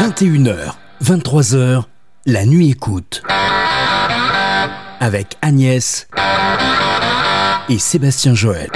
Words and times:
21h, 0.00 0.72
23h, 1.04 1.82
la 2.24 2.46
nuit 2.46 2.70
écoute. 2.70 3.22
Avec 5.00 5.36
Agnès 5.42 6.08
et 7.68 7.78
Sébastien 7.78 8.34
Joël. 8.34 8.70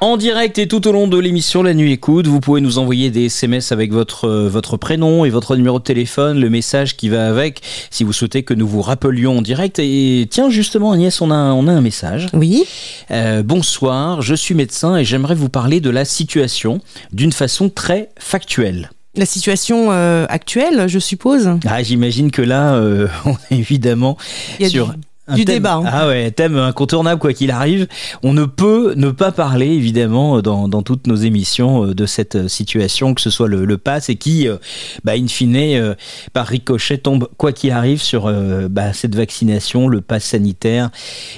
En 0.00 0.18
direct 0.18 0.58
et 0.58 0.68
tout 0.68 0.86
au 0.86 0.92
long 0.92 1.08
de 1.08 1.18
l'émission 1.18 1.62
La 1.62 1.74
Nuit 1.74 1.92
Écoute, 1.92 2.26
vous 2.26 2.38
pouvez 2.38 2.60
nous 2.60 2.78
envoyer 2.78 3.10
des 3.10 3.24
SMS 3.24 3.72
avec 3.72 3.90
votre, 3.90 4.26
euh, 4.28 4.48
votre 4.48 4.76
prénom 4.76 5.24
et 5.24 5.30
votre 5.30 5.56
numéro 5.56 5.78
de 5.78 5.84
téléphone, 5.84 6.38
le 6.38 6.50
message 6.50 6.96
qui 6.96 7.08
va 7.08 7.28
avec, 7.28 7.62
si 7.90 8.04
vous 8.04 8.12
souhaitez 8.12 8.44
que 8.44 8.54
nous 8.54 8.68
vous 8.68 8.82
rappelions 8.82 9.38
en 9.38 9.42
direct. 9.42 9.80
Et 9.80 10.28
tiens, 10.30 10.50
justement, 10.50 10.92
Agnès, 10.92 11.20
on 11.20 11.32
a, 11.32 11.52
on 11.52 11.66
a 11.66 11.72
un 11.72 11.80
message. 11.80 12.28
Oui. 12.32 12.64
Euh, 13.10 13.42
bonsoir, 13.42 14.22
je 14.22 14.34
suis 14.34 14.54
médecin 14.54 14.96
et 14.98 15.04
j'aimerais 15.04 15.34
vous 15.34 15.48
parler 15.48 15.80
de 15.80 15.90
la 15.90 16.04
situation 16.04 16.80
d'une 17.12 17.32
façon 17.32 17.68
très 17.68 18.10
factuelle. 18.18 18.90
La 19.16 19.26
situation 19.26 19.88
euh, 19.90 20.26
actuelle, 20.28 20.84
je 20.88 20.98
suppose. 20.98 21.48
Ah, 21.66 21.82
j'imagine 21.82 22.30
que 22.30 22.42
là, 22.42 22.74
euh, 22.74 23.08
on 23.24 23.32
est 23.50 23.58
évidemment 23.58 24.16
sur 24.68 24.88
du- 24.92 25.00
un 25.30 25.34
du 25.34 25.44
thème- 25.44 25.54
débat, 25.56 25.74
hein. 25.74 25.84
Ah 25.86 26.08
ouais, 26.08 26.30
thème 26.30 26.56
incontournable 26.56 27.20
quoi 27.20 27.32
qu'il 27.34 27.50
arrive. 27.50 27.86
On 28.22 28.32
ne 28.32 28.44
peut 28.44 28.94
ne 28.96 29.10
pas 29.10 29.30
parler 29.32 29.66
évidemment 29.66 30.40
dans, 30.40 30.68
dans 30.68 30.82
toutes 30.82 31.06
nos 31.06 31.16
émissions 31.16 31.84
euh, 31.86 31.94
de 31.94 32.06
cette 32.06 32.36
euh, 32.36 32.48
situation, 32.48 33.12
que 33.12 33.20
ce 33.20 33.28
soit 33.28 33.48
le, 33.48 33.64
le 33.66 33.76
pass 33.76 34.08
et 34.08 34.16
qui, 34.16 34.46
euh, 34.48 34.56
bah, 35.04 35.12
in 35.16 35.26
fine, 35.26 35.56
euh, 35.56 35.94
par 36.32 36.46
ricochet 36.46 36.96
tombe 36.98 37.28
quoi 37.36 37.52
qu'il 37.52 37.72
arrive 37.72 38.00
sur 38.00 38.26
euh, 38.26 38.68
bah, 38.70 38.92
cette 38.92 39.14
vaccination, 39.16 39.88
le 39.88 40.00
pass 40.00 40.24
sanitaire 40.24 40.88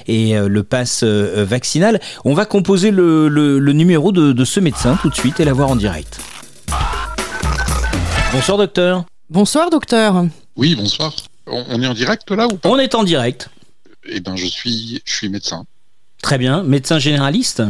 et 0.07 0.37
euh, 0.37 0.47
le 0.47 0.63
pass 0.63 1.01
euh, 1.03 1.45
vaccinal. 1.49 1.99
On 2.25 2.33
va 2.33 2.45
composer 2.45 2.91
le, 2.91 3.27
le- 3.27 3.59
le 3.59 3.73
numéro 3.73 4.11
de, 4.13 4.31
de 4.33 4.45
ce 4.45 4.59
médecin 4.61 4.97
tout 5.01 5.09
de 5.09 5.15
suite 5.15 5.39
et 5.39 5.45
l'avoir 5.45 5.69
en 5.69 5.75
direct. 5.75 6.19
Bonsoir 8.31 8.57
docteur. 8.57 9.05
Bonsoir, 9.29 9.69
docteur. 9.69 10.25
Oui, 10.55 10.75
bonsoir. 10.75 11.13
On, 11.47 11.63
on 11.69 11.81
est 11.81 11.87
en 11.87 11.93
direct 11.93 12.29
là 12.31 12.47
ou 12.47 12.57
pas? 12.57 12.69
On 12.69 12.77
est 12.77 12.95
en 12.95 13.03
direct. 13.03 13.49
Eh 14.05 14.19
ben, 14.19 14.35
je 14.35 14.45
suis, 14.45 15.01
je 15.05 15.13
suis 15.13 15.29
médecin. 15.29 15.65
Très 16.21 16.37
bien. 16.37 16.63
Médecin 16.63 16.99
généraliste? 16.99 17.61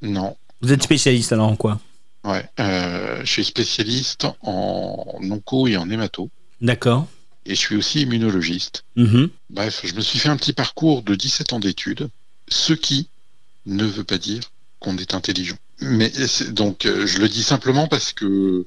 Non. 0.00 0.36
Vous 0.60 0.72
êtes 0.72 0.82
spécialiste 0.82 1.32
alors 1.32 1.48
en 1.48 1.56
quoi? 1.56 1.80
Ouais. 2.24 2.44
Euh, 2.60 3.20
je 3.24 3.30
suis 3.30 3.44
spécialiste 3.44 4.26
en 4.42 5.04
onco 5.30 5.66
et 5.66 5.76
en 5.76 5.88
hémato. 5.90 6.30
D'accord. 6.60 7.06
Et 7.46 7.54
je 7.54 7.60
suis 7.60 7.76
aussi 7.76 8.02
immunologiste. 8.02 8.84
Mhm. 8.96 9.28
Bref, 9.50 9.80
je 9.84 9.94
me 9.94 10.00
suis 10.00 10.18
fait 10.18 10.28
un 10.28 10.36
petit 10.36 10.52
parcours 10.52 11.02
de 11.02 11.14
17 11.14 11.52
ans 11.52 11.60
d'études, 11.60 12.08
ce 12.48 12.72
qui 12.72 13.08
ne 13.66 13.84
veut 13.84 14.04
pas 14.04 14.18
dire 14.18 14.42
qu'on 14.78 14.96
est 14.98 15.14
intelligent. 15.14 15.56
Mais 15.80 16.10
c'est- 16.10 16.52
donc, 16.52 16.86
euh, 16.86 17.06
je 17.06 17.18
le 17.18 17.28
dis 17.28 17.42
simplement 17.42 17.88
parce 17.88 18.12
que 18.12 18.66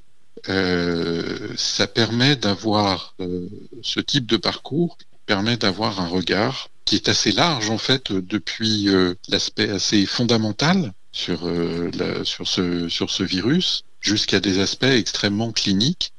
euh, 0.49 1.53
ça 1.57 1.88
permet 1.88 2.35
d'avoir 2.35 3.15
euh, 3.19 3.49
ce 3.81 3.99
type 3.99 4.25
de 4.27 4.38
parcours 4.38 4.97
permet 5.25 5.57
d'avoir 5.57 5.99
un 6.01 6.07
regard 6.07 6.69
qui 6.85 6.95
est 6.95 7.09
assez 7.09 7.31
large 7.31 7.69
en 7.69 7.77
fait 7.79 8.11
depuis 8.11 8.89
euh, 8.89 9.16
l'aspect 9.27 9.69
assez 9.69 10.05
fondamental 10.05 10.93
sur 11.11 11.47
euh, 11.47 11.89
la- 11.95 12.23
sur 12.25 12.47
ce 12.47 12.88
sur 12.89 13.09
ce 13.09 13.23
virus 13.23 13.83
jusqu'à 14.01 14.39
des 14.39 14.59
aspects 14.59 14.83
extrêmement 14.83 15.51
cliniques 15.51 16.13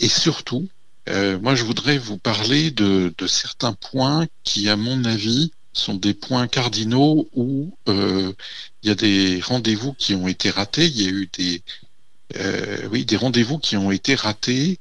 et 0.00 0.08
surtout 0.08 0.68
moi, 1.42 1.54
je 1.56 1.64
voudrais 1.64 1.98
vous 1.98 2.18
parler 2.18 2.70
de, 2.70 3.12
de 3.18 3.26
certains 3.26 3.72
points 3.72 4.26
qui, 4.44 4.68
à 4.68 4.76
mon 4.76 5.04
avis, 5.04 5.50
sont 5.72 5.94
des 5.94 6.14
points 6.14 6.46
cardinaux 6.46 7.28
où 7.34 7.72
il 7.88 8.34
y 8.88 8.90
a 8.90 8.94
des 8.94 9.40
rendez-vous 9.40 9.92
qui 9.94 10.14
ont 10.14 10.28
été 10.28 10.50
ratés. 10.50 10.86
Il 10.86 11.02
y 11.02 11.06
a 11.06 11.10
eu 11.10 11.28
des, 11.36 11.62
euh, 12.36 12.88
oui, 12.90 13.04
des 13.04 13.16
rendez-vous 13.16 13.58
qui 13.58 13.76
ont 13.76 13.90
été 13.90 14.14
ratés 14.14 14.78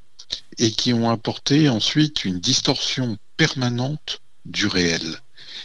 et 0.57 0.71
qui 0.71 0.93
ont 0.93 1.09
apporté 1.09 1.69
ensuite 1.69 2.25
une 2.25 2.39
distorsion 2.39 3.17
permanente 3.37 4.21
du 4.45 4.67
réel. 4.67 5.19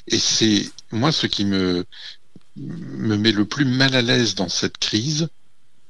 Et 0.09 0.19
c'est 0.19 0.71
moi 0.91 1.13
ce 1.13 1.27
qui 1.27 1.45
me 1.45 1.85
me 2.57 3.17
met 3.17 3.33
le 3.33 3.45
plus 3.45 3.65
mal 3.65 3.95
à 3.97 4.03
l'aise 4.03 4.37
dans 4.37 4.49
cette 4.49 4.79
crise, 4.79 5.29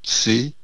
c'est 0.03 0.54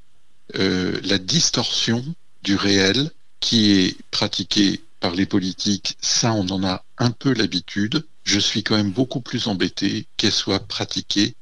euh, 0.57 0.99
la 1.05 1.19
distorsion 1.19 2.03
du 2.43 2.57
réel 2.57 3.11
qui 3.41 3.73
est 3.73 3.97
pratiquée 4.11 4.83
par 5.01 5.15
les 5.15 5.27
politiques, 5.27 5.97
ça 6.01 6.33
on 6.33 6.49
en 6.49 6.65
a 6.65 6.85
un 6.99 7.11
peu 7.11 7.35
l'habitude. 7.35 8.07
Je 8.25 8.39
suis 8.39 8.63
quand 8.63 8.77
même 8.77 8.93
beaucoup 8.93 9.21
plus 9.21 9.47
embêté 9.47 10.07
qu'elle 10.17 10.33
soit 10.33 10.67
pratiquée 10.67 11.35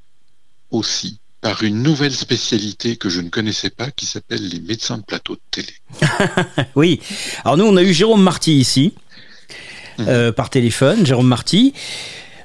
aussi 0.71 1.19
par 1.41 1.63
une 1.63 1.83
nouvelle 1.83 2.13
spécialité 2.13 2.97
que 2.97 3.09
je 3.09 3.21
ne 3.21 3.29
connaissais 3.29 3.71
pas 3.71 3.91
qui 3.91 4.07
s'appelle 4.07 4.47
les 4.49 4.61
médecins 4.61 4.99
de 4.99 5.05
plateau 5.05 5.35
de 5.35 5.41
télé. 5.51 5.73
Oui. 6.75 7.01
Alors 7.45 7.57
nous, 7.57 7.65
on 7.65 7.77
a 7.77 7.83
eu 7.83 7.93
Jérôme 7.93 8.23
Marty 8.23 8.59
ici, 8.59 8.95
euh, 10.01 10.33
par 10.33 10.51
téléphone, 10.51 11.07
Jérôme 11.07 11.29
Marty. 11.29 11.73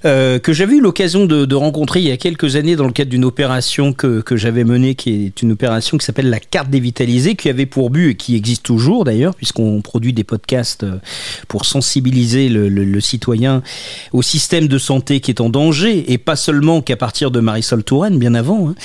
Euh, 0.06 0.40
que 0.40 0.52
j'avais 0.52 0.76
eu 0.76 0.82
l'occasion 0.82 1.26
de, 1.26 1.56
rencontrer 1.56 2.00
il 2.02 2.08
y 2.08 2.12
a 2.12 2.18
quelques 2.18 2.56
années 2.56 2.76
dans 2.76 2.86
le 2.86 2.92
cadre 2.92 3.12
d'une 3.12 3.26
opération 3.26 3.94
que, 3.94 4.22
que 4.22 4.36
j'avais 4.36 4.64
menée, 4.64 4.96
qui 4.96 5.26
est 5.26 5.42
une 5.42 5.52
opération 5.52 5.98
qui 5.98 6.06
s'appelle 6.06 6.30
la 6.30 6.40
carte 6.40 6.70
dévitalisée, 6.70 7.36
qui 7.36 7.48
avait 7.48 7.66
pour 7.66 7.90
but, 7.90 8.10
et 8.10 8.16
qui 8.16 8.36
existe 8.36 8.64
toujours 8.64 9.06
d'ailleurs, 9.06 9.36
puisqu'on 9.36 9.82
produit 9.82 10.12
des 10.12 10.24
podcasts 10.24 10.84
euh, 10.84 10.98
pour 11.48 11.66
sensibiliser 11.66 12.50
le, 12.50 13.00
citoyen 13.00 13.62
au 14.14 14.22
système 14.22 14.68
de 14.68 14.78
santé 14.78 15.20
qui 15.20 15.32
est 15.32 15.42
en 15.42 15.50
danger, 15.50 16.12
et 16.12 16.18
pas 16.18 16.36
seulement 16.36 16.82
qu'à 16.82 16.96
partir 16.98 17.32
de 17.32 17.40
Marisol 17.40 17.84
Touraine, 17.84 18.18
bien 18.18 18.34
avant, 18.34 18.70
hein, 18.70 18.76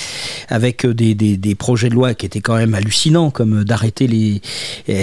avec 0.47 0.85
euh, 0.85 0.93
des, 0.93 1.15
des- 1.15 1.55
projets 1.55 1.89
de 1.89 1.95
loi 1.95 2.13
qui 2.13 2.25
étaient 2.25 2.39
quand 2.41 2.55
même 2.55 2.73
hallucinants, 2.73 3.31
comme 3.31 3.63
d'arrêter 3.63 4.07
les 4.07 4.41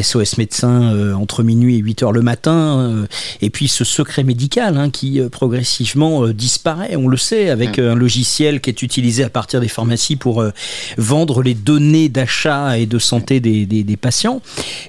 SOS 0.03 0.39
médecins 0.39 1.15
entre 1.15 1.43
minuit 1.43 1.77
et 1.77 1.79
8 1.79 2.03
heures 2.05 2.13
le 2.13 2.23
matin, 2.23 3.07
et 3.43 3.51
puis 3.51 3.69
ce 3.69 3.85
secret 3.85 4.23
médical 4.23 4.79
hein, 4.79 4.91
qui 4.91 5.21
progressivement 5.31 6.06
euh, 6.27 6.33
disparaît, 6.33 6.97
on 6.97 7.09
le 7.09 7.17
sait, 7.17 7.51
avec 7.51 7.79
euh, 7.79 7.93
un 7.93 7.95
logiciel 7.95 8.61
qui 8.61 8.71
est 8.71 8.83
utilisé 8.83 9.23
à 9.25 9.29
partir 9.31 9.61
des 9.61 9.69
pharmacies 9.69 10.17
pour 10.17 10.41
euh, 10.41 10.51
vendre 10.99 11.43
les 11.43 11.55
données 11.55 12.09
d'achat 12.09 12.79
et 12.79 12.87
de 12.87 12.99
santé 12.99 13.41
des, 13.41 13.67
des- 13.67 13.85
des 13.85 13.97
patients. 13.97 14.41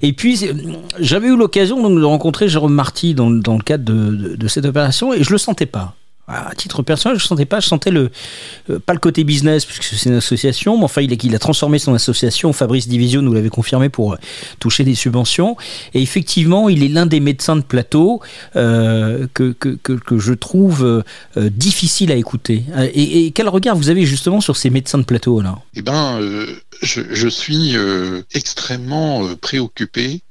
Et 0.02 0.14
puis 0.14 0.40
j'avais 1.00 1.28
eu 1.28 1.38
l'occasion 1.38 1.90
de 1.90 2.04
rencontrer 2.04 2.48
Jérôme 2.50 2.74
Marty 2.74 3.14
dans, 3.14 3.30
dans 3.30 3.58
le 3.58 3.64
cadre 3.64 3.84
de, 3.86 4.16
de- 4.16 4.36
de 4.36 4.48
cette 4.48 4.66
opération 4.66 5.14
et 5.14 5.24
je 5.24 5.32
le 5.32 5.38
sentais 5.38 5.66
pas. 5.66 5.96
À 6.30 6.54
titre 6.56 6.84
personnel, 6.84 7.18
je 7.18 7.26
sentais 7.26 7.46
pas, 7.46 7.62
je 7.62 7.68
sentais 7.68 7.90
le 7.90 8.12
euh, 8.70 8.80
pas 8.80 8.92
le 8.92 9.00
côté 9.00 9.24
business 9.24 9.64
puisque 9.64 9.84
c'est 9.84 10.10
une 10.10 10.18
association, 10.18 10.78
mais 10.78 10.84
enfin 10.84 11.02
il 11.02 11.36
a, 11.36 11.40
transformé 11.40 11.80
son 11.80 11.94
association. 11.94 12.52
Fabrice 12.52 12.90
Divisio 12.90 13.22
nous 13.22 13.32
l'avait 13.32 13.48
confirmé 13.48 13.88
pour 13.88 14.14
euh, 14.14 14.18
toucher 14.60 14.84
des 14.84 14.94
subventions. 14.94 15.56
Et 15.94 16.02
effectivement, 16.02 16.68
il 16.68 16.84
est 16.84 16.90
l'un 16.90 17.06
des 17.06 17.22
médecins 17.22 17.56
de 17.56 17.62
plateau 17.62 18.22
euh, 18.58 19.28
que, 19.34 19.56
je 20.18 20.34
trouve 20.34 21.04
difficile 21.38 22.12
à 22.12 22.16
écouter. 22.16 22.64
Et, 22.94 23.32
quel 23.32 23.48
regard 23.48 23.78
vous 23.78 23.90
avez 23.90 24.06
justement 24.06 24.42
sur 24.42 24.58
ces 24.58 24.70
médecins 24.70 24.98
de 24.98 25.04
plateau 25.04 25.40
là 25.40 25.60
Eh 25.76 25.82
ben, 25.82 26.20
je, 26.82 27.02
je 27.10 27.28
suis 27.30 27.76
extrêmement 28.34 29.34
préoccupé 29.36 30.22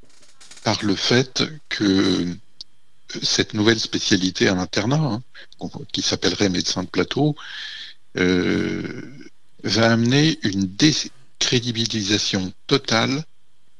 par 0.63 0.79
le 0.83 0.95
fait 0.95 1.45
que 1.69 2.37
cette 3.23 3.55
nouvelle 3.55 3.81
spécialité 3.81 4.49
à 4.49 4.55
l'internat, 4.55 5.21
hein, 5.61 5.71
qui 5.93 6.03
s'appellerait 6.03 6.49
médecin 6.49 6.83
de 6.83 6.89
plateau, 6.89 7.37
euh, 8.17 9.03
va 9.63 9.93
amener 9.93 10.39
une 10.43 10.67
décrédibilisation 10.67 12.53
totale 12.67 13.25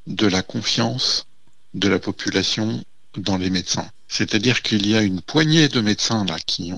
de 0.05 0.27
la 0.27 0.41
confiance 0.41 1.25
de 1.73 1.89
la 1.89 1.99
population 1.99 2.83
dans 3.17 3.37
les 3.37 3.49
médecins. 3.49 3.89
C'est-à-dire 4.07 4.61
qu'il 4.61 4.87
y 4.87 4.95
a 4.95 5.01
une 5.01 5.21
poignée 5.21 5.67
de 5.67 5.81
médecins 5.81 6.25
là 6.25 6.37
qui 6.45 6.73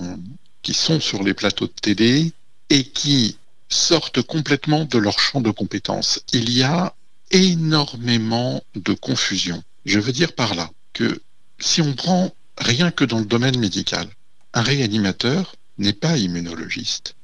qui 0.62 0.74
sont 0.74 1.00
sur 1.00 1.22
les 1.22 1.34
plateaux 1.34 1.66
de 1.66 1.72
télé 1.72 2.32
et 2.68 2.84
qui 2.84 3.38
sortent 3.68 4.22
complètement 4.22 4.84
de 4.84 4.98
leur 4.98 5.18
champ 5.18 5.40
de 5.40 5.50
compétences. 5.50 6.20
Il 6.32 6.50
y 6.50 6.62
a 6.62 6.94
énormément 7.30 8.62
de 8.74 8.92
confusion. 8.92 9.62
Je 9.86 9.98
veux 9.98 10.12
dire 10.12 10.34
par 10.34 10.54
là 10.54 10.70
que 10.92 11.22
si 11.58 11.80
on 11.80 11.94
prend 11.94 12.32
rien 12.60 12.90
que 12.90 13.04
dans 13.04 13.18
le 13.18 13.24
domaine 13.24 13.58
médical, 13.58 14.08
un 14.52 14.62
réanimateur 14.62 15.56
n'est 15.78 15.92
pas 15.92 16.16
immunologiste. 16.16 17.16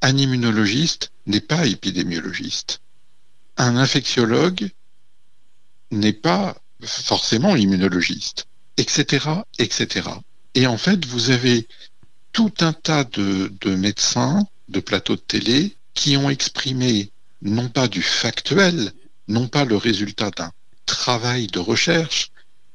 Un 0.00 0.16
immunologiste 0.16 1.10
n'est 1.26 1.40
pas 1.40 1.66
épidémiologiste. 1.66 2.80
Un 3.56 3.76
infectiologue 3.76 4.70
n'est 5.90 6.12
pas 6.12 6.56
forcément 6.82 7.56
immunologiste, 7.56 8.46
etc., 8.76 9.26
etc. 9.58 10.08
Et 10.54 10.66
en 10.66 10.78
fait, 10.78 11.04
vous 11.06 11.30
avez 11.30 11.66
tout 12.32 12.52
un 12.60 12.72
tas 12.72 13.04
de, 13.04 13.52
de 13.60 13.74
médecins 13.74 14.46
de 14.68 14.80
plateaux 14.80 15.16
de 15.16 15.20
télé 15.20 15.76
qui 15.94 16.16
ont 16.16 16.30
exprimé 16.30 17.10
non 17.42 17.68
pas 17.68 17.88
du 17.88 18.02
factuel, 18.02 18.92
non 19.26 19.48
pas 19.48 19.64
le 19.64 19.76
résultat 19.76 20.30
d'un 20.30 20.52
travail 20.86 21.48
de 21.48 21.58
recherche, 21.58 22.30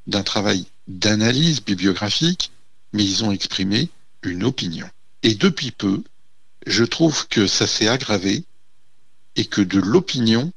d'un 0.08 0.24
travail 0.24 0.66
d'analyse 0.88 1.64
bibliographique, 1.64 2.52
mais 2.94 3.04
ils 3.04 3.24
ont 3.24 3.32
exprimé 3.32 3.90
une 4.24 4.44
opinion. 4.44 4.88
Et 5.24 5.36
depuis 5.36 5.72
peu, 5.72 6.04
je 6.68 6.84
trouve 6.84 7.28
que 7.28 7.48
ça 7.48 7.68
s'est 7.68 7.88
aggravé 7.88 8.44
et 9.36 9.46
que 9.46 9.62
de 9.62 9.80
l'opinion, 9.80 10.52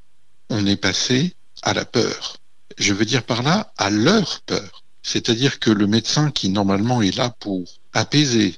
on 0.49 0.65
est 0.65 0.75
passé 0.77 1.33
à 1.63 1.73
la 1.73 1.85
peur. 1.85 2.37
Je 2.77 2.93
veux 2.93 3.05
dire 3.05 3.23
par 3.23 3.43
là 3.43 3.73
à 3.77 3.89
leur 3.89 4.41
peur. 4.41 4.83
C'est-à-dire 5.01 5.59
que 5.59 5.71
le 5.71 5.87
médecin 5.87 6.31
qui 6.31 6.49
normalement 6.49 7.01
est 7.01 7.15
là 7.15 7.29
pour 7.39 7.63
apaiser, 7.93 8.55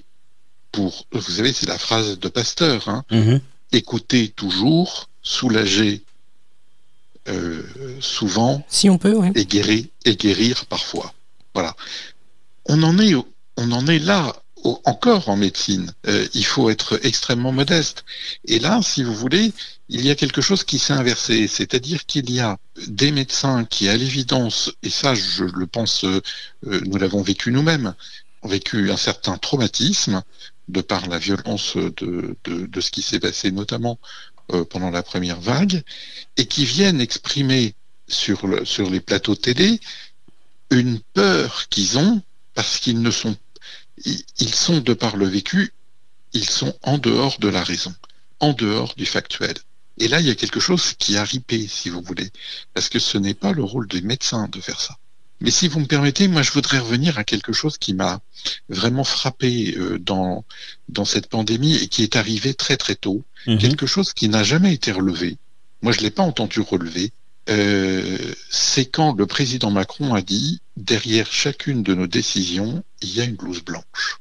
pour, 0.72 1.06
vous 1.12 1.22
savez, 1.22 1.54
c'est 1.54 1.68
la 1.68 1.78
phrase 1.78 2.20
de 2.20 2.28
Pasteur, 2.28 2.90
hein, 2.90 3.04
Mhm. 3.12 3.40
écouter 3.72 4.30
toujours, 4.30 5.10
soulager 5.22 6.04
euh, 7.28 7.62
souvent 8.00 8.66
Si 8.68 8.90
on 8.90 8.98
peut, 8.98 9.14
ouais. 9.16 9.32
et 9.36 9.46
guérir, 9.46 9.86
et 10.06 10.16
guérir 10.16 10.66
parfois. 10.66 11.14
Voilà. 11.54 11.76
On 12.66 12.84
en 12.84 12.98
est, 13.00 14.00
là 14.00 14.36
encore 14.86 15.30
en 15.30 15.38
médecine. 15.38 15.94
Euh, 16.08 16.28
il 16.34 16.46
faut 16.46 16.70
être 16.70 17.00
extrêmement 17.04 17.52
modeste. 17.52 18.04
Et 18.46 18.60
là, 18.60 18.82
si 18.84 19.04
vous 19.04 19.16
voulez, 19.16 19.54
il 19.88 20.06
y 20.06 20.10
a 20.10 20.16
quelque 20.16 20.42
chose 20.42 20.64
qui 20.64 20.80
s'est 20.80 20.94
inversé, 20.94 21.48
c'est-à-dire 21.48 22.06
qu'il 22.06 22.30
y 22.30 22.40
a 22.40 22.58
des 22.88 23.12
médecins 23.12 23.66
qui, 23.66 23.88
à 23.90 23.98
l'évidence, 23.98 24.72
et 24.84 24.90
ça, 24.90 25.16
je 25.16 25.46
le 25.46 25.66
pense, 25.66 26.04
euh, 26.04 26.22
euh, 26.68 26.82
nous 26.86 26.98
l'avons 26.98 27.22
vécu 27.22 27.52
nous-mêmes, 27.52 27.96
ont 28.42 28.50
vécu 28.50 28.92
un 28.92 28.98
certain 28.98 29.38
traumatisme 29.38 30.22
de 30.68 30.82
par 30.82 31.08
la 31.08 31.18
violence 31.18 31.76
de, 31.78 32.36
ce 32.80 32.92
qui 32.92 33.02
s'est 33.02 33.20
passé, 33.20 33.52
notamment 33.52 34.00
pendant 34.70 34.90
la 34.92 35.04
première 35.04 35.40
vague, 35.40 35.84
et 36.38 36.46
qui 36.46 36.66
viennent 36.66 37.02
exprimer 37.02 37.76
sur, 38.08 38.40
sur 38.66 38.90
les 38.90 39.00
plateaux 39.00 39.36
télé 39.36 39.80
une 40.72 41.00
peur 41.14 41.68
qu'ils 41.70 41.98
ont 41.98 42.22
parce 42.54 42.80
qu'ils 42.80 43.02
ne 43.02 43.12
sont 43.12 43.36
ils 44.40 44.54
sont 44.56 44.80
de 44.80 44.94
par 44.94 45.18
le 45.18 45.28
vécu 45.28 45.74
ils 46.34 46.50
sont 46.50 46.74
en 46.84 46.98
dehors 46.98 47.38
de 47.40 47.48
la 47.50 47.64
raison 47.64 47.94
en 48.40 48.54
dehors 48.54 48.94
du 48.96 49.06
factuel 49.06 49.56
et 49.98 50.08
là 50.08 50.20
il 50.22 50.28
y 50.28 50.32
a 50.32 50.36
quelque 50.36 50.60
chose 50.60 50.94
qui 50.98 51.18
a 51.18 51.24
ripé 51.24 51.68
si 51.68 51.90
vous 51.90 52.02
voulez 52.02 52.32
parce 52.74 52.90
que 52.90 53.00
ce 53.00 53.18
n'est 53.18 53.34
pas 53.34 53.52
le 53.52 53.64
rôle 53.64 53.88
des 53.88 54.02
médecins 54.02 54.48
de 54.48 54.62
faire 54.62 54.80
ça 54.80 54.98
mais 55.42 55.52
si 55.52 55.68
vous 55.68 55.80
me 55.80 55.86
permettez 55.86 56.28
moi 56.28 56.42
je 56.42 56.52
voudrais 56.52 56.80
revenir 56.80 57.18
à 57.18 57.24
quelque 57.24 57.54
chose 57.54 57.78
qui 57.78 57.94
m'a 57.94 58.22
vraiment 58.70 59.04
frappé 59.04 59.76
euh, 59.78 59.98
dans 60.00 60.46
dans 60.88 61.06
cette 61.06 61.28
pandémie 61.28 61.76
et 61.76 61.88
qui 61.88 62.04
est 62.04 62.16
arrivé 62.16 62.54
très 62.54 62.78
très 62.78 62.96
tôt 62.96 63.24
Mhm. 63.48 63.58
quelque 63.58 63.86
chose 63.88 64.12
qui 64.14 64.28
n'a 64.28 64.44
jamais 64.44 64.74
été 64.74 64.92
relevé. 64.92 65.38
Moi, 65.82 65.94
je 65.94 66.02
l'ai 66.02 66.12
pas 66.12 66.24
entendu 66.24 66.60
relever. 66.60 67.12
Euh, 67.50 68.34
c'est 68.50 68.86
quand 68.86 69.18
le 69.18 69.26
président 69.26 69.72
Macron 69.72 70.14
a 70.14 70.22
dit 70.22 70.62
derrière 70.78 71.32
chacune 71.32 71.84
de 71.84 71.96
nos 71.96 72.08
décisions, 72.08 72.84
il 73.02 73.16
y 73.16 73.22
a 73.22 73.26
une 73.26 73.36
blouse 73.36 73.64
blanche. 73.64 74.20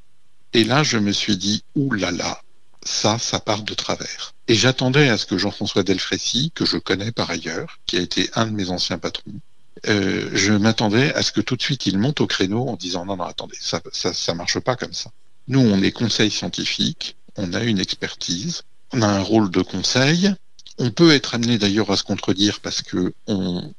Et 0.53 0.63
là, 0.63 0.83
je 0.83 0.97
me 0.97 1.11
suis 1.11 1.37
dit 1.37 1.63
ouh 1.75 1.91
là 1.93 2.11
là, 2.11 2.41
ça, 2.83 3.19
ça 3.19 3.39
part 3.39 3.63
de 3.63 3.73
travers. 3.73 4.33
Et 4.47 4.55
j'attendais 4.55 5.09
à 5.09 5.17
ce 5.17 5.27
que 5.27 5.37
Jean-François 5.37 5.83
Delfrécy, 5.83 6.51
que 6.55 6.65
je 6.65 6.77
connais 6.77 7.11
par 7.11 7.29
ailleurs, 7.29 7.79
qui 7.85 7.97
a 7.97 8.01
été 8.01 8.29
un 8.33 8.47
de 8.47 8.51
mes 8.51 8.69
anciens 8.71 8.97
patrons, 8.97 9.39
euh, 9.87 10.29
je 10.33 10.53
m'attendais 10.53 11.13
à 11.13 11.21
ce 11.21 11.31
que 11.31 11.41
tout 11.41 11.55
de 11.55 11.61
suite 11.61 11.85
il 11.85 11.97
monte 11.97 12.19
au 12.19 12.27
créneau 12.27 12.67
en 12.67 12.75
disant 12.75 13.05
non 13.05 13.15
non 13.15 13.23
attendez 13.23 13.57
ça 13.61 13.81
ça 13.93 14.13
ça 14.13 14.33
marche 14.33 14.59
pas 14.59 14.75
comme 14.75 14.93
ça. 14.93 15.11
Nous 15.47 15.61
on 15.61 15.81
est 15.81 15.91
conseil 15.91 16.31
scientifique, 16.31 17.15
on 17.37 17.53
a 17.53 17.63
une 17.63 17.79
expertise, 17.79 18.63
on 18.91 19.01
a 19.01 19.07
un 19.07 19.21
rôle 19.21 19.51
de 19.51 19.61
conseil. 19.61 20.33
On 20.81 20.91
peut 20.91 21.11
être 21.11 21.35
amené 21.35 21.57
d'ailleurs 21.57 21.91
à 21.91 21.97
se 21.97 22.03
contredire 22.03 22.61
parce 22.61 22.81
que 22.81 23.13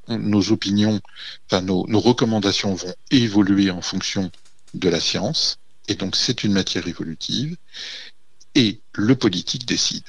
nos 0.08 0.52
opinions, 0.52 1.00
enfin 1.46 1.62
nos, 1.62 2.00
recommandations 2.00 2.74
vont 2.74 2.94
évoluer 3.10 3.70
en 3.70 3.80
fonction 3.80 4.30
de 4.74 4.88
la 4.90 5.00
science, 5.00 5.56
et 5.88 5.94
donc 5.94 6.14
c'est 6.14 6.44
une 6.44 6.52
matière 6.52 6.86
évolutive, 6.86 7.56
et 8.54 8.80
le 8.92 9.16
politique 9.16 9.64
décide. 9.64 10.04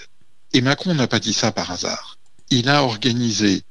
Et 0.51 0.59
Macron 0.59 0.93
n'a 0.93 1.07
pas 1.07 1.19
dit 1.19 1.31
ça 1.33 1.53
par 1.53 1.71
hasard. 1.71 2.17
Il 2.49 2.67
a 2.67 2.83
organisé 2.83 3.63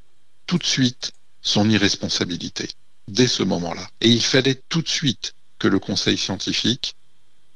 tout 0.46 0.56
de 0.56 0.64
suite 0.64 1.12
son 1.42 1.68
irresponsabilité, 1.68 2.70
dès 3.06 3.26
ce 3.26 3.42
moment-là. 3.42 3.86
Et 4.00 4.08
il 4.08 4.22
fallait 4.22 4.62
tout 4.70 4.80
de 4.80 4.88
suite 4.88 5.34
que 5.58 5.68
le 5.68 5.78
Conseil 5.78 6.16
scientifique 6.16 6.94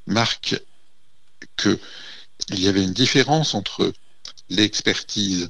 marque 0.05 0.61
que 1.55 1.79
il 2.49 2.59
y 2.59 2.67
avait 2.67 2.83
une 2.83 2.93
différence 2.93 3.55
entre 3.55 3.91
l'expertise 4.49 5.49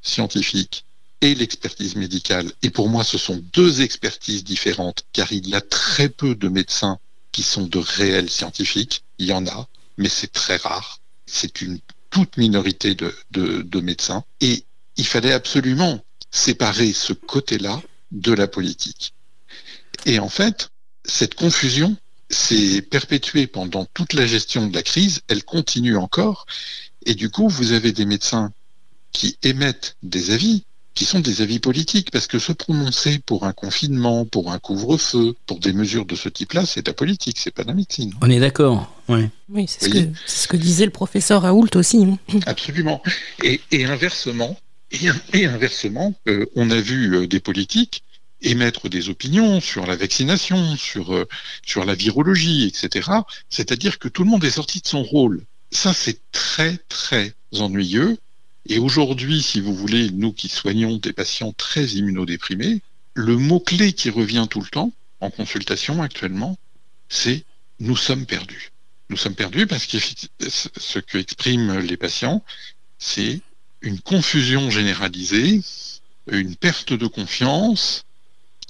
scientifique 0.00 0.84
et 1.20 1.34
l'expertise 1.34 1.96
médicale. 1.96 2.50
Et 2.62 2.70
pour 2.70 2.88
moi, 2.88 3.04
ce 3.04 3.16
sont 3.18 3.42
deux 3.52 3.82
expertises 3.82 4.44
différentes, 4.44 5.04
car 5.12 5.32
il 5.32 5.48
y 5.48 5.54
a 5.54 5.60
très 5.60 6.08
peu 6.08 6.34
de 6.34 6.48
médecins 6.48 6.98
qui 7.30 7.42
sont 7.42 7.66
de 7.66 7.78
réels 7.78 8.28
scientifiques. 8.28 9.04
Il 9.18 9.26
y 9.26 9.32
en 9.32 9.46
a, 9.46 9.68
mais 9.96 10.08
c'est 10.08 10.32
très 10.32 10.56
rare. 10.56 11.00
C'est 11.26 11.62
une 11.62 11.78
toute 12.10 12.36
minorité 12.36 12.94
de, 12.94 13.14
de, 13.30 13.62
de 13.62 13.80
médecins. 13.80 14.24
Et 14.40 14.64
il 14.96 15.06
fallait 15.06 15.32
absolument 15.32 16.04
séparer 16.30 16.92
ce 16.92 17.12
côté-là 17.12 17.80
de 18.10 18.32
la 18.32 18.48
politique. 18.48 19.14
Et 20.06 20.18
en 20.18 20.28
fait, 20.28 20.70
cette 21.04 21.34
confusion 21.34 21.96
s'est 22.30 22.82
perpétuée 22.82 23.46
pendant 23.46 23.84
toute 23.84 24.14
la 24.14 24.26
gestion 24.26 24.66
de 24.66 24.74
la 24.74 24.82
crise, 24.82 25.20
elle 25.28 25.44
continue 25.44 25.96
encore, 25.96 26.46
et 27.06 27.14
du 27.14 27.30
coup, 27.30 27.48
vous 27.48 27.72
avez 27.72 27.92
des 27.92 28.04
médecins 28.06 28.52
qui 29.12 29.36
émettent 29.42 29.96
des 30.02 30.30
avis 30.30 30.64
qui 30.94 31.06
sont 31.06 31.20
des 31.20 31.40
avis 31.40 31.58
politiques, 31.58 32.10
parce 32.10 32.26
que 32.26 32.38
se 32.38 32.52
prononcer 32.52 33.18
pour 33.24 33.46
un 33.46 33.54
confinement, 33.54 34.26
pour 34.26 34.52
un 34.52 34.58
couvre-feu, 34.58 35.34
pour 35.46 35.58
des 35.58 35.72
mesures 35.72 36.04
de 36.04 36.14
ce 36.14 36.28
type-là, 36.28 36.66
c'est 36.66 36.82
de 36.84 36.90
la 36.90 36.94
politique, 36.94 37.38
c'est 37.38 37.50
pas 37.50 37.62
de 37.62 37.68
la 37.68 37.74
médecine. 37.74 38.12
On 38.20 38.28
est 38.28 38.38
d'accord. 38.40 38.94
Ouais. 39.08 39.30
Oui, 39.48 39.64
c'est 39.66 39.86
ce, 39.86 39.90
Oui. 39.90 40.08
que- 40.12 40.18
c'est 40.26 40.42
ce 40.42 40.48
que 40.48 40.56
disait 40.58 40.84
le 40.84 40.90
professeur 40.90 41.40
Raoult 41.42 41.68
aussi. 41.76 42.04
hein. 42.04 42.18
Absolument. 42.46 43.02
Et, 43.42 43.62
et 43.70 43.86
inversement, 43.86 44.54
et, 44.90 45.08
et 45.32 45.46
inversement, 45.46 46.12
euh, 46.28 46.44
on 46.56 46.70
a 46.70 46.78
vu 46.78 47.16
euh, 47.16 47.26
des 47.26 47.40
politiques 47.40 48.02
émettre 48.42 48.90
des 48.90 49.08
opinions 49.08 49.62
sur 49.62 49.86
la 49.86 49.96
vaccination, 49.96 50.76
sur 50.76 51.14
euh, 51.14 51.26
sur 51.64 51.86
la 51.86 51.94
virologie, 51.94 52.66
etc. 52.66 53.08
C'est-à-dire 53.48 53.98
que 53.98 54.08
tout 54.08 54.24
le 54.24 54.30
monde 54.30 54.44
est 54.44 54.50
sorti 54.50 54.80
de 54.82 54.86
son 54.88 55.02
rôle. 55.02 55.42
Ça, 55.72 55.94
c'est 55.94 56.20
très 56.32 56.76
très 56.88 57.34
ennuyeux. 57.52 58.18
Et 58.68 58.78
aujourd'hui, 58.78 59.42
si 59.42 59.60
vous 59.60 59.74
voulez, 59.74 60.10
nous 60.10 60.32
qui 60.32 60.48
soignons 60.48 60.98
des 60.98 61.12
patients 61.12 61.52
très 61.52 61.86
immunodéprimés, 61.86 62.82
le 63.14 63.36
mot-clé 63.36 63.92
qui 63.94 64.10
revient 64.10 64.46
tout 64.48 64.60
le 64.60 64.68
temps 64.68 64.92
en 65.20 65.30
consultation 65.30 66.02
actuellement, 66.02 66.58
c'est 67.08 67.44
nous 67.80 67.96
sommes 67.96 68.26
perdus. 68.26 68.70
Nous 69.08 69.16
sommes 69.16 69.34
perdus 69.34 69.66
parce 69.66 69.86
que 69.86 69.98
ce 70.48 70.98
que 70.98 71.18
expriment 71.18 71.78
les 71.78 71.96
patients, 71.96 72.44
c'est 72.98 73.40
une 73.80 74.00
confusion 74.00 74.70
généralisée, 74.70 75.60
une 76.30 76.54
perte 76.54 76.92
de 76.92 77.06
confiance, 77.06 78.04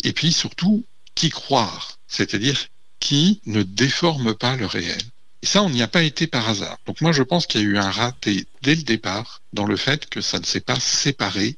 et 0.05 0.13
puis 0.13 0.33
surtout, 0.33 0.85
qui 1.15 1.31
croire, 1.31 1.99
c'est-à-dire 2.07 2.69
qui 3.01 3.41
ne 3.47 3.63
déforme 3.63 4.35
pas 4.35 4.57
le 4.57 4.67
réel. 4.67 5.03
Et 5.43 5.47
ça, 5.47 5.63
on 5.63 5.71
n'y 5.71 5.83
a 5.83 5.89
pas 5.89 6.05
été 6.05 6.27
par 6.27 6.49
hasard. 6.49 6.79
Donc 6.87 7.01
moi, 7.01 7.13
je 7.13 7.23
pense 7.23 7.47
qu'il 7.47 7.61
y 7.61 7.65
a 7.65 7.67
eu 7.67 7.79
un 7.79 7.91
raté 7.91 8.47
dès 8.63 8.77
le 8.77 8.83
départ 8.83 9.43
dans 9.53 9.67
le 9.67 9.77
fait 9.77 10.09
que 10.09 10.21
ça 10.21 10.39
ne 10.39 10.45
s'est 10.45 10.61
pas 10.61 10.79
séparé 10.79 11.57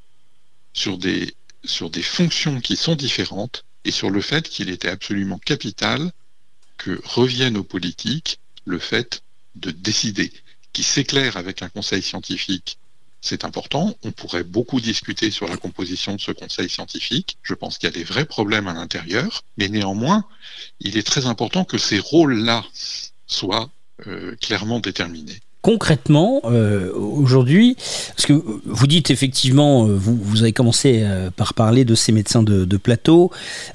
sur 0.72 0.96
des, 0.96 1.34
sur 1.64 1.90
des 1.90 2.02
fonctions 2.02 2.60
qui 2.60 2.76
sont 2.76 2.96
différentes 2.96 3.64
et 3.84 3.90
sur 3.90 4.10
le 4.10 4.22
fait 4.22 4.48
qu'il 4.48 4.70
était 4.70 4.88
absolument 4.88 5.38
capital 5.38 6.12
que 6.78 7.00
revienne 7.04 7.56
aux 7.58 7.64
politiques 7.64 8.40
le 8.64 8.78
fait 8.78 9.22
de 9.54 9.70
décider, 9.70 10.32
qui 10.72 10.82
s'éclaire 10.82 11.36
avec 11.36 11.62
un 11.62 11.68
conseil 11.68 12.02
scientifique. 12.02 12.78
C'est 13.20 13.44
important. 13.44 13.96
On 14.02 14.12
pourrait 14.12 14.44
beaucoup 14.44 14.80
discuter 14.80 15.30
sur 15.30 15.46
la 15.48 15.56
composition 15.56 16.14
de 16.14 16.20
ce 16.20 16.32
conseil 16.32 16.68
scientifique. 16.68 17.38
Je 17.42 17.54
pense 17.54 17.78
qu'il 17.78 17.88
y 17.88 17.92
a 17.92 17.94
des 17.94 18.04
vrais 18.04 18.26
problèmes 18.26 18.68
à 18.68 18.74
l'intérieur, 18.74 19.44
mais 19.56 19.68
néanmoins, 19.68 20.26
il 20.80 20.96
est 20.98 21.06
très 21.06 21.26
important 21.26 21.64
que 21.64 21.78
ces 21.78 21.98
rôles-là 21.98 22.64
soient 23.26 23.70
euh, 24.06 24.34
clairement 24.40 24.80
déterminés. 24.80 25.40
Concrètement, 25.62 26.42
euh, 26.44 26.92
aujourd'hui, 26.92 27.74
parce 28.14 28.26
que 28.26 28.34
vous 28.66 28.86
dites 28.86 29.10
effectivement, 29.10 29.86
euh, 29.88 29.96
vous, 29.96 30.14
vous 30.20 30.42
avez 30.42 30.52
commencé 30.52 31.06
par 31.36 31.54
parler 31.54 31.86
de 31.86 31.94
ces 31.94 32.12
médecins 32.12 32.42
de, 32.42 32.66
de 32.66 32.76
plateau, 32.76 33.30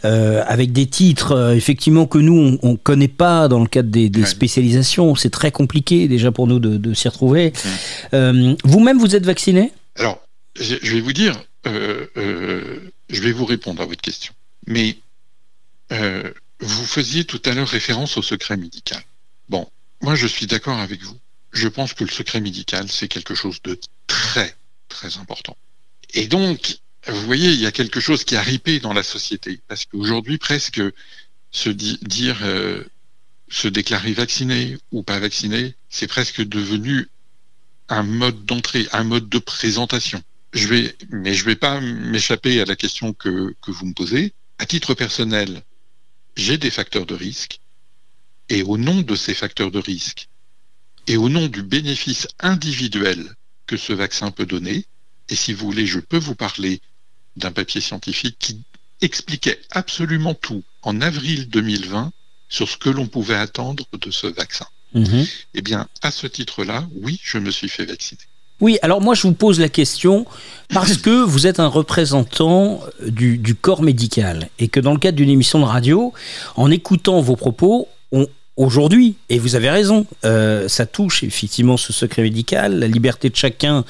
euh, 0.06 0.44
avec 0.46 0.72
des 0.72 0.86
titres 0.86 1.32
euh, 1.32 1.56
effectivement 1.56 2.06
que 2.06 2.20
nous 2.20 2.60
on, 2.62 2.70
on 2.74 2.76
connaît 2.76 3.08
pas 3.08 3.48
dans 3.48 3.60
le 3.60 3.66
cadre 3.66 3.90
des, 3.90 4.08
des 4.10 4.22
Ouais. 4.22 4.28
spécialisations. 4.28 5.16
C'est 5.16 5.32
très 5.32 5.52
compliqué 5.52 6.08
déjà 6.08 6.32
pour 6.32 6.46
nous 6.46 6.60
de, 6.60 6.78
de 6.78 6.94
s'y 6.94 7.08
retrouver. 7.08 7.54
Ouais. 8.14 8.56
Vous-même, 8.64 9.00
vous 9.00 9.16
êtes 9.16 9.26
vacciné? 9.26 9.72
Alors, 9.96 10.22
je 10.60 10.76
je 10.84 10.94
vais 10.94 11.02
vous 11.02 11.14
dire, 11.14 11.42
je 11.66 13.20
vais 13.22 13.32
vous 13.32 13.46
répondre 13.46 13.82
à 13.82 13.88
votre 13.88 14.02
question. 14.02 14.32
Mais 14.68 14.96
vous 15.90 16.86
faisiez 16.86 17.24
tout 17.24 17.42
à 17.46 17.52
l'heure 17.56 17.68
référence 17.68 18.16
au 18.18 18.22
secret 18.22 18.58
médical. 18.58 19.02
Bon, 19.50 19.70
moi 20.02 20.16
je 20.16 20.28
suis 20.28 20.48
d'accord 20.48 20.80
avec 20.80 21.02
vous. 21.04 21.20
Je 21.52 21.68
pense 21.68 21.94
que 21.94 22.04
le 22.04 22.12
secret 22.12 22.42
médical, 22.42 22.90
c'est 22.90 23.08
quelque 23.08 23.36
chose 23.36 23.62
de 23.64 23.80
très, 24.08 24.56
très 24.88 25.18
important. 25.18 25.58
Et 26.14 26.28
donc, 26.28 26.78
vous 27.08 27.22
voyez, 27.26 27.50
il 27.52 27.60
y 27.60 27.66
a 27.66 27.72
quelque 27.72 28.00
chose 28.00 28.24
qui 28.24 28.36
a 28.36 28.42
ripé 28.42 28.80
dans 28.80 28.94
la 28.94 29.04
société. 29.04 29.62
Parce 29.68 29.86
qu'aujourd'hui, 29.86 30.38
presque, 30.38 30.82
se 31.52 31.70
di- 31.70 31.98
dire, 32.04 32.40
euh, 32.44 32.84
se 33.50 33.68
déclarer 33.68 34.14
vacciné 34.14 34.78
ou 34.92 35.04
pas 35.04 35.20
vacciné, 35.20 35.76
c'est 35.90 36.08
presque 36.08 36.42
devenu 36.44 37.08
un 37.90 38.04
mode 38.04 38.46
d'entrée, 38.46 38.88
un 38.92 39.04
mode 39.04 39.30
de 39.30 39.40
présentation. 39.40 40.22
Je 40.54 40.68
vais, 40.68 40.96
mais 41.10 41.34
je 41.34 41.46
vais 41.46 41.56
pas 41.56 41.80
m'échapper 41.82 42.62
à 42.62 42.66
la 42.66 42.76
question 42.76 43.14
que, 43.14 43.56
que 43.62 43.72
vous 43.72 43.86
me 43.88 43.94
posez. 43.94 44.34
à 44.60 44.66
titre 44.66 44.94
personnel, 44.94 45.64
j'ai 46.36 46.58
des 46.58 46.72
facteurs 46.72 47.06
de 47.06 47.16
risque, 47.16 47.60
et 48.50 48.64
au 48.64 48.78
nom 48.78 49.02
de 49.02 49.16
ces 49.16 49.34
facteurs 49.34 49.72
de 49.72 49.80
risque, 49.80 50.28
et 51.08 51.18
au 51.18 51.30
nom 51.30 51.48
du 51.48 51.64
bénéfice 51.64 52.28
individuel 52.40 53.36
que 53.66 53.78
ce 53.78 53.94
vaccin 53.94 54.32
peut 54.32 54.46
donner, 54.46 54.86
et 55.30 55.36
si 55.36 55.54
vous 55.54 55.66
voulez, 55.66 55.86
je 55.86 56.00
peux 56.00 56.18
vous 56.18 56.36
parler 56.36 56.82
d'un 57.36 57.52
papier 57.52 57.82
scientifique 57.82 58.38
qui 58.40 58.62
expliquait 59.02 59.60
absolument 59.72 60.34
tout 60.34 60.64
en 60.82 61.02
avril 61.02 61.48
2020 61.50 62.12
sur 62.50 62.68
ce 62.68 62.78
que 62.78 62.90
l'on 62.90 63.08
pouvait 63.08 63.36
attendre 63.36 63.86
de 63.94 64.12
ce 64.12 64.28
vaccin. 64.28 64.66
Mhm. 64.94 65.26
Eh 65.54 65.62
bien, 65.62 65.88
à 66.02 66.12
ce 66.12 66.26
titre-là, 66.26 66.88
oui, 67.02 67.20
je 67.24 67.38
me 67.38 67.52
suis 67.52 67.70
fait 67.70 67.86
vacciner. 67.86 68.22
Oui, 68.62 68.78
alors 68.82 69.00
moi 69.00 69.16
je 69.16 69.22
vous 69.22 69.34
pose 69.34 69.58
la 69.60 69.70
question 69.70 70.26
parce 70.74 70.98
que 70.98 71.24
vous 71.24 71.48
êtes 71.48 71.62
un 71.62 71.68
représentant 71.68 72.82
du, 73.08 73.38
du 73.38 73.56
corps 73.56 73.82
médical 73.82 74.50
et 74.60 74.68
que 74.68 74.82
dans 74.82 74.92
le 74.92 75.00
cadre 75.00 75.16
d'une 75.16 75.30
émission 75.30 75.60
de 75.60 75.64
radio, 75.64 76.14
en 76.58 76.70
écoutant 76.70 77.22
vos 77.22 77.38
propos, 77.38 77.88
on, 78.12 78.28
aujourd'hui, 78.60 79.16
et 79.30 79.40
vous 79.40 79.56
avez 79.56 79.70
raison, 79.70 80.06
euh, 80.26 80.68
ça 80.68 80.86
touche 80.86 81.24
effectivement 81.24 81.78
ce 81.78 81.94
secret 81.94 82.24
médical, 82.24 82.78
la 82.78 82.88
liberté 82.88 83.30
de 83.30 83.36
chacun, 83.36 83.86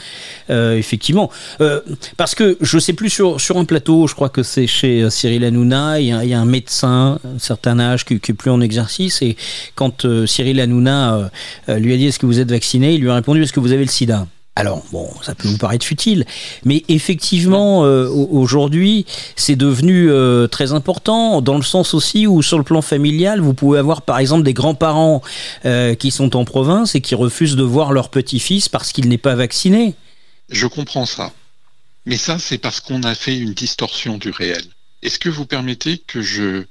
euh, 0.52 0.78
effectivement. 0.78 1.32
Euh, 1.60 1.82
parce 2.18 2.36
que 2.36 2.56
je 2.62 2.78
sais 2.78 2.94
plus 2.94 3.10
sur, 3.10 3.58
un 3.58 3.66
plateau, 3.66 4.06
je 4.06 4.14
crois 4.14 4.30
que 4.30 4.44
c'est 4.44 4.68
chez 4.68 5.10
Cyril 5.10 5.44
Hanouna, 5.44 6.00
il 6.00 6.06
y, 6.06 6.34
a, 6.34 6.40
un 6.40 6.46
médecin, 6.46 7.20
un 7.26 7.40
certain 7.40 7.80
âge, 7.80 8.06
qui, 8.06 8.20
qui 8.20 8.32
est 8.32 8.36
plus 8.36 8.52
en 8.52 8.62
exercice, 8.62 9.24
et 9.24 9.36
quand 9.74 10.06
Cyril 10.28 10.60
Hanouna 10.60 11.32
lui 11.68 11.94
a 11.94 11.98
dit 11.98 12.06
est-ce 12.06 12.20
que 12.20 12.28
vous 12.28 12.40
êtes 12.40 12.52
vacciné, 12.52 12.94
il 12.94 13.02
lui 13.02 13.10
a 13.10 13.16
répondu 13.16 13.42
est-ce 13.42 13.54
que 13.54 13.60
vous 13.60 13.72
avez 13.72 13.84
le 13.84 13.90
sida? 13.90 14.28
Alors, 14.60 14.84
bon, 14.92 15.10
ça 15.22 15.36
peut 15.36 15.48
vous 15.48 15.58
paraître 15.58 15.86
futile, 15.86 16.26
mais 16.66 16.84
effectivement, 16.90 17.86
euh, 17.86 18.08
au- 18.10 18.28
aujourd'hui, 18.42 19.06
c'est 19.38 19.56
devenu 19.56 20.12
euh, 20.12 20.48
très 20.48 20.74
important, 20.74 21.42
dans 21.42 21.56
le 21.56 21.64
sens 21.64 21.94
aussi 21.94 22.28
où, 22.28 22.42
sur 22.42 22.58
le 22.58 22.64
plan 22.66 22.82
familial, 22.82 23.40
vous 23.40 23.54
pouvez 23.54 23.80
avoir, 23.80 24.02
par 24.02 24.20
exemple, 24.20 24.44
des 24.44 24.54
grands-parents 24.54 25.22
euh, 25.66 25.96
qui 25.96 26.12
sont 26.12 26.36
en 26.36 26.44
province 26.44 26.94
et 26.96 27.02
qui 27.02 27.16
refusent 27.16 27.56
de 27.56 27.64
voir 27.64 27.94
leur 27.94 28.10
petit-fils 28.10 28.68
parce 28.68 28.92
qu'il 28.92 29.08
n'est 29.08 29.18
pas 29.18 29.36
vacciné. 29.36 29.96
Je 30.50 30.68
comprends 30.68 31.06
ça. 31.06 31.32
Mais 32.06 32.18
ça, 32.18 32.38
c'est 32.40 32.58
parce 32.58 32.80
qu'on 32.82 33.04
a 33.04 33.16
fait 33.16 33.38
une 33.38 33.54
distorsion 33.54 34.18
du 34.18 34.30
réel. 34.32 34.64
Est-ce 35.04 35.20
que 35.20 35.30
vous 35.30 35.46
permettez 35.46 36.00
que 36.06 36.22
je 36.22 36.66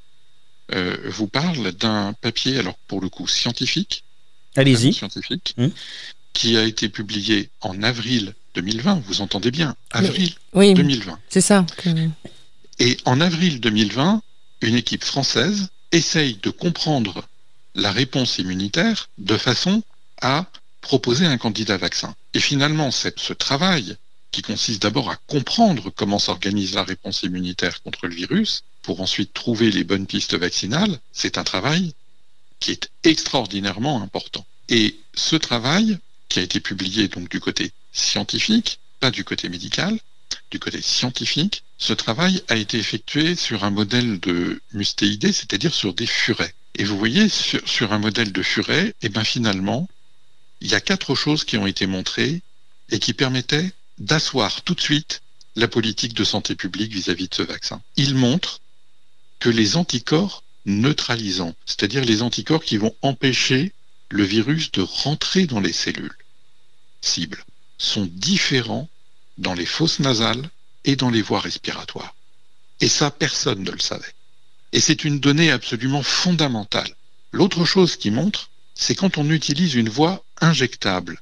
vous 1.07 1.27
parle 1.29 1.73
d'un 1.73 2.13
papier, 2.21 2.59
alors 2.59 2.75
pour 2.89 3.01
le 3.01 3.09
coup 3.09 3.27
scientifique, 3.27 4.05
Allez-y. 4.57 4.93
scientifique, 4.93 5.55
Hmm. 5.57 5.69
Qui 6.39 6.57
a 6.57 6.63
été 6.63 6.89
publié 6.89 7.51
en 7.63 7.83
avril 7.83 8.33
2020. 8.55 9.03
Vous 9.09 9.23
entendez 9.23 9.51
bien, 9.51 9.75
avril 9.91 10.33
Oui, 10.55 10.73
2020. 10.73 11.19
c'est 11.29 11.41
ça. 11.41 11.67
que- 11.77 11.89
Et 12.79 12.97
en 13.07 13.21
avril 13.21 13.59
2020, 13.61 14.23
une 14.63 14.77
équipe 14.77 15.03
française 15.03 15.67
essaye 15.91 16.35
de 16.41 16.51
comprendre 16.51 17.27
la 17.75 17.91
réponse 17.91 18.39
immunitaire 18.39 19.09
de 19.19 19.37
façon 19.37 19.83
à 20.23 20.47
proposer 20.81 21.27
un 21.27 21.39
candidat 21.39 21.77
vaccin. 21.77 22.15
Et 22.35 22.41
finalement, 22.41 22.93
ce 22.93 23.33
travail, 23.33 23.97
qui 24.31 24.43
consiste 24.43 24.83
d'abord 24.83 25.11
à 25.11 25.17
comprendre 25.27 25.91
comment 25.91 26.21
s'organise 26.21 26.75
la 26.75 26.85
réponse 26.85 27.25
immunitaire 27.25 27.83
contre 27.83 28.07
le 28.07 28.15
virus, 28.15 28.63
pour 28.83 29.01
ensuite 29.01 29.33
trouver 29.35 29.73
les 29.73 29.83
bonnes 29.83 30.07
pistes 30.07 30.35
vaccinales, 30.39 31.01
c'est 31.13 31.37
un 31.37 31.43
travail 31.45 31.95
qui 32.61 32.71
est 32.71 32.91
extraordinairement 33.03 34.01
important. 34.03 34.47
Et 34.69 34.97
ce 35.15 35.35
travail, 35.35 35.99
qui 36.29 36.39
a 36.39 36.43
été 36.43 36.61
publié 36.61 37.09
donc 37.09 37.29
du 37.29 37.41
côté 37.41 37.73
scientifique, 37.93 38.79
pas 39.01 39.11
du 39.11 39.25
côté 39.25 39.49
médical, 39.49 39.99
du 40.51 40.59
côté 40.59 40.81
scientifique, 40.81 41.63
ce 41.79 41.93
travail 41.93 42.43
a 42.49 42.57
été 42.57 42.79
effectué 42.79 43.35
sur 43.35 43.65
un 43.65 43.71
modèle 43.71 44.19
de 44.21 44.61
mustéidés, 44.73 45.33
c'est-à-dire 45.33 45.75
sur 45.75 45.95
des 45.95 46.07
furets. 46.07 46.55
Et 46.75 46.85
vous 46.85 46.99
voyez, 46.99 47.29
sur, 47.29 47.93
un 47.93 47.99
modèle 47.99 48.33
de 48.33 48.43
furet, 48.43 48.95
et 49.03 49.09
ben 49.09 49.25
finalement, 49.25 49.89
il 50.61 50.69
y 50.69 50.75
a 50.75 50.81
quatre 50.81 51.15
choses 51.15 51.45
qui 51.45 51.57
ont 51.57 51.67
été 51.67 51.87
montrées 51.87 52.43
et 52.91 52.99
qui 52.99 53.15
permettaient 53.15 53.73
d'asseoir 53.99 54.63
tout 54.63 54.75
de 54.75 54.81
suite 54.81 55.23
la 55.57 55.69
politique 55.69 56.15
de 56.15 56.25
santé 56.25 56.55
publique 56.55 56.93
vis-à-vis 56.93 57.29
de 57.29 57.35
ce 57.35 57.43
vaccin. 57.43 57.83
Il 57.97 58.15
montre 58.15 58.61
que 59.41 59.49
les 59.49 59.77
anticorps 59.77 60.43
neutralisants, 60.67 61.55
c'est-à-dire 61.67 62.05
les 62.05 62.23
anticorps 62.23 62.65
qui 62.65 62.77
vont 62.77 62.95
empêcher 63.03 63.73
le 64.11 64.25
virus 64.25 64.73
de 64.73 64.83
rentrer 64.83 65.47
dans 65.47 65.61
les 65.61 65.73
cellules 65.73 66.17
cibles, 67.01 67.45
sont 67.79 68.09
différents 68.13 68.89
dans 69.39 69.55
les 69.55 69.67
fosses 69.67 70.01
nasales 70.01 70.51
et 70.85 70.97
dans 70.97 71.11
les 71.11 71.23
voies 71.23 71.41
respiratoires. 71.41 72.15
Et 72.81 72.89
ça, 72.89 73.11
personne 73.11 73.63
ne 73.63 73.71
le 73.71 73.79
savait. 73.79 74.15
Et 74.73 74.81
c'est 74.81 75.05
une 75.05 75.21
donnée 75.21 75.51
absolument 75.51 76.03
fondamentale. 76.03 76.95
L'autre 77.33 77.65
chose 77.65 77.97
qui 77.97 78.11
montre, 78.11 78.51
c'est 78.75 78.95
quand 78.95 79.19
on 79.19 79.31
utilise 79.31 79.75
une 79.75 79.89
voie 79.89 80.25
injectable, 80.41 81.21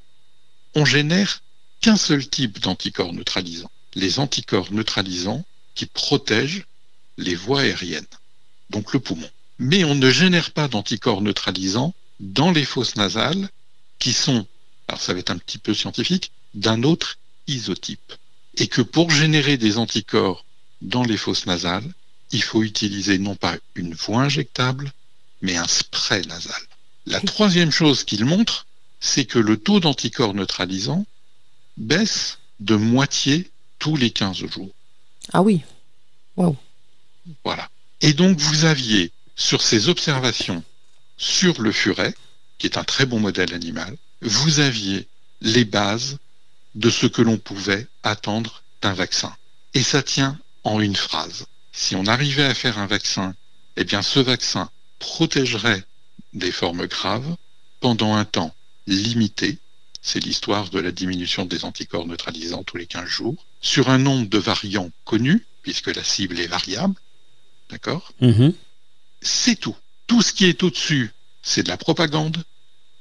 on 0.74 0.84
génère 0.84 1.42
qu'un 1.80 1.96
seul 1.96 2.28
type 2.28 2.58
d'anticorps 2.60 3.12
neutralisants, 3.12 3.70
les 3.94 4.18
anticorps 4.18 4.72
neutralisants 4.72 5.44
qui 5.74 5.86
protègent 5.86 6.66
les 7.16 7.34
voies 7.34 7.62
aériennes, 7.62 8.06
donc 8.70 8.92
le 8.92 9.00
poumon. 9.00 9.30
Mais 9.58 9.84
on 9.84 9.94
ne 9.94 10.10
génère 10.10 10.50
pas 10.50 10.68
d'anticorps 10.68 11.22
neutralisants 11.22 11.94
dans 12.20 12.50
les 12.50 12.64
fosses 12.64 12.96
nasales 12.96 13.48
qui 13.98 14.12
sont, 14.12 14.46
alors 14.88 15.00
ça 15.00 15.12
va 15.12 15.20
être 15.20 15.30
un 15.30 15.38
petit 15.38 15.58
peu 15.58 15.74
scientifique, 15.74 16.32
d'un 16.54 16.82
autre 16.82 17.18
isotype. 17.46 18.12
Et 18.56 18.68
que 18.68 18.82
pour 18.82 19.10
générer 19.10 19.56
des 19.56 19.78
anticorps 19.78 20.44
dans 20.80 21.02
les 21.02 21.16
fosses 21.16 21.46
nasales, 21.46 21.90
il 22.32 22.42
faut 22.42 22.62
utiliser 22.62 23.18
non 23.18 23.36
pas 23.36 23.56
une 23.74 23.94
voie 23.94 24.22
injectable, 24.22 24.92
mais 25.42 25.56
un 25.56 25.68
spray 25.68 26.22
nasal. 26.22 26.60
La 27.06 27.20
troisième 27.20 27.70
chose 27.70 28.04
qu'il 28.04 28.24
montre, 28.24 28.66
c'est 29.00 29.26
que 29.26 29.38
le 29.38 29.56
taux 29.56 29.80
d'anticorps 29.80 30.34
neutralisants 30.34 31.06
baisse 31.76 32.38
de 32.60 32.74
moitié 32.74 33.50
tous 33.78 33.96
les 33.96 34.10
15 34.10 34.38
jours. 34.38 34.70
Ah 35.32 35.42
oui. 35.42 35.60
Voilà. 37.44 37.68
Et 38.00 38.12
donc 38.12 38.38
vous 38.38 38.64
aviez 38.64 39.12
sur 39.36 39.62
ces 39.62 39.88
observations 39.88 40.64
sur 41.16 41.60
le 41.62 41.72
furet, 41.72 42.14
qui 42.58 42.66
est 42.66 42.78
un 42.78 42.84
très 42.84 43.06
bon 43.06 43.20
modèle 43.20 43.54
animal, 43.54 43.96
vous 44.22 44.60
aviez 44.60 45.06
les 45.40 45.64
bases 45.64 46.18
de 46.74 46.90
ce 46.90 47.06
que 47.06 47.22
l'on 47.22 47.38
pouvait 47.38 47.86
attendre 48.02 48.62
d'un 48.82 48.94
vaccin. 48.94 49.34
Et 49.74 49.82
ça 49.82 50.02
tient 50.02 50.38
en 50.64 50.80
une 50.80 50.96
phrase. 50.96 51.46
Si 51.72 51.96
on 51.96 52.06
arrivait 52.06 52.44
à 52.44 52.54
faire 52.54 52.78
un 52.78 52.86
vaccin, 52.86 53.34
eh 53.76 53.84
bien 53.84 54.02
ce 54.02 54.20
vaccin 54.20 54.70
protégerait 54.98 55.84
des 56.32 56.52
formes 56.52 56.86
graves 56.86 57.36
pendant 57.80 58.14
un 58.14 58.24
temps 58.24 58.54
limité. 58.86 59.58
C'est 60.02 60.20
l'histoire 60.20 60.70
de 60.70 60.78
la 60.78 60.92
diminution 60.92 61.44
des 61.44 61.64
anticorps 61.64 62.06
neutralisants 62.06 62.62
tous 62.62 62.76
les 62.76 62.86
15 62.86 63.06
jours, 63.06 63.44
sur 63.60 63.90
un 63.90 63.98
nombre 63.98 64.28
de 64.28 64.38
variants 64.38 64.90
connus, 65.04 65.44
puisque 65.62 65.94
la 65.94 66.04
cible 66.04 66.38
est 66.38 66.46
variable. 66.46 66.94
D'accord? 67.70 68.12
Mhm. 68.20 68.54
C'est 69.20 69.56
tout. 69.56 69.76
Tout 70.06 70.22
ce 70.22 70.32
qui 70.32 70.46
est 70.46 70.62
au-dessus, 70.62 71.12
c'est 71.42 71.62
de 71.64 71.68
la 71.68 71.76
propagande. 71.76 72.36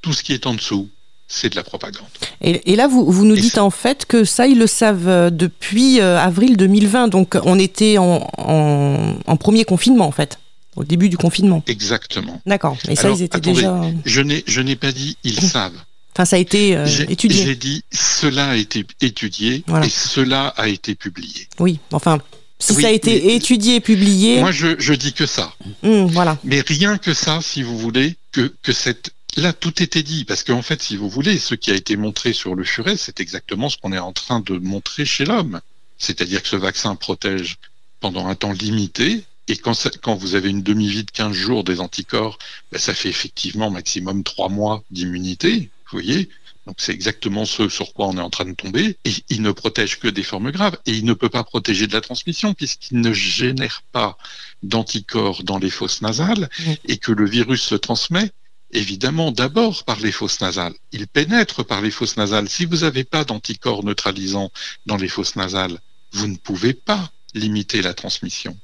Tout 0.01 0.13
ce 0.13 0.23
qui 0.23 0.33
est 0.33 0.45
en 0.47 0.53
dessous, 0.53 0.89
c'est 1.27 1.49
de 1.49 1.55
la 1.55 1.63
propagande. 1.63 2.05
Et, 2.41 2.71
et 2.71 2.75
là, 2.75 2.87
vous, 2.87 3.11
vous 3.11 3.25
nous 3.25 3.35
Et 3.35 3.41
dites 3.41 3.53
ça- 3.55 3.63
en 3.63 3.69
fait 3.71 4.05
que 4.05 4.23
ça, 4.23 4.45
ils 4.47 4.57
le 4.59 4.67
savent 4.67 5.07
euh, 5.07 5.29
depuis 5.29 5.99
euh, 5.99 6.19
avril 6.19 6.57
2020. 6.57 7.07
Donc, 7.07 7.37
on 7.43 7.57
était 7.59 7.97
en, 7.97 8.29
en, 8.37 9.15
en 9.25 9.37
premier 9.37 9.65
confinement, 9.65 10.05
en 10.07 10.11
fait, 10.11 10.39
au 10.75 10.83
début 10.83 11.09
du 11.09 11.17
confinement. 11.17 11.63
Exactement. 11.67 12.41
D'accord. 12.45 12.77
Et 12.87 12.95
ça, 12.95 13.07
Alors, 13.07 13.17
ils 13.19 13.23
étaient 13.23 13.37
attendez. 13.37 13.55
déjà. 13.55 13.81
Je 14.05 14.21
n'ai, 14.21 14.43
je 14.45 14.61
n'ai 14.61 14.75
pas 14.75 14.91
dit 14.91 15.17
ils 15.23 15.39
savent. 15.41 15.79
Enfin, 16.13 16.25
ça 16.25 16.35
a 16.37 16.39
été 16.39 16.77
euh, 16.77 16.85
étudié. 17.09 17.43
j'ai 17.43 17.55
dit 17.55 17.83
cela 17.91 18.49
a 18.51 18.55
été 18.55 18.85
étudié 19.01 19.63
Voilà. 19.67 19.85
et 19.85 19.89
cela 19.89 20.47
a 20.55 20.67
été 20.69 20.95
publié. 20.95 21.47
Oui. 21.59 21.79
Enfin, 21.91 22.19
si 22.59 22.73
Oui, 22.73 22.81
ça 22.81 22.87
a 22.87 22.91
été 22.91 23.35
étudié 23.35 23.75
et 23.75 23.79
publié, 23.81 24.39
Moi, 24.39 24.51
je, 24.51 24.79
je 24.79 24.93
dis 24.93 25.13
que 25.13 25.25
ça. 25.25 25.53
hum, 25.83 26.07
voilà. 26.07 26.37
Mais 26.43 26.61
rien 26.61 26.97
que 26.97 27.13
ça, 27.13 27.39
si 27.41 27.61
vous 27.63 27.77
voulez, 27.77 28.15
que, 28.31 28.53
que 28.63 28.71
cette... 28.71 29.11
Là, 29.37 29.51
tout 29.51 29.83
était 29.83 30.03
dit, 30.03 30.23
parce 30.23 30.43
qu'en 30.43 30.61
fait, 30.61 30.81
si 30.81 30.95
vous 30.95 31.09
voulez, 31.09 31.37
ce 31.37 31.55
qui 31.55 31.69
a 31.69 31.75
été 31.75 31.97
montré 31.97 32.31
sur 32.31 32.55
le 32.55 32.63
furet, 32.63 32.95
c'est 32.95 33.19
exactement 33.19 33.69
ce 33.69 33.77
qu'on 33.77 33.91
est 33.91 33.99
en 33.99 34.13
train 34.13 34.39
de 34.39 34.57
montrer 34.57 35.03
chez 35.05 35.25
l'homme. 35.25 35.59
C'est-à-dire 35.97 36.41
que 36.41 36.47
ce 36.47 36.55
vaccin 36.55 36.95
protège 36.95 37.57
pendant 37.99 38.27
un 38.27 38.35
temps 38.35 38.53
limité, 38.53 39.23
et 39.49 39.57
quand, 39.57 39.73
ça- 39.73 39.89
quand 40.01 40.15
vous 40.15 40.35
avez 40.35 40.49
une 40.49 40.63
demi-vie 40.63 41.03
de 41.03 41.11
15 41.11 41.33
jours 41.33 41.65
des 41.65 41.81
anticorps, 41.81 42.39
ben, 42.71 42.77
ça 42.79 42.93
fait 42.93 43.09
effectivement 43.09 43.69
maximum 43.69 44.23
3 44.23 44.47
mois 44.49 44.83
d'immunité, 44.91 45.69
vous 45.91 45.99
voyez 45.99 46.29
donc 46.65 46.77
c'est 46.79 46.93
exactement 46.93 47.45
ce 47.45 47.69
sur 47.69 47.93
quoi 47.93 48.07
on 48.07 48.17
est 48.17 48.21
en 48.21 48.29
train 48.29 48.45
de 48.45 48.53
tomber. 48.53 48.97
Et 49.05 49.13
il 49.29 49.41
ne 49.41 49.51
protège 49.51 49.99
que 49.99 50.07
des 50.07 50.23
formes 50.23 50.51
graves. 50.51 50.77
Et 50.85 50.91
il 50.91 51.05
ne 51.05 51.13
peut 51.13 51.29
pas 51.29 51.43
protéger 51.43 51.85
de 51.85 51.93
la 51.93 52.01
transmission 52.01 52.53
puisqu'il 52.53 53.01
ne 53.01 53.13
génère 53.13 53.83
pas 53.91 54.17
d'anticorps 54.63 55.43
dans 55.43 55.59
les 55.59 55.69
fosses 55.69 56.01
nasales 56.01 56.49
et 56.85 56.97
que 56.97 57.11
le 57.11 57.27
virus 57.27 57.61
se 57.61 57.75
transmet 57.75 58.31
évidemment 58.71 59.31
d'abord 59.31 59.83
par 59.83 59.99
les 59.99 60.11
fosses 60.11 60.41
nasales. 60.41 60.73
Il 60.91 61.07
pénètre 61.07 61.63
par 61.63 61.81
les 61.81 61.91
fosses 61.91 62.17
nasales. 62.17 62.49
Si 62.49 62.65
vous 62.65 62.77
n'avez 62.77 63.03
pas 63.03 63.23
d'anticorps 63.23 63.83
neutralisants 63.83 64.51
dans 64.85 64.97
les 64.97 65.07
fosses 65.07 65.35
nasales, 65.35 65.79
vous 66.11 66.27
ne 66.27 66.35
pouvez 66.35 66.73
pas 66.73 67.11
limiter 67.35 67.81
la 67.81 67.93
transmission. 67.93 68.57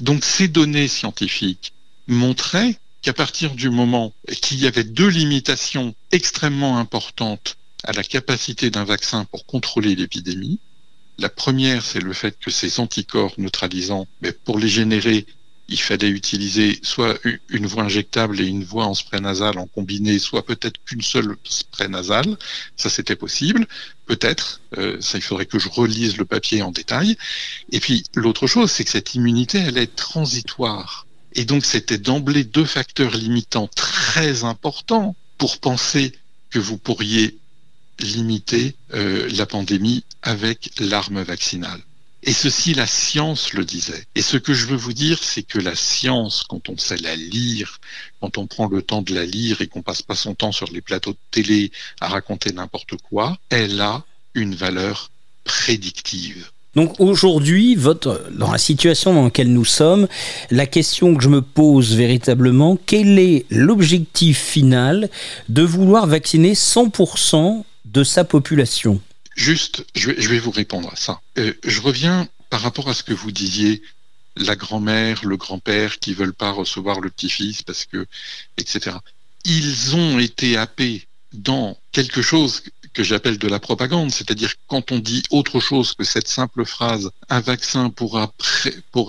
Donc 0.00 0.24
ces 0.24 0.48
données 0.48 0.88
scientifiques 0.88 1.72
montraient 2.06 2.78
qu'à 3.04 3.12
partir 3.12 3.54
du 3.54 3.68
moment 3.68 4.14
qu'il 4.40 4.58
y 4.58 4.66
avait 4.66 4.82
deux 4.82 5.08
limitations 5.08 5.94
extrêmement 6.10 6.78
importantes 6.78 7.58
à 7.84 7.92
la 7.92 8.02
capacité 8.02 8.70
d'un 8.70 8.84
vaccin 8.84 9.26
pour 9.26 9.44
contrôler 9.44 9.94
l'épidémie, 9.94 10.58
la 11.18 11.28
première, 11.28 11.84
c'est 11.84 12.00
le 12.00 12.14
fait 12.14 12.36
que 12.40 12.50
ces 12.50 12.80
anticorps 12.80 13.34
neutralisants, 13.36 14.08
mais 14.22 14.32
pour 14.32 14.58
les 14.58 14.68
générer, 14.68 15.26
il 15.68 15.78
fallait 15.78 16.08
utiliser 16.08 16.80
soit 16.82 17.18
une 17.50 17.66
voie 17.66 17.84
injectable 17.84 18.40
et 18.40 18.46
une 18.46 18.64
voie 18.64 18.86
en 18.86 18.94
spray 18.94 19.20
nasal 19.20 19.58
en 19.58 19.66
combiné, 19.66 20.18
soit 20.18 20.44
peut-être 20.44 20.82
qu'une 20.86 21.02
seule 21.02 21.36
spray 21.44 21.88
nasale. 21.88 22.36
Ça, 22.76 22.88
c'était 22.88 23.16
possible. 23.16 23.66
Peut-être. 24.06 24.60
Euh, 24.78 24.98
ça, 25.00 25.18
il 25.18 25.22
faudrait 25.22 25.46
que 25.46 25.58
je 25.58 25.68
relise 25.68 26.16
le 26.16 26.24
papier 26.24 26.62
en 26.62 26.70
détail. 26.70 27.16
Et 27.70 27.80
puis, 27.80 28.04
l'autre 28.14 28.46
chose, 28.46 28.70
c'est 28.70 28.84
que 28.84 28.90
cette 28.90 29.14
immunité, 29.14 29.58
elle 29.58 29.78
est 29.78 29.94
transitoire. 29.94 31.06
Et 31.34 31.44
donc, 31.44 31.64
c'était 31.64 31.98
d'emblée 31.98 32.44
deux 32.44 32.64
facteurs 32.64 33.16
limitants 33.16 33.68
très 33.68 34.44
importants 34.44 35.16
pour 35.38 35.58
penser 35.58 36.12
que 36.50 36.58
vous 36.58 36.78
pourriez 36.78 37.38
limiter 38.00 38.76
euh, 38.92 39.28
la 39.32 39.46
pandémie 39.46 40.04
avec 40.22 40.70
l'arme 40.78 41.22
vaccinale. 41.22 41.80
Et 42.26 42.32
ceci, 42.32 42.72
la 42.72 42.86
science 42.86 43.52
le 43.52 43.64
disait. 43.64 44.06
Et 44.14 44.22
ce 44.22 44.38
que 44.38 44.54
je 44.54 44.66
veux 44.66 44.76
vous 44.76 44.94
dire, 44.94 45.22
c'est 45.22 45.42
que 45.42 45.58
la 45.58 45.74
science, 45.74 46.44
quand 46.48 46.70
on 46.70 46.78
sait 46.78 46.96
la 46.96 47.16
lire, 47.16 47.80
quand 48.20 48.38
on 48.38 48.46
prend 48.46 48.66
le 48.66 48.80
temps 48.80 49.02
de 49.02 49.14
la 49.14 49.26
lire 49.26 49.60
et 49.60 49.66
qu'on 49.66 49.82
passe 49.82 50.00
pas 50.00 50.14
son 50.14 50.34
temps 50.34 50.52
sur 50.52 50.70
les 50.70 50.80
plateaux 50.80 51.12
de 51.12 51.18
télé 51.30 51.70
à 52.00 52.08
raconter 52.08 52.52
n'importe 52.52 52.94
quoi, 52.96 53.36
elle 53.50 53.78
a 53.80 54.04
une 54.32 54.54
valeur 54.54 55.10
prédictive. 55.44 56.50
Donc 56.74 56.98
aujourd'hui, 56.98 57.76
dans 57.76 58.50
la 58.50 58.58
situation 58.58 59.14
dans 59.14 59.24
laquelle 59.24 59.52
nous 59.52 59.64
sommes, 59.64 60.08
la 60.50 60.66
question 60.66 61.14
que 61.14 61.22
je 61.22 61.28
me 61.28 61.42
pose 61.42 61.94
véritablement, 61.94 62.76
quel 62.86 63.18
est 63.18 63.46
l'objectif 63.50 64.38
final 64.38 65.08
de 65.48 65.62
vouloir 65.62 66.06
vacciner 66.06 66.54
100% 66.54 67.64
de 67.84 68.04
sa 68.04 68.24
population? 68.24 69.00
Juste, 69.36 69.84
je 69.94 70.10
vais, 70.10 70.38
vous 70.38 70.50
répondre 70.50 70.88
à 70.92 70.96
ça. 70.96 71.20
Euh, 71.38 71.52
je 71.64 71.80
reviens 71.80 72.28
par 72.50 72.60
rapport 72.60 72.88
à 72.88 72.94
ce 72.94 73.02
que 73.02 73.12
vous 73.12 73.32
disiez, 73.32 73.82
la 74.36 74.56
grand-mère, 74.56 75.24
le 75.24 75.36
grand-père 75.36 75.98
qui 75.98 76.14
veulent 76.14 76.34
pas 76.34 76.50
recevoir 76.50 77.00
le 77.00 77.10
petit-fils 77.10 77.62
parce 77.62 77.84
que, 77.84 78.06
etc. 78.58 78.96
Ils 79.44 79.96
ont 79.96 80.18
été 80.18 80.56
happés 80.56 81.06
dans 81.32 81.76
quelque 81.92 82.22
chose 82.22 82.62
que 82.94 83.02
j'appelle 83.02 83.38
de 83.38 83.48
la 83.48 83.58
propagande, 83.58 84.10
c'est-à-dire 84.10 84.54
quand 84.68 84.92
on 84.92 84.98
dit 84.98 85.22
autre 85.30 85.60
chose 85.60 85.94
que 85.94 86.04
cette 86.04 86.28
simple 86.28 86.64
phrase 86.64 87.10
un 87.28 87.40
vaccin 87.40 87.90
pourra, 87.90 88.32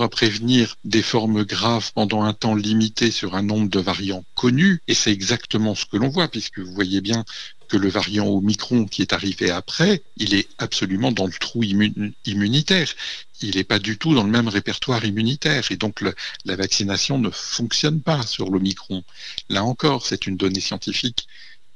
prévenir 0.10 0.76
des 0.84 1.04
formes 1.04 1.44
graves 1.44 1.92
pendant 1.94 2.24
un 2.24 2.34
temps 2.34 2.56
limité 2.56 3.12
sur 3.12 3.36
un 3.36 3.44
nombre 3.44 3.70
de 3.70 3.80
variants 3.80 4.26
connus, 4.34 4.82
et 4.88 4.94
c'est 4.94 5.12
exactement 5.12 5.76
ce 5.76 5.86
que 5.86 5.98
l'on 5.98 6.10
voit, 6.10 6.28
puisque 6.28 6.60
vous 6.60 6.74
voyez 6.74 7.00
bien 7.00 7.24
que 7.68 7.78
le 7.78 7.90
variant 7.90 8.28
Omicron 8.28 8.86
qui 8.86 9.02
est 9.02 9.14
arrivé 9.14 9.50
après, 9.50 10.04
il 10.18 10.34
est 10.34 10.48
absolument 10.58 11.12
dans 11.12 11.26
le 11.26 11.34
trou 11.34 11.64
immunitaire. 11.64 12.94
Il 13.42 13.56
n'est 13.56 13.64
pas 13.64 13.80
du 13.80 13.98
tout 13.98 14.14
dans 14.14 14.24
le 14.24 14.30
même 14.30 14.48
répertoire 14.48 15.04
immunitaire. 15.04 15.72
Et 15.72 15.78
donc 15.78 16.02
la 16.02 16.56
vaccination 16.56 17.18
ne 17.18 17.30
fonctionne 17.32 18.02
pas 18.02 18.22
sur 18.24 18.50
l'Omicron. 18.50 19.04
Là 19.50 19.64
encore, 19.64 20.06
c'est 20.06 20.28
une 20.28 20.38
donnée 20.38 20.60
scientifique 20.60 21.28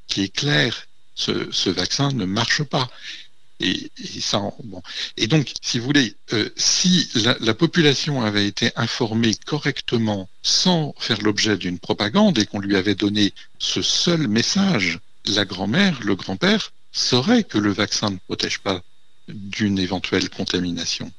qui 0.08 0.22
est 0.22 0.36
claire. 0.36 0.86
Ce, 1.20 1.70
vaccin 1.70 2.12
ne 2.12 2.26
marche 2.26 2.64
pas. 2.64 2.90
Et, 3.60 3.92
ça, 4.22 4.42
et 5.18 5.28
donc, 5.28 5.52
si 5.62 5.80
vous 5.80 5.86
voulez, 5.86 6.16
euh, 6.32 6.50
si 6.56 7.10
la, 7.16 7.36
la, 7.42 7.54
population 7.54 8.22
avait 8.22 8.48
été 8.48 8.72
informée 8.78 9.36
correctement 9.36 10.30
sans 10.44 10.96
faire 10.98 11.22
l'objet 11.22 11.58
d'une 11.58 11.78
propagande 11.78 12.38
et 12.40 12.46
qu'on 12.46 12.60
lui 12.60 12.78
avait 12.78 12.96
donné 12.96 13.34
ce 13.58 13.82
seul 13.82 14.30
message, 14.30 15.00
la 15.26 15.44
grand-mère, 15.44 16.00
le 16.02 16.16
grand-père 16.16 16.72
saurait 16.94 17.44
que 17.44 17.58
le 17.58 17.74
vaccin 17.74 18.12
ne 18.12 18.18
protège 18.28 18.60
pas 18.60 18.82
d'une 19.28 19.78
éventuelle 19.78 20.30
contamination 20.30 21.12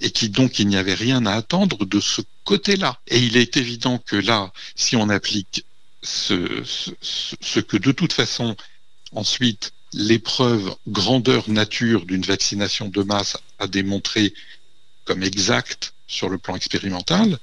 et 0.00 0.10
qui 0.10 0.28
donc 0.28 0.58
il 0.58 0.68
n'y 0.68 0.76
avait 0.76 0.94
rien 0.94 1.24
à 1.26 1.32
attendre 1.32 1.84
de 1.84 2.00
ce 2.00 2.22
côté-là. 2.44 3.00
Et 3.08 3.18
il 3.18 3.36
est 3.36 3.56
évident 3.56 3.98
que 3.98 4.16
là, 4.16 4.52
si 4.74 4.96
on 4.96 5.08
applique 5.08 5.64
ce, 6.02 7.60
que 7.60 7.76
de 7.76 7.92
toute 7.92 8.12
façon 8.12 8.56
ensuite 9.16 9.72
l'épreuve 9.92 10.76
grandeur 10.86 11.48
nature 11.48 12.06
d'une 12.06 12.22
vaccination 12.22 12.88
de 12.88 13.02
masse 13.02 13.36
a 13.58 13.66
démontré 13.66 14.32
comme 15.04 15.22
exact 15.22 15.94
sur 16.06 16.28
le 16.28 16.38
plan 16.38 16.54
expérimental, 16.54 17.38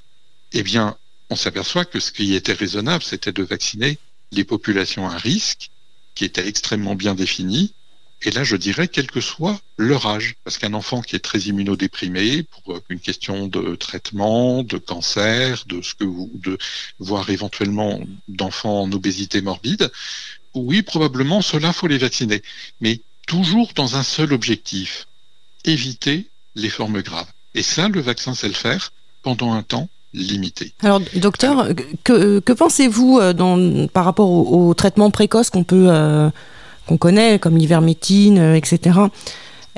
eh 0.52 0.62
bien, 0.62 0.96
on 1.30 1.36
s'aperçoit 1.36 1.84
que 1.84 2.00
ce 2.00 2.12
qui 2.12 2.34
était 2.34 2.52
raisonnable, 2.52 3.02
c'était 3.02 3.32
de 3.32 3.42
vacciner 3.42 3.98
les 4.30 4.44
populations 4.44 5.08
à 5.08 5.16
risque 5.16 5.70
qui 6.14 6.24
était 6.24 6.46
extrêmement 6.46 6.94
bien 6.94 7.14
défini. 7.14 7.72
Et 8.22 8.30
là, 8.30 8.44
je 8.44 8.56
dirais, 8.56 8.88
quel 8.88 9.10
que 9.10 9.20
soit 9.20 9.60
leur 9.76 10.06
âge, 10.06 10.36
parce 10.44 10.58
qu'un 10.58 10.74
enfant 10.74 11.02
qui 11.02 11.16
est 11.16 11.20
très 11.20 11.40
immunodéprimé, 11.40 12.44
pour 12.44 12.80
une 12.88 13.00
question 13.00 13.48
de 13.48 13.74
traitement, 13.74 14.62
de 14.62 14.78
cancer, 14.78 15.64
de 15.66 15.82
ce 15.82 15.94
que 15.94 16.04
vous, 16.04 16.30
de 16.34 16.56
voir 17.00 17.28
éventuellement 17.30 18.00
d'enfants 18.28 18.82
en 18.82 18.92
obésité 18.92 19.42
morbide, 19.42 19.90
oui, 20.54 20.82
probablement, 20.82 21.42
cela 21.42 21.72
faut 21.72 21.86
les 21.86 21.98
vacciner, 21.98 22.42
mais 22.80 23.00
toujours 23.26 23.72
dans 23.74 23.96
un 23.96 24.02
seul 24.02 24.32
objectif 24.32 25.06
éviter 25.64 26.28
les 26.54 26.68
formes 26.68 27.02
graves. 27.02 27.30
Et 27.54 27.62
ça, 27.62 27.88
le 27.88 28.00
vaccin 28.00 28.34
sait 28.34 28.48
le 28.48 28.54
faire 28.54 28.92
pendant 29.22 29.52
un 29.52 29.62
temps 29.62 29.88
limité. 30.12 30.72
Alors, 30.82 31.00
docteur, 31.16 31.68
que, 32.04 32.40
pensez-vous 32.52 33.18
euh, 33.20 33.86
par 33.88 34.04
rapport 34.04 34.30
au, 34.30 34.72
traitement 34.74 35.10
précoce 35.10 35.50
qu'on 35.50 35.64
peut 35.64 35.86
euh, 35.88 36.30
qu'on 36.86 36.98
connaît, 36.98 37.38
comme 37.38 37.56
l'ivermétine, 37.56 38.38
euh, 38.38 38.54
etc. 38.54 38.98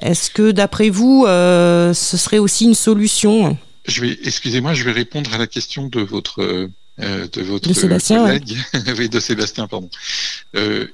Est-ce 0.03 0.31
que, 0.31 0.51
d'après 0.51 0.91
vous, 0.91 1.25
ce 1.27 1.93
serait 1.95 2.39
aussi 2.39 2.65
une 2.67 2.75
solution? 2.75 3.57
Je 3.87 4.03
vais, 4.03 4.19
excusez-moi, 4.25 4.75
je 4.75 4.85
vais 4.85 4.93
répondre 4.93 5.33
à 5.33 5.39
la 5.39 5.47
question 5.47 5.89
de 5.89 6.01
votre 6.01 6.69
de 6.99 7.43
votre 7.43 7.73
collègue, 7.73 8.57
oui, 8.99 9.09
de 9.09 9.21
Sébastien, 9.21 9.67
pardon, 9.67 9.91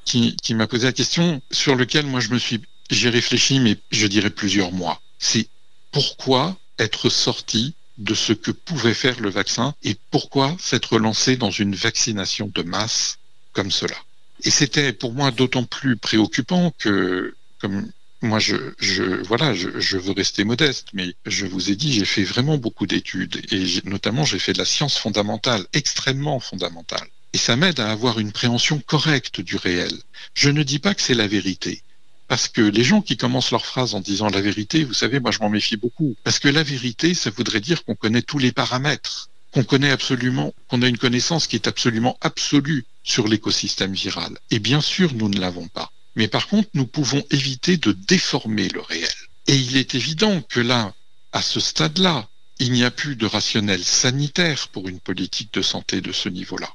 qui, 0.05 0.37
qui 0.37 0.55
m'a 0.55 0.67
posé 0.67 0.87
la 0.87 0.93
question 0.93 1.41
sur 1.51 1.77
lequel 1.77 2.07
moi 2.07 2.21
je 2.21 2.31
me 2.31 2.39
suis, 2.39 2.61
j'ai 2.91 3.09
réfléchi, 3.09 3.61
mais 3.61 3.77
je 3.91 4.07
dirais 4.07 4.31
plusieurs 4.31 4.73
mois. 4.73 5.01
C'est 5.19 5.49
pourquoi 5.93 6.57
être 6.79 7.09
sorti 7.09 7.75
de 7.99 8.15
ce 8.15 8.33
que 8.33 8.51
pouvait 8.51 8.95
faire 8.95 9.21
le 9.21 9.31
vaccin 9.31 9.75
et 9.83 9.97
pourquoi 10.11 10.57
s'être 10.59 10.99
lancé 10.99 11.37
dans 11.37 11.51
une 11.51 11.75
vaccination 11.75 12.51
de 12.53 12.63
masse 12.63 13.19
comme 13.53 13.71
cela. 13.71 13.97
Et 14.45 14.51
c'était 14.51 14.93
pour 14.93 15.13
moi 15.13 15.31
d'autant 15.31 15.65
plus 15.65 15.97
préoccupant 15.97 16.73
que, 16.79 17.35
comme 17.61 17.91
moi, 18.23 18.39
je, 18.39 18.57
je 18.79 19.03
voilà, 19.03 19.53
je, 19.53 19.81
je, 19.81 19.99
veux 19.99 20.13
rester 20.13 20.45
modeste, 20.45 20.89
mais 20.95 21.15
je 21.27 21.45
vous 21.45 21.71
ai 21.71 21.77
dit, 21.77 21.93
j'ai 21.93 22.05
fait 22.05 22.23
vraiment 22.23 22.57
beaucoup 22.57 22.87
d'études 22.87 23.43
et 23.51 23.67
notamment 23.85 24.25
j'ai 24.25 24.39
fait 24.39 24.53
de 24.53 24.59
la 24.59 24.65
science 24.65 24.97
fondamentale, 24.97 25.67
extrêmement 25.73 26.39
fondamentale. 26.39 27.09
Et 27.33 27.39
ça 27.39 27.57
m'aide 27.57 27.81
à 27.81 27.91
avoir 27.91 28.21
une 28.21 28.31
préhension 28.31 28.79
correcte 28.79 29.41
du 29.41 29.57
réel. 29.57 29.93
Je 30.35 30.51
ne 30.51 30.63
dis 30.63 30.79
pas 30.79 30.95
que 30.95 31.03
c'est 31.03 31.15
la 31.15 31.27
vérité. 31.27 31.83
Parce 32.29 32.47
que 32.47 32.63
les 32.63 32.85
gens 32.85 33.03
qui 33.03 33.17
commencent 33.17 33.51
leur 33.51 33.67
phrase 33.67 33.95
en 33.95 34.01
disant 34.01 34.29
la 34.29 34.41
vérité, 34.41 34.85
vous 34.85 34.95
savez, 34.95 35.19
moi 35.19 35.33
je 35.33 35.41
m'en 35.41 35.51
méfie 35.51 35.77
beaucoup. 35.77 36.15
Parce 36.23 36.39
que 36.39 36.49
la 36.49 36.63
vérité, 36.63 37.15
ça 37.15 37.31
voudrait 37.31 37.61
dire 37.61 37.85
qu'on 37.85 37.97
connaît 37.97 38.23
tous 38.23 38.39
les 38.39 38.53
paramètres, 38.53 39.31
qu'on 39.51 39.65
connaît 39.65 39.91
absolument, 39.91 40.55
qu'on 40.69 40.83
a 40.83 40.89
une 40.89 40.97
connaissance 40.97 41.47
qui 41.47 41.57
est 41.57 41.67
absolument 41.67 42.17
absolue 42.21 42.85
sur 43.03 43.27
l'écosystème 43.27 43.93
viral. 43.93 44.39
Et 44.51 44.61
bien 44.61 44.81
sûr, 44.81 45.13
nous 45.15 45.29
ne 45.29 45.41
l'avons 45.41 45.69
pas. 45.69 45.91
Mais 46.17 46.29
par 46.29 46.49
contre, 46.49 46.69
nous 46.75 46.87
pouvons 46.87 47.25
éviter 47.31 47.77
de 47.77 47.93
déformer 47.93 48.69
le 48.69 48.81
réel. 48.81 49.09
Et 49.47 49.57
il 49.57 49.77
est 49.77 49.95
évident 49.95 50.43
que 50.43 50.61
là, 50.61 50.95
à 51.33 51.43
ce 51.43 51.61
stade-là, 51.61 52.29
il 52.59 52.73
n'y 52.73 52.85
a 52.85 52.91
plus 52.91 53.17
de 53.17 53.27
rationnel 53.27 53.83
sanitaire 53.83 54.69
pour 54.69 54.89
une 54.89 55.01
politique 55.01 55.53
de 55.55 55.63
santé 55.63 56.01
de 56.01 56.13
ce 56.13 56.29
niveau-là, 56.29 56.73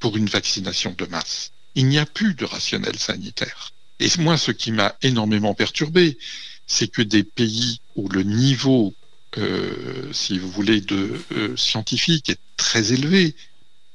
pour 0.00 0.16
une 0.16 0.26
vaccination 0.28 0.94
de 0.96 1.06
masse. 1.06 1.52
Il 1.74 1.86
n'y 1.86 1.98
a 1.98 2.06
plus 2.06 2.34
de 2.34 2.44
rationnel 2.44 2.98
sanitaire. 2.98 3.72
Et 4.00 4.08
moi, 4.18 4.38
ce 4.38 4.50
qui 4.50 4.72
m'a 4.72 4.96
énormément 5.02 5.54
perturbé, 5.54 6.18
c'est 6.66 6.88
que 6.88 7.02
des 7.02 7.24
pays 7.24 7.80
où 7.96 8.08
le 8.08 8.22
niveau, 8.22 8.94
euh, 9.36 10.12
si 10.12 10.38
vous 10.38 10.50
voulez, 10.50 10.80
de 10.80 11.20
euh, 11.32 11.56
scientifique 11.56 12.30
est 12.30 12.40
très 12.56 12.92
élevé, 12.92 13.36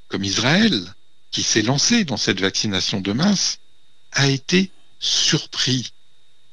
comme 0.07 0.23
Israël, 0.23 0.93
qui 1.31 1.43
s'est 1.43 1.61
lancé 1.63 2.05
dans 2.05 2.17
cette 2.17 2.39
vaccination 2.39 3.01
de 3.01 3.11
masse, 3.11 3.59
a 4.13 4.27
été 4.27 4.71
surpris. 4.99 5.91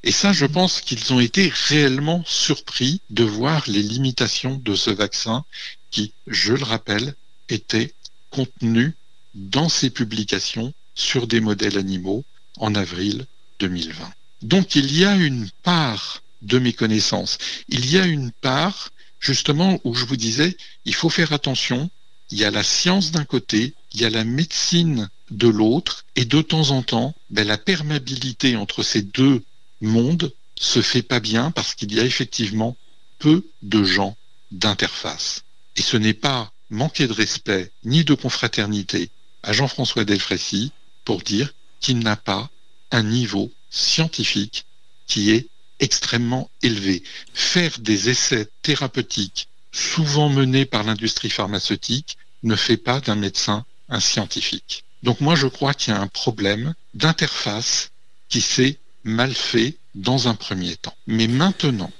Et 0.03 0.11
ça, 0.11 0.33
je 0.33 0.45
pense 0.45 0.81
qu'ils 0.81 1.13
ont 1.13 1.19
été 1.19 1.51
réellement 1.67 2.23
surpris 2.25 3.01
de 3.09 3.23
voir 3.23 3.63
les 3.67 3.83
limitations 3.83 4.55
de 4.63 4.75
ce 4.75 4.89
vaccin 4.89 5.45
qui, 5.91 6.13
je 6.27 6.53
le 6.53 6.63
rappelle, 6.63 7.15
était 7.49 7.93
contenu 8.29 8.95
dans 9.35 9.69
ces 9.69 9.89
publications 9.89 10.73
sur 10.95 11.27
des 11.27 11.39
modèles 11.39 11.77
animaux 11.77 12.25
en 12.57 12.75
avril 12.75 13.25
2020. 13.59 14.11
Donc 14.41 14.75
il 14.75 14.95
y 14.95 15.05
a 15.05 15.15
une 15.15 15.49
part 15.63 16.23
de 16.41 16.57
méconnaissance, 16.57 17.37
il 17.69 17.89
y 17.89 17.99
a 17.99 18.05
une 18.05 18.31
part 18.31 18.91
justement 19.21 19.79
où 19.83 19.93
je 19.93 20.03
vous 20.05 20.17
disais, 20.17 20.57
il 20.83 20.95
faut 20.95 21.09
faire 21.09 21.31
attention. 21.31 21.89
Il 22.31 22.39
y 22.39 22.43
a 22.43 22.51
la 22.51 22.63
science 22.63 23.11
d'un 23.11 23.25
côté, 23.25 23.73
il 23.93 24.01
y 24.01 24.05
a 24.05 24.09
la 24.09 24.23
médecine 24.23 25.09
de 25.31 25.47
l'autre, 25.47 26.05
et 26.15 26.25
de 26.25 26.41
temps 26.41 26.71
en 26.71 26.81
temps, 26.81 27.15
ben, 27.29 27.47
la 27.47 27.57
perméabilité 27.57 28.55
entre 28.55 28.83
ces 28.83 29.01
deux 29.01 29.43
mondes 29.79 30.33
se 30.59 30.81
fait 30.81 31.01
pas 31.01 31.19
bien 31.19 31.51
parce 31.51 31.73
qu'il 31.73 31.93
y 31.93 31.99
a 31.99 32.05
effectivement 32.05 32.77
peu 33.17 33.45
de 33.61 33.83
gens 33.83 34.17
d'interface. 34.51 35.43
Et 35.75 35.81
ce 35.81 35.97
n'est 35.97 36.13
pas 36.13 36.51
manquer 36.69 37.07
de 37.07 37.13
respect 37.13 37.71
ni 37.83 38.03
de 38.03 38.13
confraternité 38.13 39.09
à 39.43 39.53
Jean-François 39.53 40.05
Delfrécy 40.05 40.71
pour 41.05 41.21
dire 41.21 41.53
qu'il 41.79 41.99
n'a 41.99 42.15
pas 42.15 42.49
un 42.91 43.03
niveau 43.03 43.51
scientifique 43.69 44.65
qui 45.07 45.31
est 45.31 45.47
extrêmement 45.79 46.49
élevé. 46.61 47.03
Faire 47.33 47.79
des 47.79 48.09
essais 48.09 48.47
thérapeutiques, 48.61 49.47
souvent 49.71 50.29
menés 50.29 50.65
par 50.65 50.83
l'industrie 50.83 51.29
pharmaceutique, 51.29 52.17
ne 52.43 52.55
fait 52.55 52.77
pas 52.77 52.99
d'un 52.99 53.15
médecin 53.15 53.65
scientifique. 53.99 54.83
Donc 55.03 55.19
moi 55.19 55.35
je 55.35 55.47
crois 55.47 55.73
qu'il 55.73 55.93
y 55.93 55.97
a 55.97 56.01
un 56.01 56.07
problème 56.07 56.73
d'interface 56.93 57.91
qui 58.29 58.41
s'est 58.41 58.77
mal 59.03 59.33
fait 59.33 59.77
dans 59.95 60.27
un 60.27 60.35
premier 60.35 60.75
temps. 60.75 60.95
Mais 61.07 61.27
maintenant, 61.27 61.91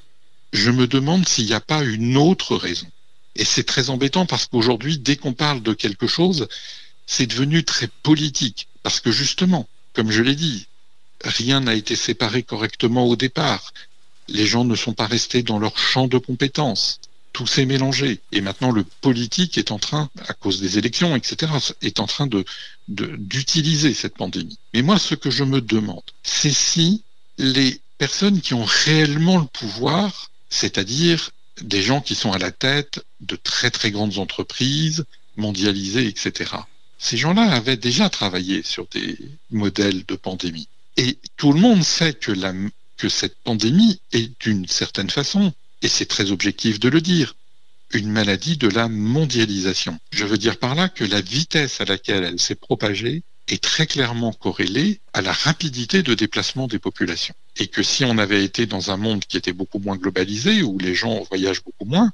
je 0.53 0.71
me 0.71 0.87
demande 0.87 1.27
s'il 1.27 1.45
n'y 1.45 1.53
a 1.53 1.59
pas 1.59 1.83
une 1.83 2.17
autre 2.17 2.55
raison. 2.55 2.87
Et 3.35 3.45
c'est 3.45 3.63
très 3.63 3.89
embêtant 3.89 4.25
parce 4.25 4.45
qu'aujourd'hui, 4.45 4.97
dès 4.97 5.15
qu'on 5.15 5.33
parle 5.33 5.61
de 5.61 5.73
quelque 5.73 6.07
chose, 6.07 6.47
c'est 7.05 7.27
devenu 7.27 7.63
très 7.63 7.87
politique. 7.87 8.67
Parce 8.83 8.99
que 8.99 9.11
justement, 9.11 9.67
comme 9.93 10.11
je 10.11 10.21
l'ai 10.21 10.35
dit, 10.35 10.67
rien 11.23 11.61
n'a 11.61 11.75
été 11.75 11.95
séparé 11.95 12.43
correctement 12.43 13.05
au 13.05 13.15
départ. 13.15 13.73
Les 14.27 14.45
gens 14.45 14.65
ne 14.65 14.75
sont 14.75 14.93
pas 14.93 15.07
restés 15.07 15.43
dans 15.43 15.59
leur 15.59 15.77
champ 15.77 16.07
de 16.07 16.17
compétences. 16.17 16.99
Tout 17.33 17.47
s'est 17.47 17.65
mélangé. 17.65 18.19
Et 18.31 18.41
maintenant, 18.41 18.71
le 18.71 18.83
politique 18.83 19.57
est 19.57 19.71
en 19.71 19.79
train, 19.79 20.09
à 20.27 20.33
cause 20.33 20.59
des 20.59 20.77
élections, 20.77 21.15
etc., 21.15 21.51
est 21.81 21.99
en 21.99 22.07
train 22.07 22.27
d'utiliser 22.87 23.93
cette 23.93 24.15
pandémie. 24.15 24.59
Mais 24.73 24.81
moi, 24.81 24.99
ce 24.99 25.15
que 25.15 25.31
je 25.31 25.43
me 25.43 25.61
demande, 25.61 26.03
c'est 26.23 26.53
si 26.53 27.03
les 27.37 27.79
personnes 27.97 28.41
qui 28.41 28.53
ont 28.53 28.65
réellement 28.65 29.39
le 29.39 29.45
pouvoir, 29.45 30.29
c'est-à-dire 30.49 31.31
des 31.61 31.81
gens 31.81 32.01
qui 32.01 32.15
sont 32.15 32.31
à 32.31 32.37
la 32.37 32.51
tête 32.51 33.05
de 33.21 33.35
très 33.35 33.71
très 33.71 33.91
grandes 33.91 34.17
entreprises 34.17 35.05
mondialisées, 35.37 36.07
etc. 36.07 36.51
Ces 36.97 37.17
gens-là 37.17 37.49
avaient 37.51 37.77
déjà 37.77 38.09
travaillé 38.09 38.63
sur 38.63 38.87
des 38.87 39.17
modèles 39.49 40.05
de 40.05 40.15
pandémie. 40.15 40.67
Et 40.97 41.17
tout 41.37 41.53
le 41.53 41.59
monde 41.59 41.83
sait 41.83 42.13
que 42.13 43.09
cette 43.09 43.37
pandémie 43.43 43.99
est 44.11 44.31
d'une 44.41 44.67
certaine 44.67 45.09
façon, 45.09 45.53
et 45.81 45.87
c'est 45.87 46.05
très 46.05 46.31
objectif 46.31 46.79
de 46.79 46.89
le 46.89 47.01
dire, 47.01 47.35
une 47.93 48.09
maladie 48.09 48.57
de 48.57 48.67
la 48.67 48.87
mondialisation. 48.87 49.99
Je 50.11 50.25
veux 50.25 50.37
dire 50.37 50.57
par 50.57 50.75
là 50.75 50.89
que 50.89 51.03
la 51.03 51.21
vitesse 51.21 51.81
à 51.81 51.85
laquelle 51.85 52.23
elle 52.23 52.39
s'est 52.39 52.55
propagée 52.55 53.23
est 53.47 53.61
très 53.61 53.85
clairement 53.85 54.31
corrélée 54.31 55.01
à 55.13 55.21
la 55.21 55.33
rapidité 55.33 56.03
de 56.03 56.13
déplacement 56.13 56.67
des 56.67 56.79
populations. 56.79 57.35
Et 57.57 57.67
que 57.67 57.83
si 57.83 58.05
on 58.05 58.17
avait 58.17 58.45
été 58.45 58.65
dans 58.65 58.91
un 58.91 58.97
monde 58.97 59.25
qui 59.25 59.35
était 59.35 59.51
beaucoup 59.51 59.79
moins 59.79 59.97
globalisé, 59.97 60.63
où 60.63 60.77
les 60.77 60.95
gens 60.95 61.23
voyagent 61.29 61.63
beaucoup 61.63 61.85
moins, 61.85 62.11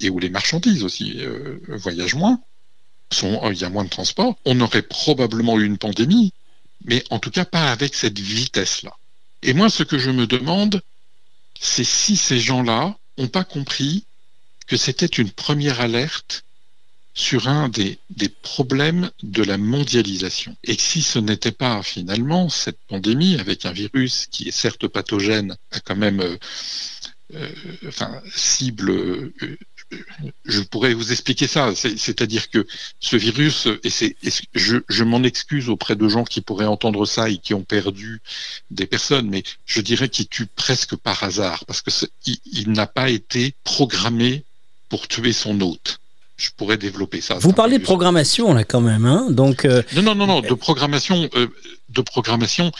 et 0.00 0.10
où 0.10 0.18
les 0.18 0.30
marchandises 0.30 0.82
aussi 0.82 1.14
euh, 1.18 1.58
voyagent 1.68 2.16
moins, 2.16 2.40
euh, 3.22 3.52
il 3.52 3.60
y 3.60 3.64
a 3.64 3.70
moins 3.70 3.84
de 3.84 3.90
transport, 3.90 4.36
on 4.44 4.60
aurait 4.60 4.82
probablement 4.82 5.58
eu 5.58 5.66
une 5.66 5.78
pandémie, 5.78 6.32
mais 6.84 7.04
en 7.10 7.20
tout 7.20 7.30
cas 7.30 7.44
pas 7.44 7.70
avec 7.70 7.94
cette 7.94 8.18
vitesse-là. 8.18 8.92
Et 9.42 9.52
moi, 9.52 9.70
ce 9.70 9.84
que 9.84 9.98
je 9.98 10.10
me 10.10 10.26
demande, 10.26 10.82
c'est 11.60 11.84
si 11.84 12.16
ces 12.16 12.38
gens-là 12.38 12.96
n'ont 13.18 13.28
pas 13.28 13.44
compris 13.44 14.04
que 14.66 14.76
c'était 14.76 15.06
une 15.06 15.30
première 15.30 15.80
alerte 15.80 16.44
sur 17.14 17.48
un 17.48 17.70
des, 17.70 17.98
problèmes 18.42 19.10
de 19.22 19.42
la 19.42 19.56
mondialisation. 19.56 20.54
Et 20.64 20.74
si 20.74 21.00
ce 21.00 21.18
n'était 21.18 21.50
pas 21.52 21.82
finalement 21.82 22.50
cette 22.50 22.78
pandémie 22.88 23.38
avec 23.40 23.64
un 23.64 23.72
virus 23.72 24.26
qui 24.30 24.48
est 24.48 24.52
certes 24.52 24.86
pathogène, 24.86 25.56
a 25.70 25.80
quand 25.80 25.96
même 25.96 26.20
euh, 26.20 26.36
euh, 27.34 27.50
cible 28.34 28.90
euh, 28.90 29.34
je 30.44 30.60
pourrais 30.60 30.94
vous 30.94 31.12
expliquer 31.12 31.46
ça. 31.46 31.74
C'est-à-dire 31.74 32.50
que 32.50 32.66
ce 33.00 33.16
virus, 33.16 33.68
et, 33.84 33.90
c'est, 33.90 34.16
je, 34.54 34.78
je 34.88 35.04
m'en 35.04 35.22
excuse 35.22 35.68
auprès 35.68 35.96
de 35.96 36.08
gens 36.08 36.24
qui 36.24 36.40
pourraient 36.40 36.66
entendre 36.66 37.06
ça 37.06 37.28
et 37.28 37.38
qui 37.38 37.54
ont 37.54 37.62
perdu 37.62 38.20
des 38.70 38.86
personnes, 38.86 39.28
mais 39.28 39.42
je 39.64 39.80
dirais 39.80 40.08
qu'il 40.08 40.28
tue 40.28 40.46
presque 40.46 40.96
par 40.96 41.22
hasard 41.22 41.64
parce 41.66 41.82
que 41.82 41.90
il, 42.26 42.36
il 42.52 42.70
n'a 42.72 42.86
pas 42.86 43.10
été 43.10 43.54
programmé 43.64 44.44
pour 44.88 45.08
tuer 45.08 45.32
son 45.32 45.60
hôte 45.60 46.00
je 46.36 46.50
pourrais 46.56 46.76
développer 46.76 47.20
ça. 47.20 47.36
Vous 47.38 47.52
parlez 47.52 47.78
de 47.78 47.82
programmation 47.82 48.52
là 48.52 48.64
quand 48.64 48.80
même, 48.80 49.06
hein 49.06 49.26
Donc 49.30 49.64
euh, 49.64 49.82
non 49.94 50.02
non 50.02 50.14
non 50.14 50.26
non 50.26 50.40
de 50.40 50.54
programmation 50.54 51.28
euh, 51.34 51.48
de 51.88 52.02
programmation 52.02 52.72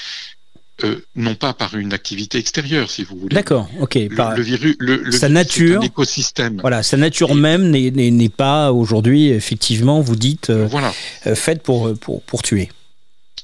euh, 0.85 1.05
non 1.15 1.35
pas 1.35 1.55
par 1.55 1.75
une 1.77 1.93
activité 1.95 2.39
extérieure, 2.39 2.91
si 2.91 3.03
vous 3.03 3.17
voulez. 3.17 3.35
D'accord, 3.35 3.69
ok. 3.81 3.95
Le, 3.95 4.43
virus, 4.43 4.77
le, 4.79 5.11
sa 5.11 5.29
nature, 5.29 5.83
écosystème. 5.83 6.59
Voilà, 6.61 6.83
sa 6.83 6.97
nature 6.97 7.35
même 7.35 7.71
n'est 7.71 8.29
pas 8.29 8.73
aujourd'hui, 8.73 9.29
effectivement, 9.29 10.01
vous 10.01 10.17
dites, 10.17 10.51
euh, 10.51 10.67
voilà. 10.67 10.93
Euh, 11.27 11.35
faite 11.35 11.63
pour, 11.63 11.97
pour, 11.99 12.23
pour 12.23 12.43
tuer. 12.43 12.69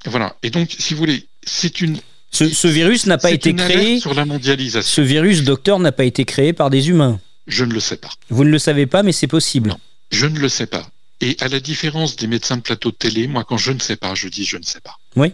Voilà. 0.05 0.37
Et 0.43 0.51
donc, 0.51 0.75
si 0.79 0.93
vous 0.95 1.01
voulez, 1.01 1.27
c'est 1.47 1.81
une. 1.81 1.99
Ce, 2.31 2.49
ce 2.49 2.69
virus 2.69 3.07
n'a 3.07 3.19
pas 3.19 3.31
été 3.31 3.55
créé. 3.55 4.01
Sur 4.01 4.15
la 4.15 4.25
mondialisation. 4.25 4.91
Ce 4.91 5.01
virus, 5.01 5.43
docteur, 5.43 5.79
n'a 5.79 5.93
pas 5.93 6.05
été 6.05 6.25
créé 6.25 6.53
par 6.53 6.71
des 6.71 6.89
humains. 6.89 7.21
Je 7.47 7.65
ne 7.65 7.73
le 7.73 7.81
sais 7.81 7.97
pas. 7.97 8.11
Vous 8.31 8.45
ne 8.45 8.51
le 8.51 8.59
savez 8.59 8.87
pas, 8.87 9.03
mais 9.03 9.13
c'est 9.13 9.27
possible. 9.27 9.71
Non, 9.71 9.79
je 10.11 10.27
ne 10.27 10.39
le 10.39 10.49
sais 10.49 10.67
pas. 10.67 10.87
Et 11.21 11.37
à 11.41 11.49
la 11.49 11.61
différence 11.61 12.17
des 12.17 12.27
médecins 12.27 12.57
de 12.57 12.63
plateau 12.63 12.91
de 12.91 12.97
télé, 12.97 13.27
moi, 13.27 13.45
quand 13.45 13.57
je 13.57 13.73
ne 13.73 13.79
sais 13.79 13.97
pas, 13.97 14.15
je 14.15 14.29
dis 14.29 14.45
je 14.45 14.57
ne 14.57 14.65
sais 14.65 14.81
pas. 14.81 14.99
Oui. 15.17 15.33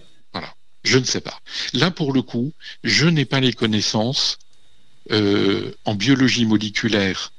Je 0.85 0.99
ne 0.99 1.05
sais 1.05 1.21
pas. 1.21 1.41
Là, 1.73 1.91
pour 1.91 2.13
le 2.13 2.23
coup, 2.23 2.53
je 2.85 3.07
n'ai 3.07 3.25
pas 3.25 3.41
les 3.41 3.53
connaissances 3.53 4.39
euh, 5.11 5.73
en 5.87 5.95
biologie 5.95 6.45
moléculaire 6.45 7.33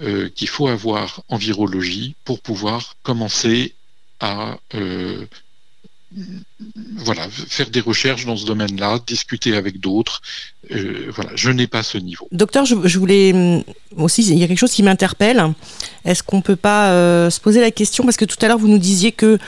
euh, 0.00 0.30
qu'il 0.34 0.48
faut 0.48 0.68
avoir 0.68 1.22
en 1.28 1.36
virologie 1.36 2.14
pour 2.24 2.40
pouvoir 2.40 2.96
commencer 3.02 3.74
à 4.20 4.58
euh, 4.74 5.26
voilà, 6.96 7.28
faire 7.28 7.68
des 7.68 7.80
recherches 7.80 8.24
dans 8.24 8.36
ce 8.36 8.46
domaine-là, 8.46 9.00
discuter 9.06 9.54
avec 9.54 9.80
d'autres. 9.80 10.22
voilà, 10.70 11.30
je 11.34 11.50
n'ai 11.50 11.66
pas 11.66 11.82
ce 11.82 11.98
niveau. 11.98 12.26
Docteur, 12.32 12.64
je, 12.64 12.98
voulais 12.98 13.32
hum, 13.32 13.64
aussi, 13.96 14.22
il 14.22 14.38
y 14.38 14.42
a 14.42 14.48
quelque 14.48 14.58
chose 14.58 14.72
qui 14.72 14.82
m'interpelle. 14.82 15.52
Est-ce 16.06 16.22
qu'on 16.22 16.38
ne 16.38 16.42
peut 16.42 16.56
pas 16.56 17.30
se 17.30 17.38
poser 17.38 17.60
la 17.60 17.70
question, 17.70 18.04
parce 18.04 18.16
que 18.16 18.24
tout 18.24 18.38
à 18.40 18.48
l'heure 18.48 18.58
vous 18.58 18.68
nous 18.68 18.78
disiez 18.78 19.12
que 19.12 19.38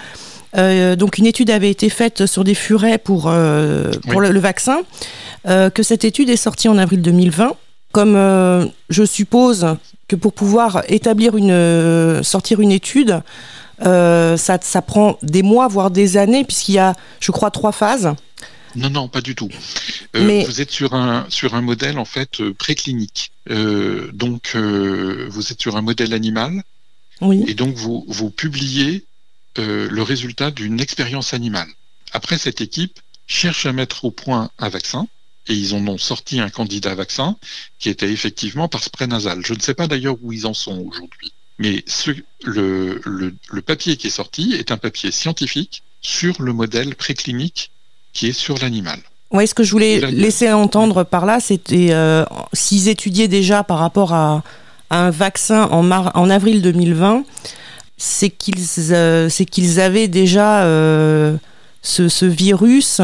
euh, 0.57 0.97
donc 0.97 1.19
une 1.19 1.27
étude 1.27 1.51
avait 1.51 1.71
été 1.71 1.89
faite 1.89 2.27
sur 2.27 2.45
des 2.45 2.55
furets 2.55 2.99
pour, 2.99 3.29
euh, 3.29 3.91
pour 4.11 4.21
le, 4.21 4.39
vaccin, 4.39 4.81
euh, 5.47 5.71
que 5.71 5.83
cette 5.83 6.05
étude 6.05 6.29
est 6.29 6.37
sortie 6.37 6.69
en 6.69 6.79
avril 6.79 7.03
2020. 7.03 7.57
Comme 7.93 8.15
je 8.89 9.05
suppose 9.05 9.77
que 10.09 10.17
pour 10.17 10.33
pouvoir 10.33 10.83
établir 10.89 11.37
une, 11.37 12.23
sortir 12.23 12.61
une 12.61 12.73
étude, 12.73 13.21
ça, 13.83 14.37
ça 14.39 14.81
prend 14.81 15.19
des 15.23 15.43
mois, 15.43 15.69
voire 15.69 15.91
des 15.91 16.17
années, 16.17 16.45
puisqu'il 16.45 16.77
y 16.77 16.79
a, 16.79 16.95
je 17.21 17.33
crois, 17.33 17.51
trois 17.51 17.73
phases. 17.73 18.15
Non, 18.77 18.89
non, 18.89 19.09
pas 19.09 19.21
du 19.21 19.35
tout. 19.35 19.51
Mais... 20.15 20.43
Vous 20.45 20.63
êtes 20.63 20.71
sur 20.71 20.95
un, 20.95 21.27
sur 21.29 21.55
un 21.55 21.61
modèle 21.61 21.99
en 21.99 22.07
fait 22.07 22.43
préclinique. 22.55 23.31
donc, 23.47 24.57
vous 24.57 25.53
êtes 25.53 25.61
sur 25.61 25.77
un 25.77 25.83
modèle 25.83 26.15
animal. 26.15 26.63
Oui. 27.21 27.45
Et 27.47 27.53
donc, 27.53 27.75
vous, 27.75 28.07
vous 28.09 28.31
publiez 28.31 29.05
euh, 29.59 29.89
le 29.91 30.03
résultat 30.03 30.51
d'une 30.51 30.81
expérience 30.81 31.35
animale. 31.35 31.69
Après, 32.13 32.39
cette 32.39 32.61
équipe 32.61 33.01
cherche 33.27 33.67
à 33.67 33.73
mettre 33.73 34.05
au 34.05 34.11
point 34.11 34.51
un 34.59 34.69
vaccin, 34.69 35.07
et 35.49 35.55
ils 35.55 35.75
en 35.75 35.87
ont 35.89 35.99
sorti 35.99 36.41
un 36.41 36.51
candidat 36.51 36.95
vaccin 36.95 37.37
qui 37.79 37.89
était 37.89 38.11
effectivement 38.11 38.69
par 38.69 38.83
spray 38.83 39.07
nasal. 39.07 39.45
Je 39.45 39.55
ne 39.55 39.61
sais 39.61 39.75
pas 39.75 39.87
d'ailleurs 39.87 40.17
où 40.23 40.33
ils 40.33 40.47
en 40.47 40.55
sont 40.55 40.79
aujourd'hui. 40.79 41.33
Mais 41.59 41.83
ce, 41.87 42.11
le, 42.45 43.01
le, 43.05 43.35
le, 43.51 43.63
papier 43.63 43.97
qui 43.97 44.07
est 44.07 44.11
sorti 44.11 44.55
est 44.55 44.71
un 44.71 44.77
papier 44.77 45.11
scientifique 45.11 45.83
sur 46.01 46.41
le 46.41 46.53
modèle 46.53 46.95
préclinique 46.95 47.71
qui 48.13 48.29
est 48.29 48.33
sur 48.33 48.59
l'animal. 48.59 48.99
Oui, 49.31 49.47
ce 49.47 49.55
que 49.55 49.63
je 49.63 49.71
voulais 49.71 50.01
laisser 50.11 50.53
entendre 50.53 51.05
par 51.05 51.25
là, 51.25 51.41
c'était 51.41 51.89
euh, 51.91 52.25
s'ils 52.53 52.89
étudiaient 52.89 53.29
déjà 53.29 53.65
par 53.65 53.79
rapport 53.79 54.13
à, 54.13 54.43
à 54.91 55.07
un 55.07 55.11
vaccin 55.11 55.65
en, 55.71 55.91
en 55.91 56.31
avril 56.31 56.61
2020, 56.63 57.25
c'est 58.05 58.31
qu'ils 58.31 58.57
euh, 58.91 59.29
c'est 59.29 59.45
qu'ils 59.45 59.79
avaient 59.79 60.09
déjà 60.09 60.65
euh, 60.65 61.37
ce, 61.83 62.09
ce, 62.09 62.27
virus 62.27 63.01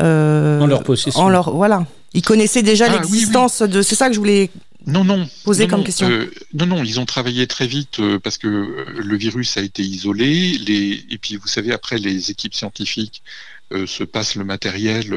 euh, 0.00 0.60
en 0.60 0.66
leur 0.68 0.84
possession. 0.84 1.20
En 1.20 1.28
leur, 1.28 1.50
voilà. 1.50 1.84
Ils 2.14 2.22
connaissaient 2.22 2.62
déjà 2.62 2.86
ah, 2.88 2.92
l'existence 2.92 3.62
de. 3.62 3.82
C'est 3.82 3.96
ça 3.96 4.06
que 4.06 4.14
je 4.14 4.20
voulais 4.20 4.50
non, 4.86 5.02
non. 5.02 5.28
Poser 5.44 5.66
comme 5.66 5.82
question. 5.82 6.08
non, 6.54 6.66
non, 6.66 6.84
ils 6.84 7.00
ont 7.00 7.06
travaillé 7.06 7.48
très 7.48 7.66
vite 7.66 8.00
parce 8.22 8.38
que 8.38 8.46
le 8.96 9.16
virus 9.16 9.56
a 9.56 9.62
été 9.62 9.82
isolé. 9.82 10.56
Les, 10.64 11.04
et 11.10 11.18
puis, 11.18 11.34
vous 11.34 11.48
savez, 11.48 11.72
après, 11.72 11.98
les 11.98 12.30
équipes 12.30 12.54
scientifiques 12.54 13.24
se 13.72 14.04
passent 14.04 14.36
le 14.36 14.44
matériel 14.44 15.12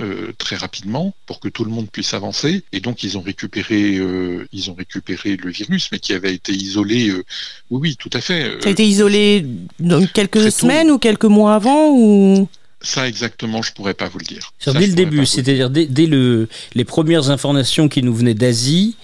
euh, 0.00 0.32
très 0.36 0.56
rapidement 0.56 1.14
pour 1.26 1.40
que 1.40 1.48
tout 1.48 1.64
le 1.64 1.70
monde 1.70 1.88
puisse 1.90 2.12
avancer. 2.14 2.62
Et 2.72 2.80
donc 2.80 3.02
ils 3.02 3.16
ont 3.16 3.22
récupéré, 3.22 3.96
euh, 3.96 4.46
ils 4.52 4.70
ont 4.70 4.74
récupéré 4.74 5.36
le 5.36 5.50
virus, 5.50 5.88
mais 5.92 5.98
qui 5.98 6.12
avait 6.12 6.34
été 6.34 6.52
isolé. 6.52 7.08
euh, 7.08 7.24
oui, 7.70 7.80
oui, 7.80 7.96
tout 7.96 8.10
à 8.12 8.20
fait. 8.20 8.58
Ça 8.60 8.68
a 8.68 8.72
été 8.72 8.84
isolé 8.84 9.46
dans 9.80 10.04
quelques 10.06 10.44
tôt. 10.44 10.50
semaines 10.50 10.90
ou 10.90 10.98
quelques 10.98 11.24
mois 11.24 11.54
avant 11.54 11.90
ou? 11.92 12.48
Ça 12.82 13.08
exactement, 13.08 13.62
je 13.62 13.72
pourrais 13.72 13.94
pas 13.94 14.08
vous 14.08 14.18
le 14.18 14.24
dire. 14.24 14.52
Ça, 14.58 14.72
dès 14.72 14.86
le 14.86 14.92
début, 14.92 15.24
c'est-à-dire 15.24 15.70
dès, 15.70 15.86
dès 15.86 16.06
le, 16.06 16.46
les 16.74 16.84
premières 16.84 17.30
informations 17.30 17.88
qui 17.88 18.02
nous 18.02 18.14
venaient 18.14 18.34
d'Asie, 18.34 18.96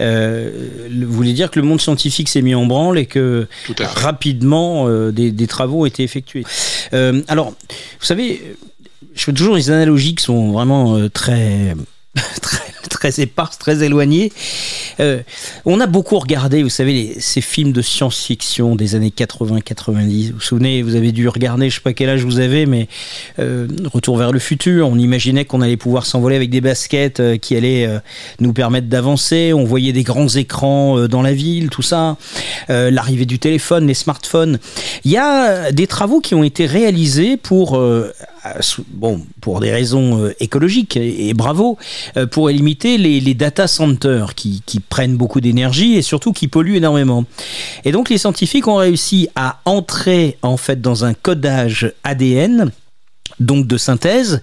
euh, 0.00 0.88
voulez 1.06 1.32
dire 1.32 1.50
que 1.50 1.60
le 1.60 1.66
monde 1.66 1.80
scientifique 1.80 2.28
s'est 2.28 2.42
mis 2.42 2.54
en 2.54 2.66
branle 2.66 2.98
et 2.98 3.06
que 3.06 3.46
rapidement 3.80 4.88
euh, 4.88 5.12
des, 5.12 5.30
des 5.30 5.46
travaux 5.46 5.82
ont 5.82 5.86
été 5.86 6.02
effectués. 6.02 6.44
Euh, 6.92 7.22
alors, 7.28 7.50
vous 7.50 8.06
savez, 8.06 8.56
je 9.14 9.24
fais 9.24 9.32
toujours 9.32 9.56
des 9.56 9.70
analogies 9.70 10.14
qui 10.14 10.24
sont 10.24 10.52
vraiment 10.52 10.96
euh, 10.96 11.08
très, 11.08 11.74
très, 12.42 12.72
très 12.90 13.20
éparses, 13.20 13.58
très 13.58 13.82
éloignées. 13.84 14.32
Euh, 15.00 15.20
on 15.64 15.80
a 15.80 15.86
beaucoup 15.86 16.18
regardé, 16.18 16.62
vous 16.62 16.68
savez, 16.68 17.16
ces 17.18 17.40
films 17.40 17.72
de 17.72 17.82
science-fiction 17.82 18.76
des 18.76 18.94
années 18.94 19.12
80-90. 19.16 20.28
Vous 20.28 20.34
vous 20.34 20.40
souvenez, 20.40 20.82
vous 20.82 20.94
avez 20.94 21.12
dû 21.12 21.28
regarder, 21.28 21.68
je 21.70 21.76
sais 21.76 21.80
pas 21.80 21.92
quel 21.92 22.10
âge 22.10 22.24
vous 22.24 22.38
avez, 22.38 22.66
mais 22.66 22.88
euh, 23.38 23.66
Retour 23.92 24.16
vers 24.16 24.32
le 24.32 24.38
futur. 24.38 24.88
On 24.88 24.98
imaginait 24.98 25.44
qu'on 25.44 25.60
allait 25.60 25.76
pouvoir 25.76 26.06
s'envoler 26.06 26.36
avec 26.36 26.50
des 26.50 26.60
baskets 26.60 27.38
qui 27.40 27.56
allaient 27.56 27.88
nous 28.40 28.52
permettre 28.52 28.86
d'avancer. 28.86 29.52
On 29.52 29.64
voyait 29.64 29.92
des 29.92 30.02
grands 30.02 30.28
écrans 30.28 31.06
dans 31.08 31.22
la 31.22 31.32
ville, 31.32 31.68
tout 31.68 31.82
ça. 31.82 32.16
L'arrivée 32.68 33.26
du 33.26 33.38
téléphone, 33.38 33.86
les 33.86 33.94
smartphones. 33.94 34.58
Il 35.04 35.10
y 35.10 35.18
a 35.18 35.72
des 35.72 35.86
travaux 35.86 36.20
qui 36.20 36.34
ont 36.34 36.44
été 36.44 36.66
réalisés 36.66 37.36
pour, 37.36 37.78
bon, 38.88 39.20
pour 39.40 39.60
des 39.60 39.70
raisons 39.70 40.24
euh, 40.24 40.34
écologiques, 40.40 40.96
et, 40.96 41.34
bravo, 41.34 41.78
euh, 42.16 42.26
pour 42.26 42.48
limiter 42.48 42.98
les, 42.98 43.20
les 43.20 43.34
data 43.34 43.66
centers 43.66 44.34
qui, 44.34 44.62
qui 44.66 44.80
prennent 44.80 45.16
beaucoup 45.16 45.40
d'énergie 45.40 45.96
et 45.96 46.02
surtout 46.02 46.32
qui 46.32 46.48
polluent 46.48 46.76
énormément. 46.76 47.24
Et 47.84 47.92
donc 47.92 48.10
les 48.10 48.18
scientifiques 48.18 48.68
ont 48.68 48.76
réussi 48.76 49.28
à 49.34 49.60
entrer 49.64 50.38
en 50.42 50.56
fait 50.56 50.80
dans 50.80 51.04
un 51.04 51.14
codage 51.14 51.92
ADN 52.04 52.72
donc 53.40 53.66
de 53.66 53.76
synthèse, 53.76 54.40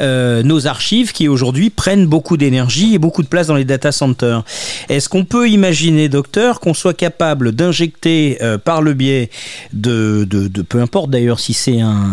euh, 0.00 0.42
nos 0.42 0.66
archives 0.66 1.12
qui 1.12 1.28
aujourd'hui 1.28 1.70
prennent 1.70 2.06
beaucoup 2.06 2.36
d'énergie 2.36 2.94
et 2.94 2.98
beaucoup 2.98 3.22
de 3.22 3.28
place 3.28 3.46
dans 3.46 3.56
les 3.56 3.64
data 3.64 3.92
centers. 3.92 4.44
Est-ce 4.88 5.08
qu'on 5.08 5.24
peut 5.24 5.48
imaginer, 5.48 6.08
docteur, 6.08 6.60
qu'on 6.60 6.74
soit 6.74 6.94
capable 6.94 7.52
d'injecter 7.52 8.38
euh, 8.42 8.58
par 8.58 8.82
le 8.82 8.94
biais 8.94 9.30
de, 9.72 10.26
de, 10.28 10.62
peu 10.62 10.80
importe 10.80 11.10
d'ailleurs 11.10 11.40
si 11.40 11.54
c'est 11.54 11.80
un 11.80 12.10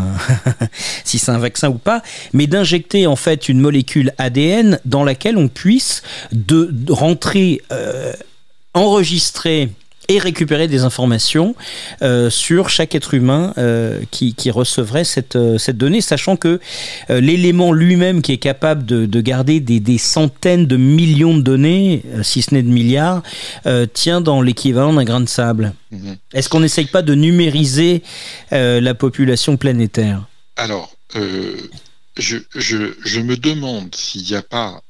si 1.03 1.19
c'est 1.19 1.31
un 1.31 1.37
vaccin 1.37 1.69
ou 1.69 1.77
pas, 1.77 2.01
mais 2.33 2.47
d'injecter 2.47 3.07
en 3.07 3.15
fait 3.15 3.49
une 3.49 3.59
molécule 3.59 4.13
ADN 4.17 4.79
dans 4.85 5.03
laquelle 5.03 5.37
on 5.37 5.47
puisse 5.47 6.01
de, 6.31 6.69
de 6.71 6.91
rentrer 6.91 7.61
euh, 7.71 8.13
enregistrer 8.73 9.69
et 10.09 10.17
récupérer 10.17 10.67
des 10.67 10.81
informations 10.83 11.55
euh, 12.01 12.29
sur 12.29 12.69
chaque 12.69 12.95
être 12.95 13.13
humain 13.13 13.53
euh, 13.57 14.01
qui, 14.11 14.33
qui 14.33 14.51
recevrait 14.51 15.03
cette, 15.05 15.35
euh, 15.35 15.57
cette 15.57 15.77
donnée, 15.77 16.01
sachant 16.01 16.35
que 16.35 16.59
euh, 17.09 17.21
l'élément 17.21 17.71
lui-même 17.71 18.21
qui 18.21 18.33
est 18.33 18.37
capable 18.37 18.85
de, 18.85 19.05
de 19.05 19.21
garder 19.21 19.59
des, 19.59 19.79
des 19.79 19.97
centaines 19.99 20.65
de 20.65 20.77
millions 20.77 21.37
de 21.37 21.41
données, 21.41 22.03
si 22.23 22.41
ce 22.41 22.53
n'est 22.53 22.63
de 22.63 22.69
milliards, 22.69 23.21
tient 23.93 24.19
dans 24.19 24.41
l'équivalent 24.41 24.93
d'un 24.93 25.03
grain 25.03 25.21
de 25.21 25.29
sable. 25.29 25.73
Mhm. 25.91 26.17
Est-ce 26.33 26.49
qu'on 26.49 26.59
n'essaye 26.59 26.85
pas 26.85 27.01
de 27.01 27.13
numériser 27.13 28.01
la 28.51 28.93
population 28.93 29.57
planétaire? 29.57 30.23
Alors, 30.55 30.95
je, 32.17 32.37
je, 32.55 32.77
je 33.05 33.19
me 33.19 33.37
demande 33.37 33.93
s'il 33.95 34.23
n'y 34.23 34.35
a 34.35 34.41
pas 34.41 34.81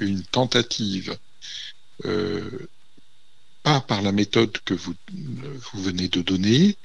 une 0.00 0.22
tentative, 0.30 1.16
euh, 2.04 2.40
pas 3.64 3.80
par 3.80 4.02
la 4.02 4.12
méthode 4.12 4.56
que 4.64 4.74
vous, 4.74 4.94
venez 5.72 6.08
de 6.08 6.20
donner, 6.20 6.76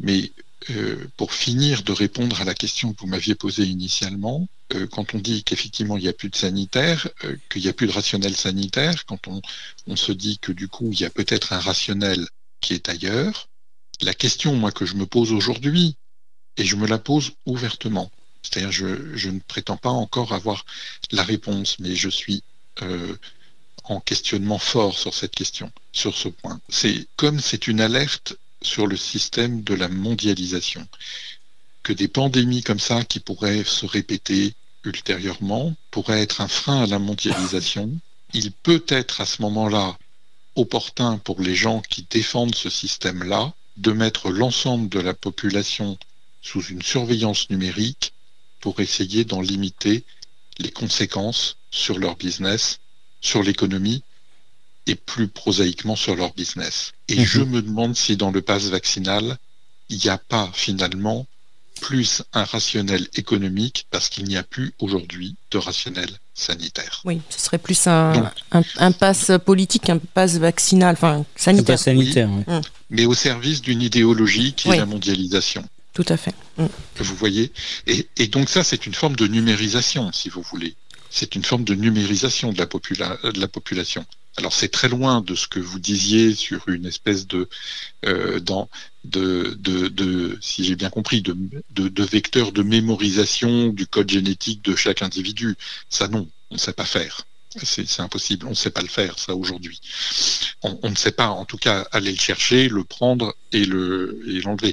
mais 0.00 0.30
euh, 0.70 1.08
pour 1.16 1.32
finir 1.32 1.84
de 1.84 1.92
répondre 1.92 2.40
à 2.40 2.44
la 2.44 2.54
question 2.54 2.92
que 2.92 3.00
vous 3.00 3.06
m'aviez 3.06 3.36
posée 3.36 3.64
initialement, 3.64 4.48
euh, 4.74 4.86
quand 4.88 5.14
on 5.14 5.18
dit 5.18 5.44
qu'effectivement 5.44 5.96
il 5.96 6.02
n'y 6.02 6.08
a 6.08 6.12
plus 6.12 6.28
de 6.28 6.36
sanitaire, 6.36 7.08
euh, 7.24 7.36
qu'il 7.48 7.62
n'y 7.62 7.68
a 7.68 7.72
plus 7.72 7.86
de 7.86 7.92
rationnel 7.92 8.36
sanitaire, 8.36 9.06
quand 9.06 9.28
on, 9.28 9.96
se 9.96 10.12
dit 10.12 10.38
que 10.38 10.50
du 10.50 10.68
coup 10.68 10.90
il 10.92 11.00
y 11.00 11.04
a 11.04 11.10
peut-être 11.10 11.52
un 11.52 11.60
rationnel 11.60 12.26
qui 12.60 12.74
est 12.74 12.88
ailleurs, 12.88 13.48
la 14.00 14.12
question 14.12 14.54
moi 14.56 14.72
que 14.72 14.84
je 14.84 14.96
me 14.96 15.06
pose 15.06 15.32
aujourd'hui, 15.32 15.96
et 16.56 16.64
je 16.64 16.74
me 16.76 16.88
la 16.88 16.98
pose 16.98 17.32
ouvertement. 17.46 18.10
C'est-à-dire, 18.42 18.72
je, 18.72 19.28
ne 19.30 19.38
prétends 19.38 19.76
pas 19.76 19.90
encore 19.90 20.32
avoir 20.34 20.64
la 21.12 21.22
réponse, 21.22 21.78
mais 21.78 21.94
je 21.94 22.08
suis 22.08 22.42
en 23.84 24.00
questionnement 24.00 24.58
fort 24.58 24.96
sur 24.96 25.14
cette 25.14 25.34
question, 25.34 25.70
sur 25.92 26.16
ce 26.16 26.28
point. 26.28 26.60
C'est 26.68 27.06
comme 27.16 27.40
c'est 27.40 27.66
une 27.66 27.80
alerte 27.80 28.36
sur 28.62 28.86
le 28.86 28.96
système 28.96 29.62
de 29.62 29.74
la 29.74 29.88
mondialisation, 29.88 30.86
que 31.82 31.92
des 31.92 32.08
pandémies 32.08 32.62
comme 32.62 32.80
ça 32.80 33.04
qui 33.04 33.20
pourraient 33.20 33.64
se 33.64 33.86
répéter 33.86 34.54
ultérieurement 34.84 35.74
pourraient 35.90 36.22
être 36.22 36.40
un 36.40 36.48
frein 36.48 36.82
à 36.82 36.86
la 36.86 36.98
mondialisation. 36.98 37.90
Il 38.34 38.52
peut 38.52 38.84
être 38.88 39.20
à 39.20 39.26
ce 39.26 39.42
moment-là 39.42 39.96
opportun 40.56 41.18
pour 41.18 41.40
les 41.40 41.54
gens 41.54 41.80
qui 41.80 42.06
défendent 42.10 42.54
ce 42.54 42.70
système-là 42.70 43.52
de 43.76 43.92
mettre 43.92 44.30
l'ensemble 44.30 44.88
de 44.88 45.00
la 45.00 45.14
population 45.14 45.98
sous 46.42 46.62
une 46.62 46.82
surveillance 46.82 47.48
numérique 47.50 48.12
pour 48.60 48.80
essayer 48.80 49.24
d'en 49.24 49.40
limiter 49.40 50.04
les 50.58 50.70
conséquences 50.70 51.56
sur 51.70 51.98
leur 51.98 52.16
business, 52.16 52.80
sur 53.22 53.42
l'économie 53.42 54.02
et 54.86 54.94
plus 54.96 55.28
prosaïquement 55.28 55.96
sur 55.96 56.14
leur 56.16 56.34
business. 56.34 56.92
Et 57.08 57.16
Mhm. 57.16 57.24
je 57.24 57.40
me 57.40 57.62
demande 57.62 57.96
si 57.96 58.16
dans 58.16 58.30
le 58.32 58.42
pass 58.42 58.64
vaccinal, 58.64 59.38
il 59.88 59.98
n'y 59.98 60.08
a 60.10 60.18
pas 60.18 60.50
finalement 60.52 61.26
plus 61.80 62.22
un 62.32 62.44
rationnel 62.44 63.08
économique 63.14 63.86
parce 63.90 64.08
qu'il 64.08 64.24
n'y 64.24 64.36
a 64.36 64.42
plus 64.44 64.72
aujourd'hui 64.78 65.34
de 65.50 65.58
rationnel 65.58 66.08
sanitaire. 66.34 67.00
Oui, 67.04 67.20
ce 67.28 67.40
serait 67.40 67.58
plus 67.58 67.86
un, 67.86 68.12
Donc- 68.12 68.28
un, 68.52 68.62
un 68.78 68.92
pass 68.92 69.32
politique, 69.44 69.88
un 69.90 69.98
pass 69.98 70.36
vaccinal, 70.36 70.94
enfin 70.94 71.24
sanitaire. 71.36 71.78
sanitaire. 71.78 72.28
ouais. 72.30 72.60
Mais 72.90 73.04
au 73.06 73.14
service 73.14 73.60
d'une 73.62 73.82
idéologie 73.82 74.52
qui 74.54 74.68
Oui. 74.68 74.76
est 74.76 74.78
la 74.80 74.86
mondialisation. 74.86 75.64
Tout 75.92 76.06
à 76.08 76.16
fait. 76.16 76.34
Mm. 76.56 76.66
Vous 76.98 77.16
voyez? 77.16 77.52
Et, 77.86 78.08
et 78.16 78.26
donc 78.28 78.48
ça, 78.48 78.64
c'est 78.64 78.86
une 78.86 78.94
forme 78.94 79.16
de 79.16 79.26
numérisation, 79.26 80.10
si 80.12 80.28
vous 80.30 80.40
voulez. 80.42 80.74
C'est 81.12 81.34
une 81.34 81.44
forme 81.44 81.64
de 81.64 81.74
numérisation 81.74 82.52
de 82.52 82.58
la, 82.58 82.66
popula- 82.66 83.20
de 83.30 83.38
la 83.38 83.48
population. 83.48 84.06
Alors 84.38 84.54
c'est 84.54 84.68
très 84.68 84.88
loin 84.88 85.20
de 85.20 85.34
ce 85.34 85.46
que 85.46 85.60
vous 85.60 85.78
disiez 85.78 86.34
sur 86.34 86.66
une 86.68 86.86
espèce 86.86 87.26
de, 87.26 87.48
euh, 88.06 88.40
si 90.40 90.64
j'ai 90.64 90.74
bien 90.74 90.88
compris, 90.88 91.22
de, 91.22 92.02
vecteur 92.02 92.52
de 92.52 92.62
mémorisation 92.62 93.68
du 93.68 93.86
code 93.86 94.10
génétique 94.10 94.62
de 94.64 94.74
chaque 94.74 95.02
individu. 95.02 95.56
Ça 95.90 96.08
non, 96.08 96.26
on 96.50 96.54
ne 96.54 96.58
sait 96.58 96.72
pas 96.72 96.86
faire. 96.86 97.26
C'est 97.62 98.00
impossible, 98.00 98.46
on 98.46 98.50
ne 98.50 98.54
sait 98.54 98.70
pas 98.70 98.80
le 98.80 98.88
faire, 98.88 99.18
ça, 99.18 99.34
aujourd'hui. 99.34 99.78
On, 100.62 100.88
ne 100.88 100.96
sait 100.96 101.12
pas, 101.12 101.28
en 101.28 101.44
tout 101.44 101.58
cas, 101.58 101.86
aller 101.92 102.10
le 102.10 102.18
chercher, 102.18 102.70
le 102.70 102.82
prendre 102.82 103.34
et 103.52 103.66
le 103.66 104.18
l'enlever. 104.42 104.72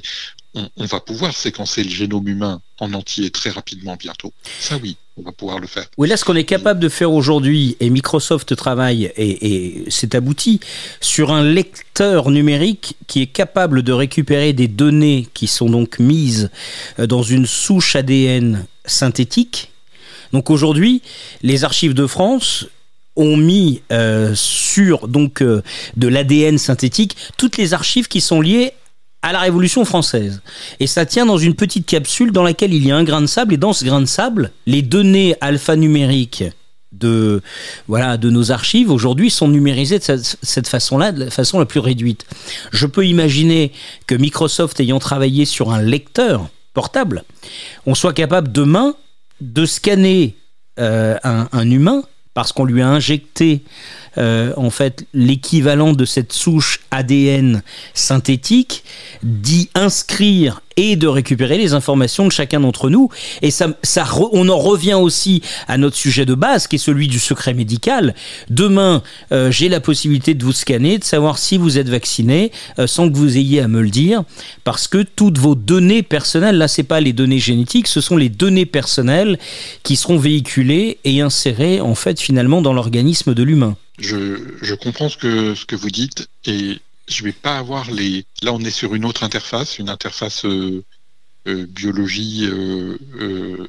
On, 0.54 0.70
on 0.76 0.86
va 0.86 1.00
pouvoir 1.00 1.36
séquencer 1.36 1.84
le 1.84 1.90
génome 1.90 2.26
humain 2.26 2.62
en 2.78 2.94
entier 2.94 3.30
très 3.30 3.50
rapidement 3.50 3.96
bientôt. 3.96 4.32
Ça, 4.58 4.78
oui, 4.78 4.96
on 5.20 5.24
va 5.26 5.32
pouvoir 5.32 5.58
le 5.60 5.66
faire. 5.66 5.86
Oui, 5.98 6.08
là, 6.08 6.16
ce 6.16 6.24
qu'on 6.24 6.36
est 6.36 6.44
capable 6.44 6.80
de 6.80 6.88
faire 6.88 7.12
aujourd'hui, 7.12 7.76
et 7.80 7.90
Microsoft 7.90 8.56
travaille, 8.56 9.12
et, 9.16 9.84
c'est 9.88 10.14
abouti, 10.14 10.60
sur 11.00 11.32
un 11.32 11.44
lecteur 11.44 12.30
numérique 12.30 12.96
qui 13.06 13.22
est 13.22 13.26
capable 13.26 13.82
de 13.82 13.92
récupérer 13.92 14.52
des 14.52 14.68
données 14.68 15.28
qui 15.34 15.46
sont 15.46 15.68
donc 15.68 15.98
mises 15.98 16.50
euh, 16.98 17.06
dans 17.06 17.22
une 17.22 17.46
souche 17.46 17.96
ADN 17.96 18.66
synthétique. 18.84 19.72
Donc 20.32 20.50
aujourd'hui, 20.50 21.02
les 21.42 21.64
archives 21.64 21.94
de 21.94 22.06
France 22.06 22.66
ont 23.16 23.36
mis 23.36 23.82
euh, 23.92 24.34
sur 24.34 25.08
donc 25.08 25.42
euh, 25.42 25.62
de 25.96 26.08
l'ADN 26.08 26.58
synthétique 26.58 27.16
toutes 27.36 27.56
les 27.56 27.74
archives 27.74 28.06
qui 28.06 28.20
sont 28.20 28.40
liées 28.40 28.72
à 29.22 29.32
la 29.32 29.40
Révolution 29.40 29.84
française. 29.84 30.40
Et 30.78 30.86
ça 30.86 31.06
tient 31.06 31.26
dans 31.26 31.38
une 31.38 31.54
petite 31.54 31.86
capsule 31.86 32.32
dans 32.32 32.42
laquelle 32.42 32.72
il 32.72 32.86
y 32.86 32.90
a 32.90 32.96
un 32.96 33.04
grain 33.04 33.20
de 33.20 33.26
sable. 33.26 33.54
Et 33.54 33.56
dans 33.56 33.72
ce 33.72 33.84
grain 33.84 34.00
de 34.00 34.06
sable, 34.06 34.50
les 34.66 34.82
données 34.82 35.36
alphanumériques 35.40 36.44
de, 36.92 37.40
voilà, 37.86 38.16
de 38.16 38.30
nos 38.30 38.50
archives 38.50 38.90
aujourd'hui 38.90 39.30
sont 39.30 39.48
numérisées 39.48 39.98
de 39.98 40.04
cette, 40.42 40.66
façon-là, 40.66 41.12
de 41.12 41.24
la 41.24 41.30
façon 41.30 41.58
la 41.58 41.66
plus 41.66 41.80
réduite. 41.80 42.26
Je 42.72 42.86
peux 42.86 43.06
imaginer 43.06 43.72
que 44.06 44.14
Microsoft, 44.14 44.80
ayant 44.80 44.98
travaillé 44.98 45.44
sur 45.44 45.70
un 45.70 45.80
lecteur 45.80 46.48
portable, 46.74 47.24
on 47.86 47.94
soit 47.94 48.12
capable 48.12 48.50
demain 48.50 48.94
de 49.40 49.66
scanner 49.66 50.36
euh, 50.78 51.16
un 51.24 51.70
humain 51.70 52.02
parce 52.34 52.52
qu'on 52.52 52.64
lui 52.64 52.80
a 52.80 52.88
injecté 52.88 53.62
euh, 54.18 54.52
en 54.56 54.70
fait 54.70 55.06
l'équivalent 55.14 55.92
de 55.92 56.04
cette 56.04 56.32
souche 56.32 56.80
ADN 56.90 57.62
synthétique, 57.94 58.84
d'y 59.22 59.68
inscrire 59.74 60.60
et 60.76 60.96
de 60.96 61.06
récupérer 61.06 61.58
les 61.58 61.74
informations 61.74 62.26
de 62.26 62.32
chacun 62.32 62.60
d'entre 62.60 62.88
nous. 62.88 63.10
Et 63.42 63.50
ça, 63.50 63.68
on 64.32 64.48
en 64.48 64.58
revient 64.58 64.94
aussi 64.94 65.42
à 65.68 65.76
notre 65.76 65.96
sujet 65.96 66.24
de 66.24 66.34
base, 66.34 66.66
qui 66.68 66.76
est 66.76 66.78
celui 66.78 67.06
du 67.06 67.18
secret 67.18 67.52
médical. 67.52 68.14
Demain, 68.48 69.02
euh, 69.30 69.50
j'ai 69.50 69.68
la 69.68 69.80
possibilité 69.80 70.32
de 70.34 70.42
vous 70.42 70.52
scanner, 70.52 70.98
de 70.98 71.04
savoir 71.04 71.38
si 71.38 71.58
vous 71.58 71.76
êtes 71.76 71.88
vacciné, 71.88 72.50
euh, 72.78 72.86
sans 72.86 73.10
que 73.10 73.16
vous 73.16 73.36
ayez 73.36 73.60
à 73.60 73.68
me 73.68 73.82
le 73.82 73.90
dire, 73.90 74.22
parce 74.64 74.88
que 74.88 75.02
toutes 75.02 75.38
vos 75.38 75.54
données 75.54 76.02
personnelles, 76.02 76.56
là, 76.56 76.66
c'est 76.66 76.82
pas 76.82 77.00
les 77.00 77.12
données 77.12 77.40
génétiques, 77.40 77.86
ce 77.86 78.00
sont 78.00 78.16
les 78.16 78.30
données 78.30 78.66
personnelles 78.66 79.38
qui 79.82 79.96
seront 79.96 80.18
véhiculées 80.18 80.98
et 81.04 81.20
insérées, 81.20 81.80
en 81.80 81.94
fait, 81.94 82.18
finalement, 82.20 82.62
dans 82.62 82.72
l'organisme 82.72 83.34
de 83.34 83.42
l'humain. 83.42 83.76
Je, 84.00 84.36
je, 84.62 84.74
comprends 84.74 85.08
ce 85.08 85.16
que, 85.16 85.54
ce 85.54 85.66
que 85.66 85.76
vous 85.76 85.90
dites 85.90 86.28
et 86.46 86.78
je 87.08 87.24
vais 87.24 87.32
pas 87.32 87.58
avoir 87.58 87.90
les. 87.90 88.24
Là, 88.42 88.52
on 88.52 88.60
est 88.60 88.70
sur 88.70 88.94
une 88.94 89.04
autre 89.04 89.24
interface, 89.24 89.78
une 89.78 89.88
interface 89.88 90.44
euh, 90.44 90.84
euh, 91.46 91.66
biologie 91.66 92.46
euh, 92.46 93.66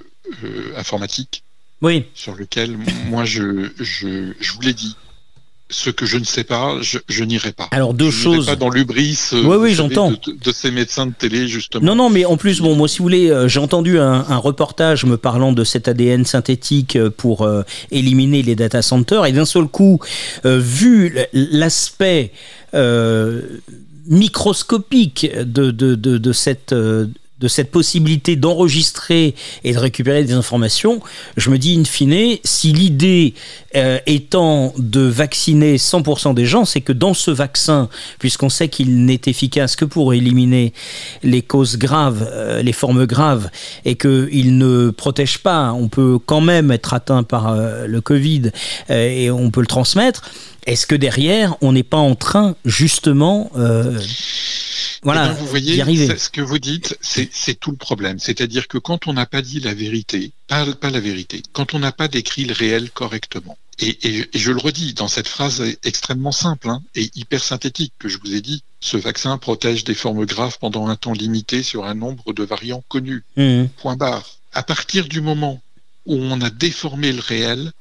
informatique. 0.78 1.44
Oui. 1.82 2.06
Sur 2.14 2.36
lequel, 2.36 2.78
moi, 3.08 3.26
je, 3.26 3.72
je, 3.80 4.34
je 4.40 4.54
vous 4.54 4.62
l'ai 4.62 4.74
dit, 4.74 4.96
ce 5.72 5.90
que 5.90 6.06
je 6.06 6.18
ne 6.18 6.24
sais 6.24 6.44
pas, 6.44 6.78
je, 6.82 7.24
n'irai 7.24 7.52
pas. 7.52 7.68
Alors 7.72 7.94
deux 7.94 8.12
je 8.12 8.24
choses. 8.24 8.46
Pas 8.46 8.56
dans 8.56 8.70
l'ubris. 8.70 9.18
oui, 9.32 9.56
oui, 9.60 9.74
j'entends. 9.74 10.12
De, 10.12 10.52
ces 10.52 10.72
médecins 10.72 11.08
de 11.08 11.14
télé 11.14 11.48
justement. 11.48 11.86
Non, 11.86 11.96
non, 11.96 12.10
mais 12.10 12.26
en 12.26 12.38
plus, 12.38 12.62
bon, 12.62 12.76
moi, 12.76 12.88
si 12.88 13.00
vous 13.00 13.06
voulez, 13.06 13.30
euh, 13.30 13.48
j'ai 13.48 13.60
entendu 13.60 13.98
un, 13.98 14.38
reportage 14.38 15.06
me 15.06 15.18
parlant 15.18 15.54
de 15.54 15.64
cet 15.64 15.88
ADN 15.88 16.26
synthétique 16.26 16.96
euh, 16.96 17.10
pour 17.10 17.44
euh, 17.44 17.64
éliminer 17.92 18.44
les 18.44 18.56
data 18.56 18.82
centers, 18.82 19.26
et 19.26 19.32
d'un 19.32 19.46
seul 19.46 19.68
coup, 19.68 20.00
vu 20.44 21.16
l'aspect 21.34 22.32
microscopique 24.08 25.30
de, 25.38 25.72
de, 25.72 25.96
de, 25.96 26.18
de 26.18 26.34
cette 26.34 26.74
de 27.42 27.48
cette 27.48 27.72
possibilité 27.72 28.36
d'enregistrer 28.36 29.36
et 29.64 29.74
de 29.74 29.80
récupérer 29.80 30.24
des 30.24 30.34
informations, 30.34 31.02
je 31.38 31.50
me 31.50 31.58
dis 31.58 31.78
in 31.78 31.84
fine, 31.84 32.38
si 32.44 32.72
l'idée 32.72 33.34
euh, 33.76 34.00
étant 34.06 34.74
de 34.78 35.02
vacciner 35.02 35.78
100% 35.78 36.34
des 36.34 36.46
gens, 36.46 36.66
c'est 36.66 36.82
que 36.82 36.94
dans 36.94 37.14
ce 37.14 37.32
vaccin, 37.32 37.90
puisqu'on 38.20 38.50
sait 38.50 38.68
qu'il 38.68 39.06
n'est 39.06 39.22
efficace 39.26 39.76
que 39.76 39.86
pour 39.86 40.14
éliminer 40.14 40.74
les 41.24 41.42
causes 41.42 41.78
graves, 41.78 42.28
euh, 42.32 42.62
les 42.62 42.74
formes 42.74 43.06
graves, 43.06 43.50
et 43.86 43.96
qu'il 43.96 44.58
ne 44.58 44.90
protège 44.90 45.40
pas, 45.40 45.74
on 45.74 45.88
peut 45.88 46.20
quand 46.26 46.42
même 46.42 46.72
être 46.72 46.94
atteint 46.94 47.24
par 47.24 47.48
euh, 47.48 47.88
le 47.88 48.02
Covid 48.02 48.52
et 48.90 49.32
on 49.32 49.52
peut 49.52 49.62
le 49.62 49.68
transmettre, 49.68 50.24
est-ce 50.66 50.86
que 50.86 50.96
derrière, 50.96 51.56
on 51.62 51.72
n'est 51.72 51.84
pas 51.84 51.98
en 51.98 52.16
train 52.16 52.56
justement 52.66 53.52
voilà, 55.04 55.32
eh 55.32 55.40
vous 55.40 55.48
voyez, 55.48 55.84
ce 56.18 56.30
que 56.30 56.42
vous 56.42 56.60
dites, 56.60 56.96
c'est 57.02 57.60
tout 57.60 57.72
le 57.72 57.78
problème. 57.78 58.20
C'est-à-dire 58.20 58.68
que 58.68 58.78
quand 58.78 59.08
on 59.08 59.14
n'a 59.14 59.26
pas 59.26 59.42
dit 59.42 59.60
la 59.60 59.74
vérité, 59.74 60.32
pas, 60.48 60.66
la 60.66 61.00
vérité, 61.00 61.42
quand 61.54 61.74
on 61.74 61.80
n'a 61.80 61.92
pas 61.92 62.08
décrit 62.08 62.46
le 62.46 62.54
réel 62.54 62.92
correctement, 62.92 63.58
et, 63.80 64.30
je 64.36 64.52
le 64.52 64.60
redis 64.60 64.94
dans 64.94 65.08
cette 65.08 65.28
phrase 65.28 65.64
extrêmement 65.84 66.32
simple 66.32 66.70
hein, 66.70 66.84
et 66.94 67.10
hyper 67.16 67.44
synthétique 67.44 67.94
que 67.98 68.10
je 68.10 68.20
vous 68.20 68.36
ai 68.36 68.42
dit, 68.42 68.64
ce 68.80 68.96
vaccin 68.96 69.40
protège 69.40 69.84
des 69.84 69.96
formes 69.96 70.26
graves 70.26 70.60
pendant 70.60 70.88
un 70.88 70.96
temps 70.96 71.14
limité 71.14 71.64
sur 71.64 71.86
un 71.86 71.96
nombre 71.96 72.32
de 72.34 72.44
variants 72.44 72.84
connus. 72.88 73.24
Mmh. 73.38 73.66
Point 73.78 73.96
barre. 73.96 74.38
À 74.54 74.62
partir 74.62 75.08
du 75.08 75.22
moment 75.22 75.62
où 76.06 76.16
on 76.16 76.42
a 76.42 76.52
déformé 76.52 77.12
le 77.12 77.22
réel, 77.22 77.72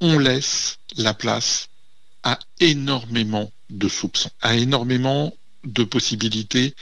on 0.00 0.18
laisse 0.18 0.78
la 0.96 1.12
place 1.12 1.68
à 2.22 2.38
énormément 2.58 3.50
de 3.70 3.88
soupçons, 3.88 4.30
à 4.40 4.56
énormément 4.56 5.34
de 5.64 5.84
possibilités 5.84 6.74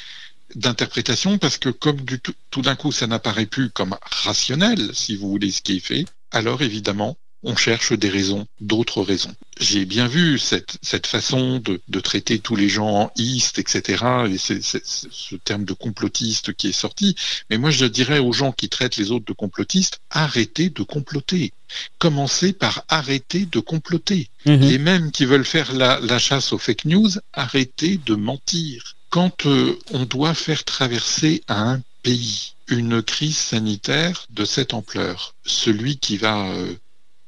d'interprétation 0.54 1.38
parce 1.38 1.58
que 1.58 1.68
comme 1.68 2.04
tout, 2.04 2.34
tout 2.50 2.62
d'un 2.62 2.76
coup 2.76 2.92
ça 2.92 3.06
n'apparaît 3.06 3.46
plus 3.46 3.70
comme 3.70 3.96
rationnel, 4.02 4.94
si 4.94 5.16
vous 5.16 5.28
voulez, 5.28 5.50
ce 5.50 5.62
qui 5.62 5.76
est 5.76 5.80
fait, 5.80 6.04
alors 6.30 6.62
évidemment 6.62 7.16
on 7.42 7.56
cherche 7.56 7.92
des 7.92 8.08
raisons, 8.08 8.46
d'autres 8.60 9.02
raisons. 9.02 9.34
J'ai 9.60 9.84
bien 9.84 10.08
vu 10.08 10.38
cette, 10.38 10.76
cette 10.82 11.06
façon 11.06 11.58
de, 11.58 11.80
de, 11.88 12.00
traiter 12.00 12.38
tous 12.38 12.56
les 12.56 12.68
gens 12.68 12.88
en 12.88 13.12
east, 13.16 13.58
etc. 13.58 14.04
Et 14.28 14.38
c'est 14.38 14.60
ce 14.62 15.36
terme 15.36 15.64
de 15.64 15.72
complotiste 15.72 16.52
qui 16.54 16.68
est 16.68 16.72
sorti. 16.72 17.14
Mais 17.50 17.58
moi, 17.58 17.70
je 17.70 17.86
dirais 17.86 18.18
aux 18.18 18.32
gens 18.32 18.52
qui 18.52 18.68
traitent 18.68 18.96
les 18.96 19.10
autres 19.10 19.24
de 19.24 19.32
complotistes, 19.32 20.00
arrêtez 20.10 20.70
de 20.70 20.82
comploter. 20.82 21.52
Commencez 21.98 22.52
par 22.52 22.84
arrêter 22.88 23.46
de 23.46 23.60
comploter. 23.60 24.30
Mhm. 24.46 24.60
Les 24.60 24.78
mêmes 24.78 25.12
qui 25.12 25.24
veulent 25.24 25.44
faire 25.44 25.72
la, 25.74 26.00
la, 26.00 26.18
chasse 26.18 26.52
aux 26.52 26.58
fake 26.58 26.86
news, 26.86 27.10
arrêtez 27.32 28.00
de 28.04 28.14
mentir. 28.14 28.96
Quand 29.10 29.46
euh, 29.46 29.78
on 29.92 30.04
doit 30.04 30.34
faire 30.34 30.64
traverser 30.64 31.42
à 31.46 31.62
un 31.62 31.82
pays 32.02 32.52
une 32.68 33.02
crise 33.02 33.38
sanitaire 33.38 34.26
de 34.30 34.44
cette 34.44 34.74
ampleur, 34.74 35.34
celui 35.44 35.98
qui 35.98 36.18
va 36.18 36.48
euh, 36.50 36.74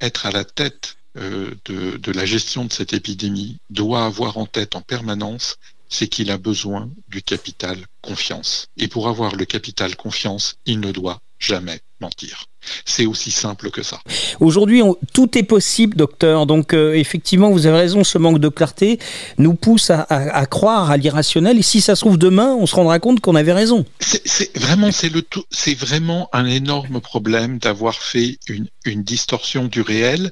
être 0.01 0.27
à 0.27 0.31
la 0.31 0.45
tête 0.45 0.97
euh, 1.17 1.55
de, 1.65 1.97
de, 1.97 2.13
la 2.13 2.25
gestion 2.25 2.65
de 2.65 2.73
cette 2.73 2.93
épidémie 2.93 3.59
doit 3.69 4.05
avoir 4.05 4.39
en 4.39 4.47
tête 4.47 4.77
en 4.77 4.81
permanence, 4.83 5.57
c'est 5.89 6.09
qu'il 6.09 6.31
a 6.31 6.39
besoin 6.39 6.91
du 7.09 7.23
capital 7.23 7.85
confiance. 8.01 8.69
Et 8.77 8.87
pour 8.89 9.09
avoir 9.09 9.35
le 9.35 9.45
capital 9.45 9.97
confiance, 9.97 10.57
il 10.67 10.79
ne 10.81 10.93
doit 10.93 11.21
jamais 11.41 11.81
mentir. 12.01 12.45
C'est 12.85 13.07
aussi 13.07 13.31
simple 13.31 13.71
que 13.71 13.83
ça. 13.83 14.01
Aujourd'hui, 14.39 14.83
tout 15.13 15.37
est 15.37 15.43
possible, 15.43 15.97
docteur. 15.97 16.47
Donc, 16.47 16.75
euh, 16.75 16.95
effectivement, 16.95 17.51
vous 17.51 17.67
avez 17.67 17.79
raison, 17.79 18.05
ce 18.05 18.19
manque 18.19 18.39
de 18.39 18.49
clarté 18.49 18.99
nous 19.39 19.55
pousse 19.55 19.91
à, 19.91 20.03
à, 20.03 20.47
croire 20.47 20.91
à 20.91 20.97
l'irrationnel. 20.97 21.59
Et 21.59 21.63
si 21.63 21.81
ça 21.81 21.97
se 21.97 22.01
trouve 22.01 22.19
demain, 22.19 22.55
on 22.59 22.67
se 22.67 22.75
rendra 22.75 22.99
compte 22.99 23.21
qu'on 23.21 23.35
avait 23.35 23.53
raison. 23.53 23.85
C'est 24.01 24.57
vraiment, 24.57 24.93
c'est 24.93 25.09
le 25.09 25.23
c'est 25.51 25.75
vraiment 25.75 26.29
un 26.33 26.47
énorme 26.47 27.01
problème 27.01 27.59
d'avoir 27.59 27.95
fait 27.95 28.39
une, 28.49 28.69
une 28.85 29.03
distorsion 29.03 29.67
du 29.67 29.81
réel 29.81 30.31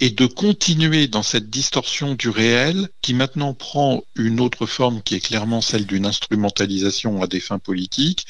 et 0.00 0.10
de 0.10 0.26
continuer 0.26 1.06
dans 1.06 1.22
cette 1.22 1.48
distorsion 1.50 2.14
du 2.14 2.28
réel 2.28 2.88
qui 3.00 3.14
maintenant 3.14 3.54
prend 3.54 4.02
une 4.16 4.40
autre 4.40 4.66
forme 4.66 5.02
qui 5.02 5.14
est 5.14 5.20
clairement 5.20 5.60
celle 5.60 5.86
d'une 5.86 6.04
instrumentalisation 6.04 7.22
à 7.22 7.26
des 7.26 7.40
fins 7.40 7.60
politiques 7.60 8.26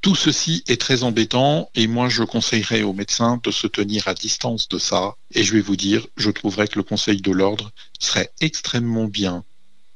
tout 0.00 0.14
ceci 0.14 0.62
est 0.68 0.80
très 0.80 1.02
embêtant 1.02 1.70
et 1.74 1.86
moi 1.86 2.08
je 2.08 2.22
conseillerais 2.22 2.82
aux 2.82 2.92
médecins 2.92 3.40
de 3.42 3.50
se 3.50 3.66
tenir 3.66 4.06
à 4.08 4.14
distance 4.14 4.68
de 4.68 4.78
ça 4.78 5.16
et 5.34 5.42
je 5.42 5.54
vais 5.54 5.60
vous 5.60 5.76
dire, 5.76 6.06
je 6.16 6.30
trouverais 6.30 6.68
que 6.68 6.78
le 6.78 6.84
Conseil 6.84 7.20
de 7.20 7.32
l'ordre 7.32 7.72
serait 7.98 8.30
extrêmement 8.40 9.06
bien 9.06 9.44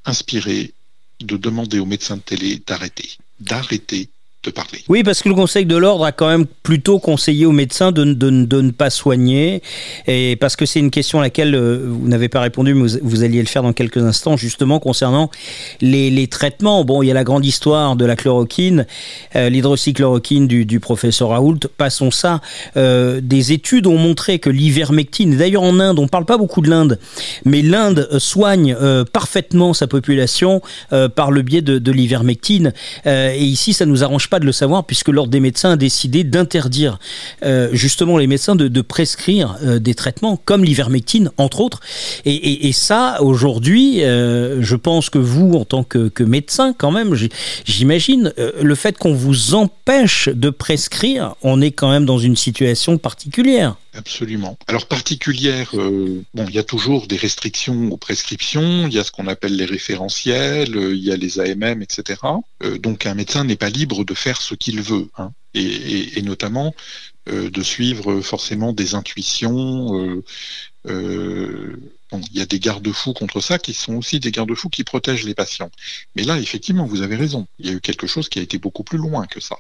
inspiré 0.04 0.74
de 1.20 1.36
demander 1.36 1.78
aux 1.78 1.86
médecins 1.86 2.16
de 2.16 2.22
télé 2.22 2.62
d'arrêter, 2.66 3.16
d'arrêter 3.38 4.08
Oui, 4.88 5.04
parce 5.04 5.22
que 5.22 5.28
le 5.28 5.36
Conseil 5.36 5.66
de 5.66 5.76
l'ordre 5.76 6.04
a 6.04 6.10
quand 6.10 6.26
même 6.26 6.46
plutôt 6.46 6.98
conseillé 6.98 7.46
aux 7.46 7.52
médecins 7.52 7.92
de, 7.92 8.04
ne 8.04 8.70
pas 8.70 8.90
soigner, 8.90 9.62
et 10.08 10.36
parce 10.36 10.56
que 10.56 10.66
c'est 10.66 10.80
une 10.80 10.90
question 10.90 11.20
à 11.20 11.22
laquelle 11.22 11.54
euh, 11.54 11.86
vous 11.86 12.08
n'avez 12.08 12.28
pas 12.28 12.40
répondu, 12.40 12.74
mais 12.74 12.88
vous, 13.02 13.22
alliez 13.22 13.40
le 13.40 13.46
faire 13.46 13.62
dans 13.62 13.72
quelques 13.72 13.98
instants, 13.98 14.36
justement 14.36 14.80
concernant 14.80 15.30
les, 15.80 16.26
traitements. 16.26 16.84
Bon, 16.84 17.02
il 17.02 17.06
y 17.06 17.10
a 17.10 17.14
la 17.14 17.24
grande 17.24 17.44
histoire 17.44 17.94
de 17.94 18.04
la 18.04 18.16
chloroquine, 18.16 18.86
euh, 19.36 19.48
l'hydroxychloroquine 19.48 20.48
du, 20.48 20.80
professeur 20.80 21.28
Raoult, 21.28 21.60
passons 21.76 22.10
ça. 22.10 22.40
Euh, 22.76 23.20
des 23.22 23.52
études 23.52 23.86
ont 23.86 23.98
montré 23.98 24.40
que 24.40 24.50
l'ivermectine, 24.50 25.36
d'ailleurs 25.36 25.62
en 25.62 25.78
Inde, 25.78 26.00
on 26.00 26.02
ne 26.02 26.08
parle 26.08 26.24
pas 26.24 26.38
beaucoup 26.38 26.62
de 26.62 26.70
l'Inde, 26.70 26.98
mais 27.44 27.62
l'Inde 27.62 28.08
soigne 28.18 28.76
parfaitement 29.12 29.72
sa 29.72 29.86
population 29.86 30.62
par 31.14 31.30
le 31.30 31.42
biais 31.42 31.62
de, 31.62 31.78
de 31.78 31.92
l'ivermectine, 31.92 32.72
et 33.04 33.44
ici 33.44 33.72
ça 33.72 33.86
nous 33.86 34.02
arrange 34.02 34.28
de 34.40 34.46
le 34.46 34.52
savoir 34.52 34.84
puisque 34.84 35.08
l'ordre 35.08 35.30
des 35.30 35.40
médecins 35.40 35.72
a 35.72 35.76
décidé 35.76 36.24
d'interdire 36.24 36.98
euh, 37.42 37.68
justement 37.72 38.18
les 38.18 38.26
médecins 38.26 38.56
de, 38.56 38.82
prescrire 38.82 39.56
euh, 39.62 39.78
des 39.78 39.94
traitements 39.94 40.40
comme 40.44 40.64
l'ivermectine 40.64 41.30
entre 41.36 41.60
autres. 41.60 41.80
Et, 42.24 42.72
ça 42.72 43.22
aujourd'hui, 43.22 44.02
euh, 44.02 44.62
je 44.62 44.76
pense 44.76 45.10
que 45.10 45.18
vous 45.18 45.54
en 45.54 45.64
tant 45.64 45.84
que, 45.84 46.22
médecin 46.22 46.74
quand 46.76 46.90
même, 46.90 47.16
j'imagine 47.64 48.32
le 48.36 48.74
fait 48.74 48.96
qu'on 48.96 49.12
vous 49.12 49.54
empêche 49.54 50.28
de 50.28 50.50
prescrire, 50.50 51.34
on 51.42 51.60
est 51.60 51.72
quand 51.72 51.90
même 51.90 52.06
dans 52.06 52.18
une 52.18 52.36
situation 52.36 52.98
particulière. 52.98 53.76
Absolument. 53.94 54.56
Alors 54.68 54.86
particulière, 54.86 55.72
bon, 55.74 56.46
il 56.48 56.54
y 56.54 56.58
a 56.58 56.62
toujours 56.62 57.06
des 57.06 57.16
restrictions 57.16 57.90
aux 57.90 57.98
prescriptions, 57.98 58.86
il 58.86 58.94
y 58.94 58.98
a 58.98 59.04
ce 59.04 59.10
qu'on 59.10 59.26
appelle 59.26 59.54
les 59.54 59.66
référentiels, 59.66 60.74
il 60.74 61.04
y 61.04 61.12
a 61.12 61.16
les 61.16 61.40
AMM, 61.40 61.82
etc. 61.82 62.20
Donc 62.80 63.04
un 63.04 63.14
médecin 63.14 63.44
n'est 63.44 63.56
pas 63.56 63.68
libre 63.68 64.04
de 64.04 64.14
faire 64.22 64.40
ce 64.40 64.54
qu'il 64.54 64.80
veut, 64.80 65.08
hein, 65.18 65.32
et, 65.54 66.22
notamment 66.22 66.74
de 67.26 67.62
suivre 67.62 68.20
forcément 68.20 68.72
des 68.72 68.94
intuitions. 68.94 70.22
Bon, 70.84 72.20
il 72.30 72.38
y 72.38 72.42
a 72.42 72.46
des 72.46 72.60
garde-fous 72.60 73.14
contre 73.14 73.40
ça 73.40 73.58
qui 73.58 73.72
sont 73.72 73.94
aussi 73.94 74.20
des 74.20 74.32
garde-fous 74.32 74.68
qui 74.68 74.84
protègent 74.84 75.24
les 75.24 75.34
patients. 75.34 75.70
Mais 76.14 76.24
là, 76.24 76.38
effectivement, 76.38 76.84
vous 76.86 77.00
avez 77.00 77.16
raison. 77.16 77.46
Il 77.58 77.66
y 77.66 77.70
a 77.70 77.72
eu 77.72 77.80
quelque 77.80 78.06
chose 78.06 78.28
qui 78.28 78.38
a 78.38 78.42
été 78.42 78.58
beaucoup 78.58 78.84
plus 78.84 78.98
loin 78.98 79.26
que 79.26 79.40
ça. 79.40 79.56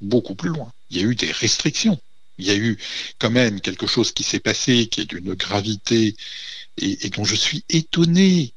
Beaucoup 0.00 0.34
plus 0.34 0.48
loin. 0.48 0.72
Il 0.90 0.96
y 0.96 1.00
a 1.00 1.06
eu 1.06 1.14
des 1.14 1.30
restrictions 1.30 1.98
il 2.40 2.46
y 2.46 2.50
a 2.50 2.56
eu 2.56 2.78
quand 3.18 3.30
même 3.30 3.60
quelque 3.60 3.86
chose 3.86 4.12
qui 4.12 4.22
s'est 4.22 4.40
passé 4.40 4.86
qui 4.86 5.02
est 5.02 5.04
d'une 5.04 5.34
gravité 5.34 6.16
et, 6.78 7.10
dont 7.10 7.24
je 7.24 7.34
suis 7.34 7.64
étonné 7.68 8.52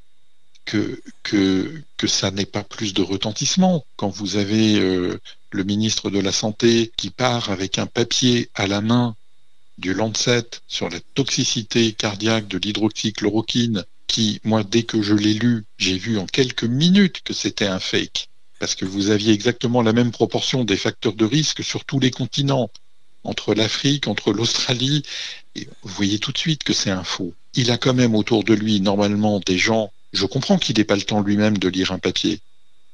que, 0.66 1.02
que, 1.24 1.84
ça 2.08 2.32
n'ait 2.32 2.46
pas 2.46 2.64
plus 2.64 2.94
de 2.94 3.02
retentissement. 3.02 3.86
Quand 3.96 4.10
vous 4.10 4.36
avez 4.38 4.80
euh, 4.80 5.20
le 5.54 5.64
ministre 5.64 6.10
de 6.10 6.20
la 6.20 6.32
Santé 6.32 6.92
qui 6.98 7.10
part 7.10 7.50
avec 7.50 7.78
un 7.78 7.86
papier 7.86 8.50
à 8.56 8.68
la 8.68 8.82
main 8.82 9.16
du 9.78 9.94
Lancet 9.94 10.50
sur 10.68 10.90
la 10.90 11.00
toxicité 11.16 11.94
cardiaque 11.94 12.48
de 12.48 12.58
l'hydroxychloroquine, 12.58 13.86
qui, 14.08 14.40
moi, 14.44 14.64
dès 14.64 14.84
que 14.84 15.02
je 15.02 15.16
l'ai 15.16 15.34
lu, 15.34 15.66
j'ai 15.78 15.98
vu 15.98 16.18
en 16.18 16.26
quelques 16.26 16.66
minutes 16.66 17.22
que 17.24 17.34
c'était 17.34 17.66
un 17.66 17.80
fake, 17.80 18.30
parce 18.60 18.76
que 18.76 18.86
vous 18.86 19.10
aviez 19.10 19.34
exactement 19.34 19.82
la 19.82 19.94
même 19.94 20.12
proportion 20.12 20.64
des 20.66 20.78
facteurs 20.78 21.14
de 21.14 21.26
risque 21.26 21.64
sur 21.64 21.86
tous 21.86 22.00
les 22.00 22.12
continents, 22.12 22.70
entre 23.24 23.54
l'Afrique, 23.56 24.08
entre 24.08 24.34
l'Australie, 24.34 25.04
vous 25.56 25.94
voyez 25.96 26.20
tout 26.20 26.32
de 26.32 26.38
suite 26.38 26.64
que 26.64 26.74
c'est 26.74 26.92
un 26.92 27.04
faux. 27.04 27.34
Il 27.56 27.72
a 27.72 27.78
quand 27.78 27.94
même 27.94 28.16
autour 28.16 28.44
de 28.44 28.54
lui, 28.54 28.82
normalement, 28.82 29.40
des 29.40 29.58
gens 29.58 29.92
je 30.14 30.28
comprends 30.28 30.58
qu'il 30.58 30.78
n'ait 30.78 30.84
pas 30.84 30.96
le 30.96 31.02
temps 31.02 31.22
lui-même 31.22 31.58
de 31.58 31.68
lire 31.68 31.92
un 31.92 32.00
papier, 32.00 32.40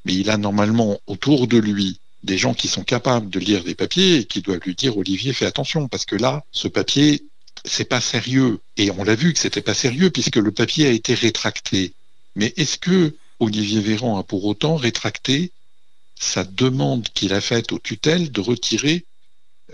mais 0.05 0.13
il 0.13 0.29
a 0.29 0.37
normalement 0.37 0.99
autour 1.05 1.47
de 1.47 1.57
lui 1.57 1.99
des 2.23 2.37
gens 2.37 2.53
qui 2.53 2.67
sont 2.67 2.83
capables 2.83 3.29
de 3.29 3.39
lire 3.39 3.63
des 3.63 3.75
papiers 3.75 4.17
et 4.17 4.25
qui 4.25 4.41
doivent 4.41 4.59
lui 4.65 4.75
dire 4.75 4.97
Olivier, 4.97 5.33
fais 5.33 5.45
attention, 5.45 5.87
parce 5.87 6.05
que 6.05 6.15
là, 6.15 6.43
ce 6.51 6.67
papier, 6.67 7.23
c'est 7.65 7.85
pas 7.85 8.01
sérieux. 8.01 8.59
Et 8.77 8.91
on 8.91 9.03
l'a 9.03 9.15
vu 9.15 9.33
que 9.33 9.39
c'était 9.39 9.61
pas 9.61 9.73
sérieux 9.73 10.09
puisque 10.09 10.35
le 10.35 10.51
papier 10.51 10.87
a 10.87 10.91
été 10.91 11.13
rétracté. 11.13 11.93
Mais 12.35 12.53
est-ce 12.57 12.77
que 12.77 13.15
Olivier 13.39 13.81
Véran 13.81 14.17
a 14.17 14.23
pour 14.23 14.45
autant 14.45 14.75
rétracté 14.75 15.51
sa 16.19 16.43
demande 16.43 17.07
qu'il 17.09 17.33
a 17.33 17.41
faite 17.41 17.71
aux 17.71 17.79
tutelles 17.79 18.31
de 18.31 18.41
retirer 18.41 19.05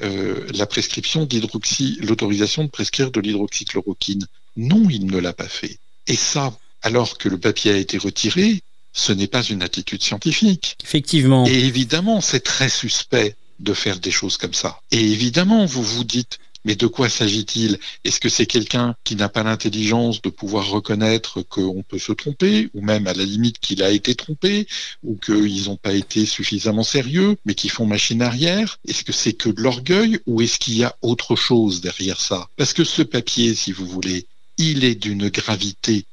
euh, 0.04 0.46
la 0.54 0.68
prescription 0.68 1.26
d'hydroxy, 1.26 1.98
l'autorisation 2.02 2.64
de 2.64 2.70
prescrire 2.70 3.12
de 3.12 3.20
l'hydroxychloroquine? 3.20 4.28
Non, 4.56 4.88
il 4.90 5.08
ne 5.08 5.18
l'a 5.18 5.34
pas 5.34 5.48
fait. 5.48 5.80
Et 6.08 6.16
ça, 6.16 6.58
alors 6.82 7.18
que 7.18 7.30
le 7.30 7.40
papier 7.40 7.72
a 7.72 7.78
été 7.78 7.98
retiré, 7.98 8.62
ce 8.96 9.12
n'est 9.12 9.28
pas 9.28 9.44
une 9.44 9.62
attitude 9.62 10.02
scientifique. 10.02 10.78
Effectivement. 10.84 11.46
Et 11.46 11.66
évidemment, 11.66 12.22
c'est 12.22 12.40
très 12.40 12.70
suspect 12.70 13.36
de 13.60 13.74
faire 13.74 14.00
des 14.00 14.10
choses 14.10 14.38
comme 14.38 14.54
ça. 14.54 14.80
Et 14.92 15.00
évidemment, 15.00 15.66
vous 15.66 15.84
vous 15.84 16.06
dites, 16.06 16.40
mais 16.64 16.76
de 16.76 16.88
quoi 16.88 17.10
s'agit-il? 17.10 17.78
Est-ce 18.06 18.20
que 18.20 18.30
c'est 18.30 18.48
quelqu'un 18.48 18.96
qui 19.04 19.16
n'a 19.16 19.30
pas 19.30 19.44
l'intelligence 19.44 20.22
de 20.22 20.30
pouvoir 20.30 20.70
reconnaître 20.70 21.42
qu'on 21.44 21.84
peut 21.84 22.00
se 22.00 22.14
tromper, 22.14 22.70
ou 22.74 22.82
même 22.82 23.06
à 23.06 23.14
la 23.14 23.24
limite 23.24 23.60
qu'il 23.60 23.84
a 23.84 23.92
été 23.92 24.16
trompé, 24.16 24.66
ou 25.04 25.16
qu'ils 25.18 25.66
n'ont 25.66 25.76
pas 25.76 25.94
été 25.94 26.26
suffisamment 26.26 26.84
sérieux, 26.84 27.38
mais 27.46 27.54
qui 27.54 27.70
font 27.70 27.86
machine 27.86 28.22
arrière? 28.22 28.80
Est-ce 28.88 29.04
que 29.04 29.14
c'est 29.14 29.34
que 29.34 29.50
de 29.50 29.62
l'orgueil, 29.62 30.20
ou 30.26 30.42
est-ce 30.42 30.58
qu'il 30.58 30.78
y 30.78 30.84
a 30.86 30.96
autre 31.02 31.36
chose 31.36 31.82
derrière 31.82 32.20
ça? 32.20 32.48
Parce 32.56 32.74
que 32.74 32.86
ce 32.86 33.04
papier, 33.04 33.54
si 33.54 33.72
vous 33.72 33.86
voulez, 33.86 34.26
il 34.58 34.86
est 34.86 34.96
d'une 34.96 35.30
gravité 35.30 36.06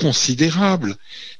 considérable. 0.00 0.96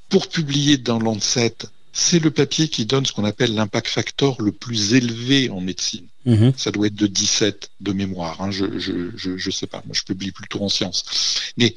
Pour 0.09 0.29
publier 0.29 0.77
dans 0.77 0.99
Lancet, 0.99 1.57
c'est 1.93 2.19
le 2.19 2.31
papier 2.31 2.69
qui 2.69 2.85
donne 2.87 3.07
ce 3.07 3.13
qu'on 3.13 3.25
appelle 3.25 3.55
l'impact 3.55 3.89
factor 3.89 4.41
le 4.43 4.53
plus 4.53 4.95
élevé 4.95 5.51
en 5.51 5.61
médecine. 5.61 6.07
Mhm. 6.27 6.53
Ça 6.57 6.71
doit 6.71 6.89
être 6.89 6.95
de 6.95 7.07
17 7.07 7.71
de 7.81 7.93
mémoire. 7.93 8.41
Hein. 8.41 8.51
Je, 8.51 8.67
je, 8.79 9.51
sais 9.51 9.67
pas. 9.67 9.83
Moi, 9.87 9.95
je 9.95 10.03
publie 10.03 10.33
plutôt 10.33 10.63
en 10.63 10.69
sciences. 10.69 11.05
Mais 11.57 11.75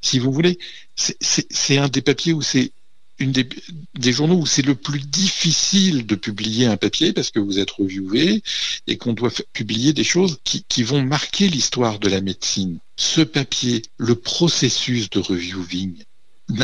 si 0.00 0.18
vous 0.18 0.32
voulez, 0.32 0.58
c'est 0.96 1.78
un 1.78 1.88
des 1.88 2.02
papiers 2.02 2.32
où 2.32 2.42
c'est 2.42 2.72
une 3.18 3.32
des, 3.32 3.48
des, 3.94 4.12
journaux 4.12 4.36
où 4.36 4.46
c'est 4.46 4.66
le 4.66 4.74
plus 4.74 5.00
difficile 5.00 6.04
de 6.04 6.16
publier 6.16 6.66
un 6.66 6.76
papier 6.76 7.14
parce 7.14 7.30
que 7.30 7.38
vous 7.38 7.58
êtes 7.58 7.70
reviewé 7.70 8.42
et 8.86 8.98
qu'on 8.98 9.14
doit 9.14 9.32
publier 9.54 9.94
des 9.94 10.04
choses 10.04 10.38
qui, 10.44 10.64
qui 10.68 10.82
vont 10.82 11.02
marquer 11.02 11.48
l'histoire 11.48 11.98
de 11.98 12.10
la 12.10 12.20
médecine. 12.20 12.78
Ce 12.96 13.22
papier, 13.22 13.80
le 13.96 14.16
processus 14.16 15.08
de 15.08 15.20
reviewing, 15.20 15.94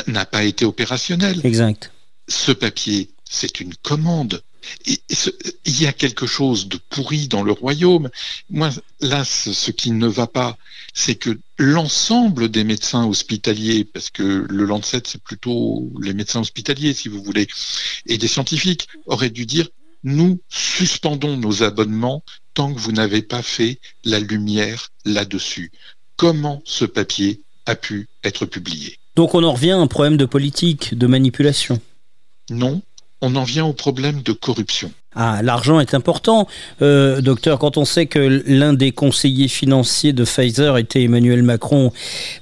n'a 0.07 0.25
pas 0.25 0.45
été 0.45 0.65
opérationnel. 0.65 1.41
Exact. 1.45 1.93
Ce 2.29 2.53
papier, 2.53 3.11
c'est 3.29 3.61
une 3.61 3.75
commande. 3.83 4.43
il 4.87 5.81
y 5.81 5.87
a 5.87 5.93
quelque 5.93 6.27
chose 6.27 6.69
de 6.69 6.79
pourri 6.91 7.29
dans 7.29 7.43
le 7.43 7.53
royaume. 7.53 8.11
Moi, 8.51 8.71
là, 9.01 9.25
ce 9.25 9.71
qui 9.71 9.91
ne 9.91 10.07
va 10.07 10.27
pas, 10.27 10.57
c'est 10.95 11.17
que 11.17 11.39
l'ensemble 11.59 12.49
des 12.49 12.65
médecins 12.65 13.07
hospitaliers, 13.07 13.85
parce 13.85 14.11
que 14.11 14.47
le 14.49 14.65
Lancet, 14.65 15.03
c'est 15.07 15.23
plutôt 15.23 15.91
les 16.01 16.15
médecins 16.15 16.41
hospitaliers, 16.41 16.95
si 16.95 17.09
vous 17.09 17.23
voulez, 17.23 17.49
et 18.07 18.19
des 18.19 18.29
scientifiques, 18.29 18.89
auraient 19.07 19.31
dû 19.31 19.47
dire, 19.47 19.69
nous 20.05 20.41
suspendons 20.49 21.37
nos 21.37 21.63
abonnements 21.63 22.23
tant 22.55 22.73
que 22.73 22.79
vous 22.79 22.93
n'avez 22.93 23.23
pas 23.23 23.43
fait 23.43 23.81
la 24.05 24.21
lumière 24.21 24.91
là-dessus. 25.05 25.73
Comment 26.17 26.63
ce 26.65 26.85
papier 26.85 27.43
a 27.67 27.75
pu 27.75 28.09
être 28.25 28.47
publié? 28.47 28.99
Donc 29.17 29.35
on 29.35 29.43
en 29.45 29.53
revient 29.53 29.73
à 29.73 29.79
un 29.79 29.87
problème 29.87 30.17
de 30.17 30.25
politique, 30.25 30.97
de 30.97 31.07
manipulation. 31.07 31.81
Non, 32.51 32.83
on 33.21 33.37
en 33.37 33.45
vient 33.45 33.65
au 33.65 33.73
problème 33.73 34.23
de 34.23 34.33
corruption. 34.33 34.91
Ah, 35.15 35.43
l'argent 35.43 35.79
est 35.79 35.93
important, 35.93 36.49
euh, 36.81 37.21
docteur. 37.21 37.59
Quand 37.59 37.77
on 37.77 37.85
sait 37.85 38.07
que 38.07 38.43
l'un 38.47 38.73
des 38.73 38.93
conseillers 38.93 39.49
financiers 39.49 40.15
de 40.15 40.25
Pfizer 40.25 40.79
était 40.79 41.03
Emmanuel 41.03 41.43
Macron 41.43 41.93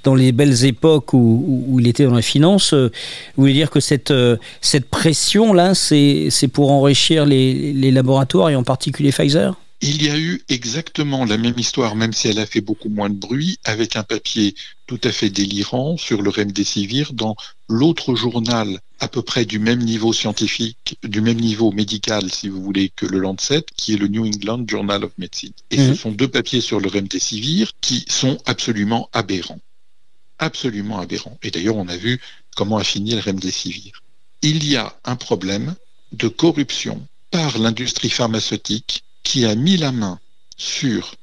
dans 0.03 0.15
les 0.15 0.31
belles 0.31 0.63
époques 0.63 1.13
où, 1.13 1.77
il 1.79 1.87
était 1.87 2.05
dans 2.05 2.15
la 2.15 2.21
finance, 2.21 2.73
euh, 2.73 2.89
vous 3.35 3.43
voulez 3.43 3.53
dire 3.53 3.69
que 3.69 3.81
cette, 3.81 4.11
euh, 4.11 4.37
cette 4.61 4.89
pression-là, 4.89 5.75
c'est 5.75 6.47
pour 6.51 6.71
enrichir 6.71 7.25
les, 7.25 7.73
les 7.73 7.91
laboratoires 7.91 8.49
et 8.49 8.55
en 8.55 8.63
particulier 8.63 9.11
Pfizer? 9.11 9.55
Il 9.81 10.03
y 10.03 10.09
a 10.09 10.17
eu 10.17 10.43
exactement 10.47 11.25
la 11.25 11.37
même 11.37 11.57
histoire, 11.57 11.95
même 11.95 12.13
si 12.13 12.27
elle 12.27 12.39
a 12.39 12.45
fait 12.45 12.61
beaucoup 12.61 12.89
moins 12.89 13.09
de 13.09 13.15
bruit, 13.15 13.57
avec 13.63 13.95
un 13.95 14.03
papier 14.03 14.53
tout 14.85 14.99
à 15.03 15.11
fait 15.11 15.29
délirant 15.29 15.97
sur 15.97 16.21
le 16.21 16.29
remdesivir 16.29 17.13
dans 17.13 17.35
l'autre 17.67 18.15
journal 18.15 18.79
à 18.99 19.07
peu 19.07 19.23
près 19.23 19.45
du 19.45 19.57
même 19.57 19.79
niveau 19.79 20.13
scientifique, 20.13 20.99
du 21.03 21.21
même 21.21 21.39
niveau 21.39 21.71
médical, 21.71 22.31
si 22.31 22.47
vous 22.47 22.61
voulez, 22.61 22.89
que 22.95 23.07
le 23.07 23.17
Lancet, 23.17 23.65
qui 23.75 23.93
est 23.93 23.97
le 23.97 24.07
New 24.07 24.23
England 24.23 24.65
Journal 24.67 25.03
of 25.03 25.11
Medicine. 25.17 25.53
Et 25.71 25.77
ce 25.77 25.81
mhm. 25.89 25.95
sont 25.95 26.11
deux 26.11 26.27
papiers 26.27 26.61
sur 26.61 26.79
le 26.79 26.87
remdesivir 26.87 27.71
qui 27.81 28.05
sont 28.07 28.37
absolument 28.45 29.09
aberrants. 29.13 29.59
Absolument 30.37 30.99
aberrants. 30.99 31.39
Et 31.41 31.49
d'ailleurs, 31.49 31.77
on 31.77 31.87
a 31.87 31.97
vu 31.97 32.21
comment 32.55 32.77
a 32.77 32.83
fini 32.83 33.15
le 33.15 33.21
remdesivir. 33.21 34.03
Il 34.43 34.67
y 34.67 34.75
a 34.75 34.95
un 35.05 35.15
problème 35.15 35.73
de 36.11 36.27
corruption 36.27 37.01
par 37.31 37.57
l'industrie 37.57 38.09
pharmaceutique 38.09 39.03
qui 39.23 39.45
a 39.45 39.55
mis 39.55 39.77
la 39.77 39.91
main 39.91 40.19
sur 40.57 41.15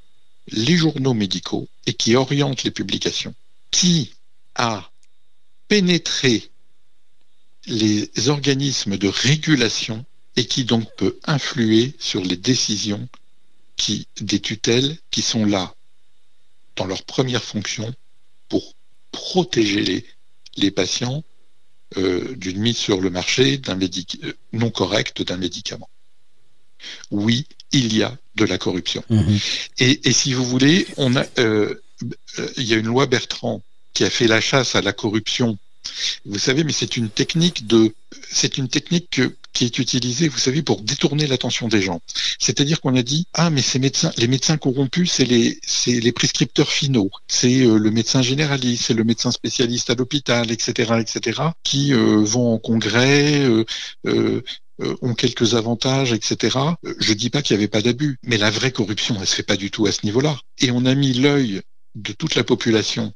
les 0.48 0.76
journaux 0.76 1.14
médicaux 1.14 1.68
et 1.86 1.94
qui 1.94 2.16
oriente 2.16 2.64
les 2.64 2.70
publications, 2.70 3.34
qui 3.70 4.14
a 4.54 4.90
pénétré 5.68 6.50
les 7.66 8.28
organismes 8.28 8.96
de 8.96 9.08
régulation 9.08 10.04
et 10.36 10.46
qui 10.46 10.64
donc 10.64 10.88
peut 10.96 11.18
influer 11.24 11.94
sur 11.98 12.22
les 12.22 12.36
décisions 12.36 13.08
qui, 13.76 14.08
des 14.20 14.40
tutelles 14.40 14.96
qui 15.10 15.22
sont 15.22 15.44
là 15.44 15.74
dans 16.76 16.86
leur 16.86 17.02
première 17.04 17.42
fonction 17.42 17.92
pour 18.48 18.74
protéger 19.12 19.82
les, 19.82 20.06
les 20.56 20.70
patients 20.70 21.24
euh, 21.96 22.34
d'une 22.36 22.60
mise 22.60 22.76
sur 22.76 23.00
le 23.00 23.10
marché 23.10 23.58
d'un 23.58 23.80
euh, 23.80 24.32
non 24.52 24.70
correct 24.70 25.22
d'un 25.22 25.36
médicament. 25.36 25.88
Oui, 27.10 27.46
il 27.72 27.96
y 27.96 28.02
a 28.02 28.16
de 28.36 28.44
la 28.44 28.58
corruption. 28.58 29.02
Mhm. 29.10 29.38
Et, 29.78 30.12
si 30.12 30.32
vous 30.32 30.44
voulez, 30.44 30.86
on 30.96 31.16
a, 31.16 31.24
euh, 31.38 31.74
il 32.56 32.64
y 32.64 32.74
a 32.74 32.76
une 32.76 32.86
loi 32.86 33.06
Bertrand 33.06 33.62
qui 33.94 34.04
a 34.04 34.10
fait 34.10 34.28
la 34.28 34.40
chasse 34.40 34.74
à 34.74 34.82
la 34.82 34.92
corruption. 34.92 35.58
Vous 36.24 36.38
savez, 36.38 36.64
mais 36.64 36.72
c'est 36.72 36.96
une 36.96 37.08
technique 37.08 37.66
de, 37.66 37.94
c'est 38.30 38.58
une 38.58 38.68
technique 38.68 39.20
qui 39.52 39.64
est 39.64 39.78
utilisée, 39.78 40.28
vous 40.28 40.38
savez, 40.38 40.62
pour 40.62 40.82
détourner 40.82 41.26
l'attention 41.26 41.66
des 41.66 41.82
gens. 41.82 42.00
C'est-à-dire 42.38 42.80
qu'on 42.80 42.94
a 42.94 43.02
dit, 43.02 43.26
ah, 43.34 43.50
mais 43.50 43.62
ces 43.62 43.80
médecins, 43.80 44.12
les 44.16 44.28
médecins 44.28 44.56
corrompus, 44.56 45.10
c'est 45.10 45.24
les, 45.24 45.58
c'est 45.66 45.98
les 45.98 46.12
prescripteurs 46.12 46.70
finaux, 46.70 47.10
c'est 47.26 47.62
euh, 47.62 47.76
le 47.76 47.90
médecin 47.90 48.22
généraliste, 48.22 48.84
c'est 48.86 48.94
le 48.94 49.02
médecin 49.02 49.32
spécialiste 49.32 49.90
à 49.90 49.94
l'hôpital, 49.94 50.52
etc., 50.52 50.92
etc., 51.00 51.42
qui 51.64 51.92
euh, 51.92 52.22
vont 52.22 52.54
en 52.54 52.58
congrès, 52.58 53.42
euh, 54.06 54.44
ont 55.02 55.14
quelques 55.14 55.54
avantages, 55.54 56.12
etc. 56.12 56.58
Euh, 56.84 56.94
je 56.98 57.12
dis 57.12 57.30
pas 57.30 57.42
qu'il 57.42 57.56
n'y 57.56 57.62
avait 57.62 57.68
pas 57.68 57.82
d'abus, 57.82 58.18
mais 58.22 58.38
la 58.38 58.50
vraie 58.50 58.72
corruption, 58.72 59.16
elle 59.20 59.26
se 59.26 59.34
fait 59.34 59.42
pas 59.42 59.56
du 59.56 59.70
tout 59.70 59.86
à 59.86 59.92
ce 59.92 60.04
niveau-là. 60.04 60.38
Et 60.58 60.70
on 60.70 60.84
a 60.84 60.94
mis 60.94 61.12
l'œil 61.12 61.62
de 61.94 62.12
toute 62.12 62.34
la 62.34 62.44
population 62.44 63.12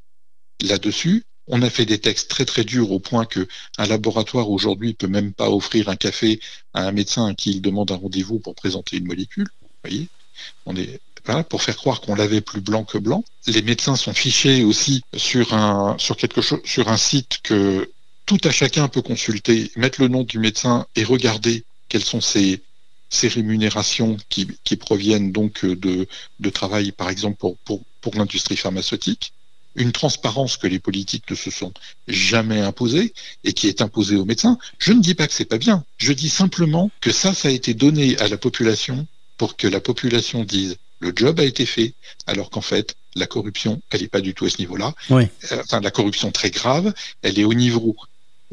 là-dessus. 0.61 1.23
On 1.47 1.61
a 1.61 1.69
fait 1.69 1.85
des 1.85 1.99
textes 1.99 2.29
très 2.29 2.45
très 2.45 2.63
durs 2.63 2.91
au 2.91 2.99
point 2.99 3.25
que 3.25 3.47
un 3.77 3.85
laboratoire 3.85 4.49
aujourd'hui 4.49 4.93
peut 4.93 5.07
même 5.07 5.33
pas 5.33 5.49
offrir 5.49 5.89
un 5.89 5.95
café 5.95 6.39
à 6.73 6.87
un 6.87 6.91
médecin 6.91 7.27
à 7.27 7.33
qui 7.33 7.51
il 7.51 7.61
demande 7.61 7.91
un 7.91 7.97
rendez-vous 7.97 8.39
pour 8.39 8.55
présenter 8.55 8.97
une 8.97 9.07
molécule. 9.07 9.47
Vous 9.61 9.69
voyez, 9.83 10.07
on 10.65 10.75
est 10.75 10.99
voilà, 11.25 11.43
pour 11.43 11.61
faire 11.61 11.77
croire 11.77 12.01
qu'on 12.01 12.15
l'avait 12.15 12.41
plus 12.41 12.61
blanc 12.61 12.83
que 12.83 12.97
blanc. 12.97 13.23
Les 13.47 13.61
médecins 13.61 13.95
sont 13.95 14.13
fichés 14.13 14.63
aussi 14.63 15.01
sur 15.15 15.53
un 15.53 15.97
sur 15.97 16.17
quelque 16.17 16.41
chose 16.41 16.59
sur 16.65 16.89
un 16.89 16.97
site 16.97 17.39
que 17.43 17.89
tout 18.25 18.39
à 18.43 18.51
chacun 18.51 18.87
peut 18.87 19.01
consulter, 19.01 19.71
mettre 19.75 20.01
le 20.01 20.07
nom 20.07 20.23
du 20.23 20.39
médecin 20.39 20.85
et 20.95 21.03
regarder 21.03 21.63
quelles 21.89 22.03
sont 22.03 22.21
ses, 22.21 22.61
rémunérations 23.21 24.17
qui, 24.29 24.47
proviennent 24.77 25.31
donc 25.31 25.65
de, 25.65 26.07
de 26.39 26.49
travail, 26.49 26.91
par 26.91 27.09
exemple, 27.09 27.37
pour, 27.37 27.57
pour, 28.01 28.15
l'industrie 28.15 28.57
pharmaceutique. 28.57 29.33
une 29.75 29.91
transparence 29.91 30.57
que 30.57 30.67
les 30.67 30.79
politiques 30.79 31.29
ne 31.29 31.35
se 31.35 31.49
sont 31.51 31.73
jamais 32.07 32.61
imposée 32.61 33.13
et 33.43 33.53
qui 33.53 33.67
est 33.67 33.81
imposée 33.81 34.15
aux 34.15 34.25
médecins. 34.25 34.57
Je 34.77 34.93
ne 34.93 35.01
dis 35.01 35.15
pas 35.15 35.27
que 35.27 35.33
c'est 35.33 35.45
pas 35.45 35.57
bien. 35.57 35.83
Je 35.97 36.13
dis 36.13 36.29
simplement 36.29 36.91
que 37.01 37.11
ça, 37.11 37.33
ça 37.33 37.47
a 37.47 37.51
été 37.51 37.73
donné 37.73 38.17
à 38.17 38.27
la 38.27 38.37
population 38.37 39.07
pour 39.37 39.57
que 39.57 39.67
la 39.67 39.79
population 39.79 40.43
dise 40.43 40.77
le 41.03 41.11
job 41.15 41.39
a 41.39 41.43
été 41.43 41.65
fait, 41.65 41.93
alors 42.27 42.49
qu'en 42.49 42.61
fait, 42.61 42.95
la 43.15 43.27
corruption, 43.27 43.81
elle 43.91 44.01
n'est 44.01 44.07
pas 44.07 44.21
du 44.21 44.33
tout 44.33 44.45
à 44.45 44.49
ce 44.49 44.57
niveau-là. 44.59 44.95
Oui. 45.09 45.27
Euh, 45.51 45.61
Enfin, 45.63 45.81
la 45.81 45.91
corruption 45.91 46.31
très 46.31 46.49
grave, 46.49 46.93
elle 47.21 47.37
est 47.37 47.43
au 47.43 47.53
niveau 47.53 47.95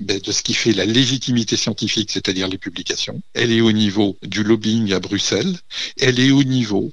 de 0.01 0.32
ce 0.32 0.42
qui 0.42 0.55
fait 0.55 0.72
la 0.72 0.84
légitimité 0.84 1.57
scientifique, 1.57 2.11
c'est-à-dire 2.11 2.48
les 2.48 2.59
publications. 2.59 3.20
Elle 3.34 3.53
est 3.53 3.61
au 3.61 3.72
niveau 3.72 4.16
du 4.22 4.42
lobbying 4.42 4.92
à 4.92 5.01
Bruxelles. 5.01 5.59
Elle 6.01 6.18
est 6.20 6.30
au 6.30 6.42
niveau 6.42 6.90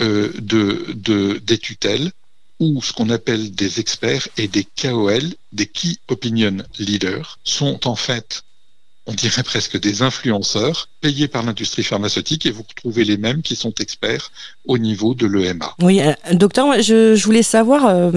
euh, 0.00 0.32
de, 0.38 0.86
de, 0.94 1.40
des 1.42 1.58
tutelles 1.58 2.10
où 2.58 2.82
ce 2.82 2.92
qu'on 2.92 3.08
appelle 3.10 3.52
des 3.52 3.80
experts 3.80 4.28
et 4.36 4.46
des 4.46 4.64
KOL, 4.64 5.22
des 5.52 5.66
Key 5.66 5.96
Opinion 6.08 6.58
Leaders, 6.78 7.38
sont 7.42 7.86
en 7.88 7.96
fait, 7.96 8.42
on 9.06 9.14
dirait 9.14 9.42
presque 9.42 9.80
des 9.80 10.02
influenceurs 10.02 10.88
payés 11.00 11.26
par 11.26 11.42
l'industrie 11.42 11.82
pharmaceutique 11.82 12.44
et 12.46 12.50
vous 12.50 12.64
retrouvez 12.68 13.04
les 13.04 13.16
mêmes 13.16 13.42
qui 13.42 13.56
sont 13.56 13.72
experts 13.80 14.30
au 14.66 14.76
niveau 14.76 15.14
de 15.14 15.26
l'EMA. 15.26 15.74
Oui, 15.80 16.00
euh, 16.00 16.12
docteur, 16.32 16.80
je 16.82 17.22
voulais 17.24 17.42
savoir 17.42 17.86
euh, 17.86 18.10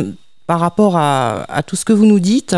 par 0.47 0.59
rapport 0.59 0.97
à, 0.97 1.61
tout 1.65 1.75
ce 1.75 1.85
que 1.85 1.93
vous 1.93 2.05
nous 2.05 2.19
dites. 2.19 2.55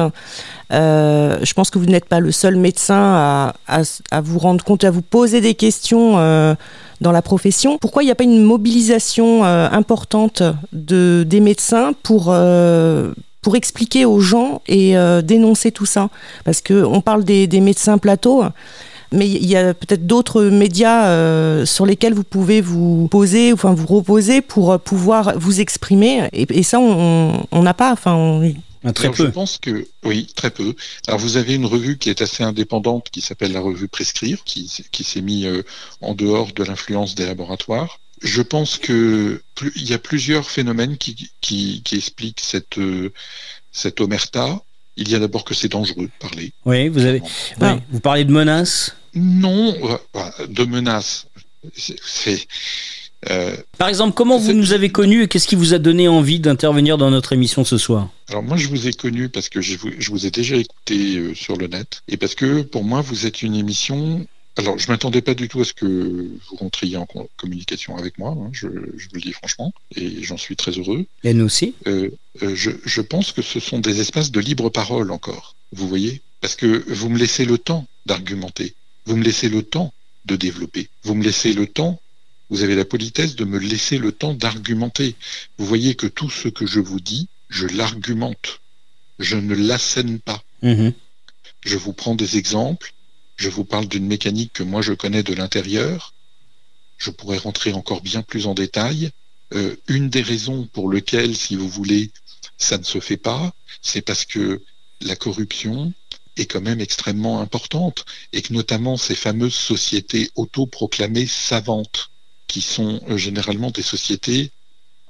euh, 0.71 1.37
je 1.41 1.53
pense 1.53 1.69
que 1.69 1.77
vous 1.77 1.85
n'êtes 1.85 2.05
pas 2.05 2.19
le 2.19 2.31
seul 2.31 2.55
médecin 2.55 3.53
à, 3.67 4.21
vous 4.21 4.39
rendre 4.39 4.63
compte, 4.63 4.83
à 4.83 4.91
vous 4.91 5.01
poser 5.01 5.41
des 5.41 5.53
questions 5.53 6.17
euh, 6.17 6.55
dans 7.01 7.11
la 7.11 7.21
profession. 7.21 7.77
Pourquoi 7.77 8.03
il 8.03 8.07
n'y 8.07 8.11
a 8.11 8.15
pas 8.15 8.23
une 8.23 8.43
mobilisation 8.43 9.45
euh, 9.45 9.69
importante 9.71 10.41
de, 10.73 11.23
des 11.27 11.39
médecins 11.39 11.93
pour, 12.03 12.33
expliquer 13.53 14.05
aux 14.05 14.19
gens 14.19 14.61
et 14.67 14.95
dénoncer 15.23 15.71
tout 15.71 15.85
ça? 15.85 16.09
Parce 16.43 16.61
qu'on 16.61 17.01
parle 17.01 17.23
des 17.23 17.61
médecins 17.61 17.99
plateaux. 17.99 18.43
Mais 19.15 19.27
il 19.27 19.45
y 19.45 19.55
a 19.55 19.73
peut-être 19.73 20.05
d'autres 20.05 20.43
médias 20.43 21.07
euh, 21.07 21.65
sur 21.65 21.85
lesquels 21.85 22.13
vous 22.13 22.23
pouvez 22.23 22.61
vous 22.61 23.07
poser, 23.09 23.53
enfin 23.53 23.73
vous 23.73 23.87
reposer 23.87 24.41
pour 24.41 24.71
euh, 24.73 24.77
pouvoir 24.77 25.33
vous 25.37 25.59
exprimer. 25.61 26.27
Et, 26.33 26.45
et 26.49 26.63
ça, 26.63 26.79
on 26.79 27.45
n'a 27.63 27.73
pas. 27.73 27.91
Enfin, 27.91 28.13
on- 28.13 28.53
Ah, 28.85 28.93
Très 28.93 29.05
Alors, 29.05 29.17
peu. 29.17 29.25
Je 29.25 29.31
pense 29.31 29.57
que 29.57 29.87
oui, 30.03 30.27
très 30.35 30.51
peu. 30.51 30.75
Alors 31.07 31.19
vous 31.19 31.37
avez 31.37 31.55
une 31.55 31.65
revue 31.65 31.97
qui 31.97 32.11
est 32.11 32.21
assez 32.21 32.43
indépendante 32.43 33.09
qui 33.11 33.21
s'appelle 33.21 33.51
la 33.51 33.59
revue 33.59 33.87
Prescrire, 33.87 34.43
qui, 34.45 34.69
s'est 35.03 35.21
mis 35.21 35.45
euh, 35.45 35.63
en 36.01 36.13
dehors 36.13 36.51
de 36.53 36.63
l'influence 36.63 37.15
des 37.15 37.25
laboratoires. 37.25 37.99
Je 38.21 38.41
pense 38.43 38.77
que 38.77 39.41
plus, 39.55 39.71
il 39.75 39.89
y 39.89 39.93
a 39.93 39.97
plusieurs 39.97 40.49
phénomènes 40.49 40.97
qui, 40.97 41.31
qui, 41.41 41.81
qui 41.83 41.95
expliquent 41.95 42.41
cette 42.41 42.77
euh, 42.77 43.11
cette 43.71 44.01
omerta. 44.01 44.61
Il 44.97 45.09
y 45.09 45.15
a 45.15 45.19
d'abord 45.19 45.43
que 45.43 45.53
c'est 45.53 45.67
dangereux 45.67 46.05
de 46.05 46.11
parler. 46.19 46.53
Oui, 46.65 46.87
vous 46.87 47.03
avez. 47.03 47.21
Ah. 47.59 47.73
oui, 47.73 47.81
Vous 47.91 47.99
parlez 47.99 48.23
de 48.23 48.31
menaces? 48.31 48.95
Non, 49.15 49.75
de 50.47 50.63
menaces. 50.65 51.27
C'est- 51.75 52.47
euh, 53.29 53.55
Par 53.77 53.87
exemple, 53.89 54.13
comment 54.13 54.37
vous 54.37 54.53
nous 54.53 54.73
avez 54.73 54.89
connus 54.91 55.23
et 55.23 55.27
qu'est-ce 55.27 55.47
qui 55.47 55.55
vous 55.55 55.73
a 55.73 55.79
donné 55.79 56.07
envie 56.07 56.39
d'intervenir 56.39 56.97
dans 56.97 57.09
notre 57.09 57.33
émission 57.33 57.63
ce 57.65 57.77
soir? 57.77 58.09
Alors 58.29 58.43
moi, 58.43 58.55
je 58.57 58.67
vous 58.67 58.87
ai 58.87 58.93
connu 58.93 59.29
parce 59.29 59.49
que 59.49 59.61
je 59.61 59.77
vous, 59.77 59.89
je 59.97 60.11
vous 60.11 60.25
ai 60.27 60.31
déjà 60.31 60.55
écouté 60.57 61.17
euh, 61.17 61.33
sur 61.33 61.55
le 61.57 61.67
net 61.67 62.01
et 62.07 62.17
parce 62.17 62.35
que 62.35 62.61
pour 62.61 62.83
moi, 62.83 63.01
vous 63.01 63.25
êtes 63.25 63.41
une 63.41 63.55
émission. 63.55 64.25
Alors, 64.57 64.77
je 64.77 64.89
m'attendais 64.89 65.21
pas 65.21 65.33
du 65.33 65.49
tout 65.49 65.59
à 65.61 65.65
ce 65.65 65.73
que 65.73 65.85
vous 65.85 66.55
rentriez 66.57 66.95
en 66.97 67.05
co- 67.05 67.29
communication 67.35 67.97
avec 67.97 68.17
moi. 68.19 68.29
hein, 68.39 68.49
je, 68.53 68.67
je 68.95 69.05
vous 69.09 69.15
le 69.15 69.21
dis 69.21 69.33
franchement, 69.33 69.73
et 69.95 70.23
j'en 70.23 70.37
suis 70.37 70.55
très 70.55 70.71
heureux. 70.71 71.05
Et 71.25 71.33
nous 71.33 71.43
aussi. 71.45 71.73
Euh, 71.87 72.09
euh, 72.41 72.55
je, 72.55 72.71
je 72.85 73.01
pense 73.01 73.31
que 73.33 73.41
ce 73.41 73.59
sont 73.59 73.79
des 73.79 73.99
espaces 73.99 74.31
de 74.31 74.39
libre 74.39 74.69
parole 74.69 75.11
encore. 75.11 75.55
Vous 75.73 75.89
voyez, 75.89 76.21
parce 76.39 76.55
que 76.55 76.85
vous 76.87 77.09
me 77.09 77.17
laissez 77.17 77.43
le 77.43 77.57
temps 77.57 77.85
d'argumenter. 78.05 78.75
Vous 79.05 79.15
me 79.15 79.23
laissez 79.23 79.49
le 79.49 79.63
temps 79.63 79.93
de 80.25 80.35
développer. 80.35 80.89
Vous 81.03 81.15
me 81.15 81.23
laissez 81.23 81.53
le 81.53 81.67
temps. 81.67 82.01
Vous 82.49 82.63
avez 82.63 82.75
la 82.75 82.85
politesse 82.85 83.35
de 83.35 83.45
me 83.45 83.57
laisser 83.57 83.97
le 83.97 84.11
temps 84.11 84.33
d'argumenter. 84.33 85.15
Vous 85.57 85.65
voyez 85.65 85.95
que 85.95 86.07
tout 86.07 86.29
ce 86.29 86.47
que 86.47 86.65
je 86.65 86.79
vous 86.79 86.99
dis, 86.99 87.27
je 87.49 87.67
l'argumente. 87.67 88.61
Je 89.19 89.37
ne 89.37 89.55
l'assène 89.55 90.19
pas. 90.19 90.43
Mhm. 90.61 90.93
Je 91.61 91.77
vous 91.77 91.93
prends 91.93 92.15
des 92.15 92.37
exemples. 92.37 92.93
Je 93.37 93.49
vous 93.49 93.65
parle 93.65 93.87
d'une 93.87 94.05
mécanique 94.05 94.53
que 94.53 94.63
moi 94.63 94.81
je 94.81 94.93
connais 94.93 95.23
de 95.23 95.33
l'intérieur. 95.33 96.13
Je 96.97 97.11
pourrais 97.11 97.37
rentrer 97.37 97.73
encore 97.73 98.01
bien 98.01 98.21
plus 98.21 98.47
en 98.47 98.53
détail. 98.53 99.11
Euh, 99.53 99.75
une 99.87 100.09
des 100.09 100.21
raisons 100.21 100.67
pour 100.73 100.91
lesquelles, 100.91 101.35
si 101.35 101.55
vous 101.55 101.69
voulez, 101.69 102.11
ça 102.57 102.77
ne 102.77 102.83
se 102.83 102.99
fait 102.99 103.17
pas, 103.17 103.53
c'est 103.81 104.01
parce 104.01 104.25
que 104.25 104.61
la 105.01 105.15
corruption 105.15 105.93
est 106.37 106.45
quand 106.45 106.61
même 106.61 106.81
extrêmement 106.81 107.41
importante 107.41 108.05
et 108.33 108.41
que 108.41 108.53
notamment 108.53 108.97
ces 108.97 109.15
fameuses 109.15 109.55
sociétés 109.55 110.29
autoproclamées 110.35 111.27
savantes, 111.27 112.09
qui 112.47 112.61
sont 112.61 113.01
euh, 113.09 113.17
généralement 113.17 113.71
des 113.71 113.81
sociétés 113.81 114.51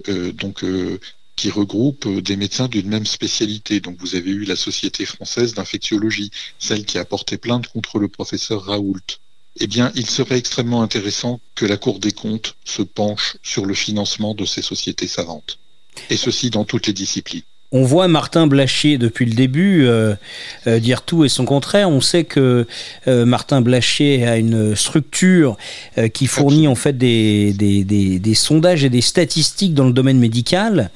euh, 0.09 0.33
euh, 0.63 0.99
qui 1.35 1.49
regroupent 1.49 2.07
des 2.07 2.37
médecins 2.37 2.67
d'une 2.67 2.87
même 2.87 3.05
spécialité. 3.05 3.79
Donc 3.81 3.97
vous 3.99 4.15
avez 4.15 4.31
eu 4.31 4.45
la 4.45 4.55
Société 4.55 5.05
française 5.05 5.53
d'infectiologie, 5.53 6.31
celle 6.59 6.85
qui 6.85 6.97
a 6.97 7.05
porté 7.05 7.37
plainte 7.37 7.67
contre 7.67 7.99
le 7.99 8.07
professeur 8.07 8.63
Raoult. 8.63 9.19
Eh 9.59 9.67
bien, 9.67 9.91
il 9.95 10.09
serait 10.09 10.37
extrêmement 10.37 10.81
intéressant 10.81 11.39
que 11.55 11.65
la 11.65 11.77
Cour 11.77 11.99
des 11.99 12.11
comptes 12.11 12.55
se 12.65 12.81
penche 12.81 13.37
sur 13.43 13.65
le 13.65 13.73
financement 13.73 14.33
de 14.33 14.45
ces 14.45 14.61
sociétés 14.61 15.07
savantes. 15.07 15.59
Et 16.09 16.17
ceci 16.17 16.49
dans 16.49 16.65
toutes 16.65 16.87
les 16.87 16.93
disciplines. 16.93 17.43
On 17.77 17.83
voit 17.83 18.07
Martin 18.07 18.47
Blachier 18.47 18.97
depuis 18.97 19.25
le 19.25 19.33
début 19.33 19.85
euh, 19.85 20.15
euh, 20.65 20.79
dire 20.79 21.01
tout 21.01 21.25
et 21.25 21.29
son 21.29 21.43
contraire. 21.43 21.89
On 21.89 21.99
sait 21.99 22.23
que 22.23 22.65
euh, 23.09 23.25
Martin 23.25 23.59
Blachier 23.59 24.25
a 24.25 24.37
une 24.37 24.75
structure 24.77 25.57
qui 26.13 26.27
fournit 26.27 26.67
en 26.69 26.75
fait 26.75 26.97
des, 26.97 27.51
des, 27.53 27.83
des- 27.83 28.19
des 28.19 28.33
sondages 28.33 28.85
et 28.85 28.89
des 28.89 29.01
statistiques 29.01 29.73
dans 29.73 29.85
le 29.85 29.91
domaine 29.93 30.19
médical. 30.19 30.89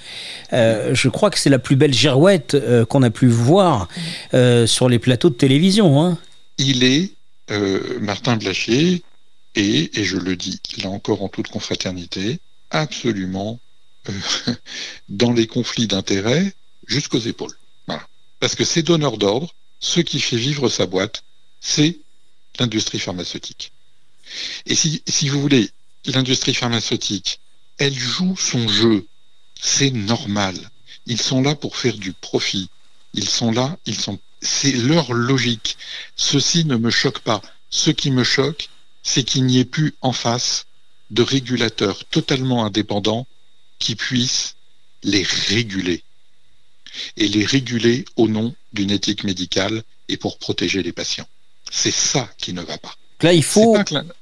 Je 0.54 1.10
crois 1.10 1.30
que 1.32 1.38
c'est 1.38 1.50
la 1.50 1.60
plus 1.60 1.76
belle 1.76 1.94
girouette 1.94 2.56
qu'on 2.90 3.04
a 3.04 3.10
pu 3.10 3.28
voir 3.28 3.88
sur 4.66 4.88
les 4.88 5.00
plateaux 5.00 5.30
de 5.30 5.36
télévision. 5.36 6.02
hein. 6.02 6.18
il 6.58 6.84
est 6.86 7.12
Martin 8.00 8.38
Blachier 8.38 9.04
et, 9.56 10.00
et 10.00 10.04
je 10.06 10.18
le 10.18 10.36
dis 10.38 10.60
là 10.82 10.90
encore 10.90 11.24
en 11.24 11.28
toute 11.30 11.50
confraternité, 11.50 12.40
absolument 12.72 13.60
dans 15.10 15.34
les 15.34 15.48
conflits 15.48 15.88
d'intérêts 15.88 16.54
jusqu'aux 16.90 17.20
épaules. 17.20 17.56
Voilà. 17.88 18.06
Parce 18.40 18.56
que 18.56 18.66
ces 18.66 18.84
donneurs 18.84 19.18
d'ordre, 19.18 19.54
ce 19.80 20.02
qui 20.02 20.20
fait 20.20 20.38
vivre 20.38 20.68
sa 20.68 20.86
boîte, 20.86 21.24
c'est 21.62 22.00
l'industrie 22.60 23.00
pharmaceutique. 23.00 23.72
Et 24.66 24.76
si, 24.76 25.02
si 25.08 25.30
vous 25.30 25.40
voulez, 25.40 25.70
l'industrie 26.06 26.54
pharmaceutique, 26.54 27.40
elle 27.78 27.98
joue 27.98 28.36
son 28.36 28.68
jeu. 28.68 29.08
C'est 29.60 29.92
normal. 29.92 30.56
Ils 31.06 31.22
sont 31.22 31.42
là 31.42 31.56
pour 31.56 31.78
faire 31.78 31.98
du 31.98 32.14
profit. 32.14 32.70
Ils 33.14 33.30
sont 33.30 33.52
là, 33.52 33.78
ils 33.86 34.00
sont, 34.00 34.20
c'est 34.42 34.72
leur 34.72 35.14
logique. 35.14 35.78
Ceci 36.16 36.66
ne 36.66 36.76
me 36.76 36.90
choque 36.90 37.20
pas. 37.20 37.42
Ce 37.70 37.92
qui 37.92 38.12
me 38.12 38.24
choque, 38.24 38.70
c'est 39.04 39.24
qu'il 39.24 39.46
n'y 39.46 39.60
ait 39.60 39.66
plus 39.66 39.96
en 40.02 40.12
face 40.12 40.66
de 41.12 41.24
régulateurs 41.24 42.06
totalement 42.06 42.66
indépendants 42.66 43.28
qui 43.80 43.96
puissent 43.96 44.56
les 45.04 45.24
réguler. 45.24 46.04
Et 47.18 47.28
les 47.28 47.46
réguler 47.46 48.06
au 48.16 48.28
nom 48.28 48.56
d'une 48.74 48.92
éthique 48.92 49.24
médicale 49.24 49.84
et 50.08 50.18
pour 50.18 50.38
protéger 50.40 50.84
les 50.84 50.92
patients. 50.92 51.28
C'est 51.72 51.92
ça 51.92 52.30
qui 52.38 52.54
ne 52.54 52.62
va 52.62 52.78
pas. 52.78 52.96
Là, 53.22 53.34
il 53.34 53.44
faut, 53.44 53.76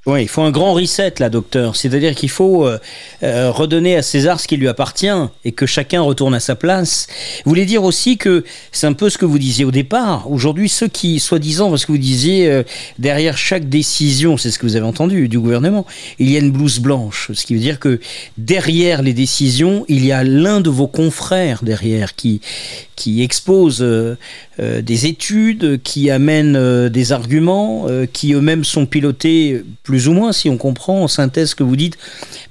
ouais, 0.08 0.24
il 0.24 0.28
faut 0.28 0.42
un 0.42 0.50
grand 0.50 0.74
reset, 0.74 1.14
là, 1.20 1.30
docteur. 1.30 1.76
C'est-à-dire 1.76 2.16
qu'il 2.16 2.32
faut 2.32 2.66
euh, 2.66 2.80
euh, 3.22 3.52
redonner 3.52 3.96
à 3.96 4.02
César 4.02 4.40
ce 4.40 4.48
qui 4.48 4.58
lui 4.58 4.68
appartient 4.68 5.06
et 5.46 5.52
que 5.52 5.68
chacun 5.68 6.02
retourne 6.02 6.34
à 6.34 6.40
sa 6.40 6.56
place. 6.56 7.06
Vous 7.46 7.50
voulez 7.50 7.68
dire 7.68 7.84
aussi 7.84 8.18
que 8.18 8.44
c'est 8.72 8.88
un 8.88 8.94
peu 8.94 9.12
ce 9.12 9.20
que 9.20 9.26
vous 9.26 9.38
disiez 9.38 9.66
au 9.66 9.72
départ. 9.72 10.32
Aujourd'hui, 10.32 10.68
ceux 10.68 10.88
qui, 10.88 11.20
soi-disant, 11.20 11.70
parce 11.70 11.86
que 11.86 11.92
vous 11.92 12.00
disiez, 12.00 12.48
euh, 12.48 12.64
derrière 12.98 13.38
chaque 13.38 13.70
décision, 13.70 14.36
c'est 14.36 14.50
ce 14.50 14.58
que 14.58 14.66
vous 14.66 14.76
avez 14.76 14.86
entendu 14.88 15.28
du 15.30 15.40
gouvernement, 15.40 15.86
il 16.18 16.32
y 16.32 16.36
a 16.36 16.40
une 16.40 16.52
blouse 16.52 16.80
blanche. 16.80 17.30
Ce 17.36 17.46
qui 17.46 17.54
veut 17.54 17.62
dire 17.62 17.80
que 17.80 18.00
derrière 18.40 19.04
les 19.04 19.14
décisions, 19.14 19.86
il 19.88 20.04
y 20.04 20.12
a 20.12 20.24
l'un 20.24 20.60
de 20.60 20.72
vos 20.72 20.88
confrères 20.88 21.64
derrière 21.64 22.16
qui, 22.16 22.42
qui 22.96 23.22
expose 23.22 23.86
des 24.60 25.06
études, 25.06 25.82
qui 25.84 26.10
amène 26.10 26.90
des 26.90 27.12
arguments, 27.12 27.86
qui 28.12 28.34
eux-mêmes 28.34 28.64
sont 28.64 28.87
pilotés 28.88 29.64
plus 29.84 30.08
ou 30.08 30.14
moins, 30.14 30.32
si 30.32 30.50
on 30.50 30.58
comprend 30.58 31.04
en 31.04 31.08
synthèse 31.08 31.54
que 31.54 31.64
vous 31.64 31.76
dites, 31.76 31.98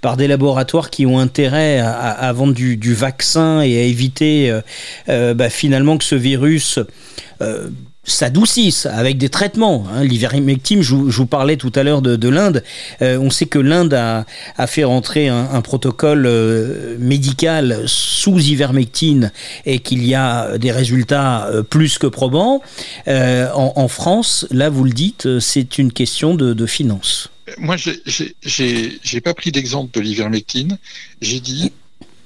par 0.01 0.17
des 0.17 0.29
laboratoires 0.29 0.91
qui 0.91 1.07
ont 1.07 1.19
intérêt 1.19 1.81
à, 1.81 2.33
vendre 2.33 2.55
du, 2.55 2.77
du 2.77 2.95
vaccin 2.95 3.61
et 3.61 3.79
à 3.79 3.83
éviter 3.83 4.51
euh, 4.51 4.61
euh, 5.09 5.35
bah, 5.35 5.51
finalement 5.51 5.99
que 5.99 6.05
ce 6.05 6.15
virus 6.15 6.79
euh, 7.41 7.69
s'adoucissent 8.07 8.87
avec 8.87 9.19
des 9.19 9.29
traitements. 9.29 9.85
Hein. 9.93 10.05
L'ivermectine, 10.05 10.83
je, 10.83 10.95
vous 10.95 11.27
parlais 11.27 11.57
tout 11.57 11.73
à 11.75 11.83
l'heure 11.83 12.03
de, 12.03 12.29
l'Inde. 12.29 12.63
Euh, 13.03 13.19
on 13.19 13.31
sait 13.31 13.47
que 13.47 13.59
l'Inde 13.59 13.95
a, 13.95 14.25
fait 14.67 14.85
rentrer 14.85 15.29
un, 15.29 15.61
protocole 15.61 16.27
euh, 16.27 16.97
médical 16.99 17.83
sous 17.87 18.39
ivermectine 18.39 19.33
et 19.65 19.81
qu'il 19.81 20.07
y 20.07 20.15
a 20.15 20.57
des 20.59 20.71
résultats 20.71 21.47
euh, 21.47 21.63
plus 21.63 21.99
que 21.99 22.07
probants. 22.07 22.63
En, 23.07 23.89
France, 23.89 24.47
là, 24.51 24.69
vous 24.69 24.85
le 24.85 24.91
dites, 24.91 25.39
c'est 25.39 25.79
une 25.79 25.93
question 25.93 26.35
de, 26.35 26.53
de 26.55 26.67
finances. 26.67 27.31
Moi, 27.59 27.77
j'ai 27.77 29.21
pas 29.21 29.35
pris 29.35 29.53
d'exemple 29.53 29.93
de 29.95 30.01
l'ivermectine. 30.01 30.79
J'ai 31.21 31.41
dit 31.41 31.73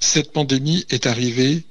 cette 0.01 0.33
pandémie 0.33 0.85
est 0.91 1.07
arrivée 1.07 1.63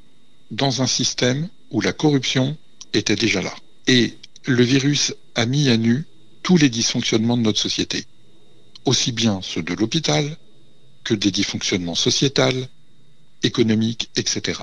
dans 0.52 0.82
un 0.82 0.88
système 0.88 1.48
où 1.72 1.82
la 1.82 1.94
corruption 1.94 2.56
était 2.94 3.16
déjà 3.16 3.42
là. 3.42 3.54
Et 3.88 4.18
le 4.46 4.64
virus 4.64 5.14
a 5.36 5.46
mis 5.46 5.70
à 5.70 5.78
nu 5.78 6.06
tous 6.44 6.58
les 6.58 6.70
dysfonctionnements 6.70 7.38
de 7.38 7.44
notre 7.44 7.60
société, 7.60 8.06
aussi 8.86 9.12
bien 9.12 9.42
ceux 9.42 9.62
de 9.62 9.74
l'hôpital 9.74 10.38
que 11.04 11.14
des 11.14 11.32
dysfonctionnements 11.32 11.96
sociétals, 11.96 12.68
économiques, 13.44 14.10
etc. 14.16 14.62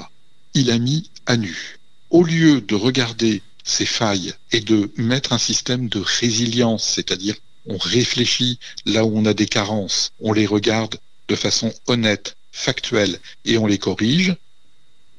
Il 0.55 0.71
a 0.71 0.79
mis 0.79 1.11
à 1.27 1.37
nu. 1.37 1.79
Au 2.11 2.23
lieu 2.23 2.61
de 2.61 2.75
regarder 2.75 3.43
ces 3.65 3.87
failles 3.87 4.33
et 4.53 4.61
de 4.61 4.91
mettre 4.97 5.33
un 5.33 5.39
système 5.39 5.89
de 5.89 5.99
résilience, 6.01 6.85
c'est-à-dire 6.85 7.37
on 7.67 7.79
réfléchit 7.79 8.59
là 8.85 9.05
où 9.05 9.19
on 9.19 9.25
a 9.25 9.35
des 9.35 9.47
carences, 9.47 10.13
on 10.21 10.33
les 10.33 10.47
regarde 10.47 10.99
de 11.29 11.35
façon 11.35 11.73
honnête, 11.87 12.37
factuelle 12.53 13.19
et 13.45 13.59
on 13.59 13.67
les 13.67 13.79
corrige, 13.79 14.37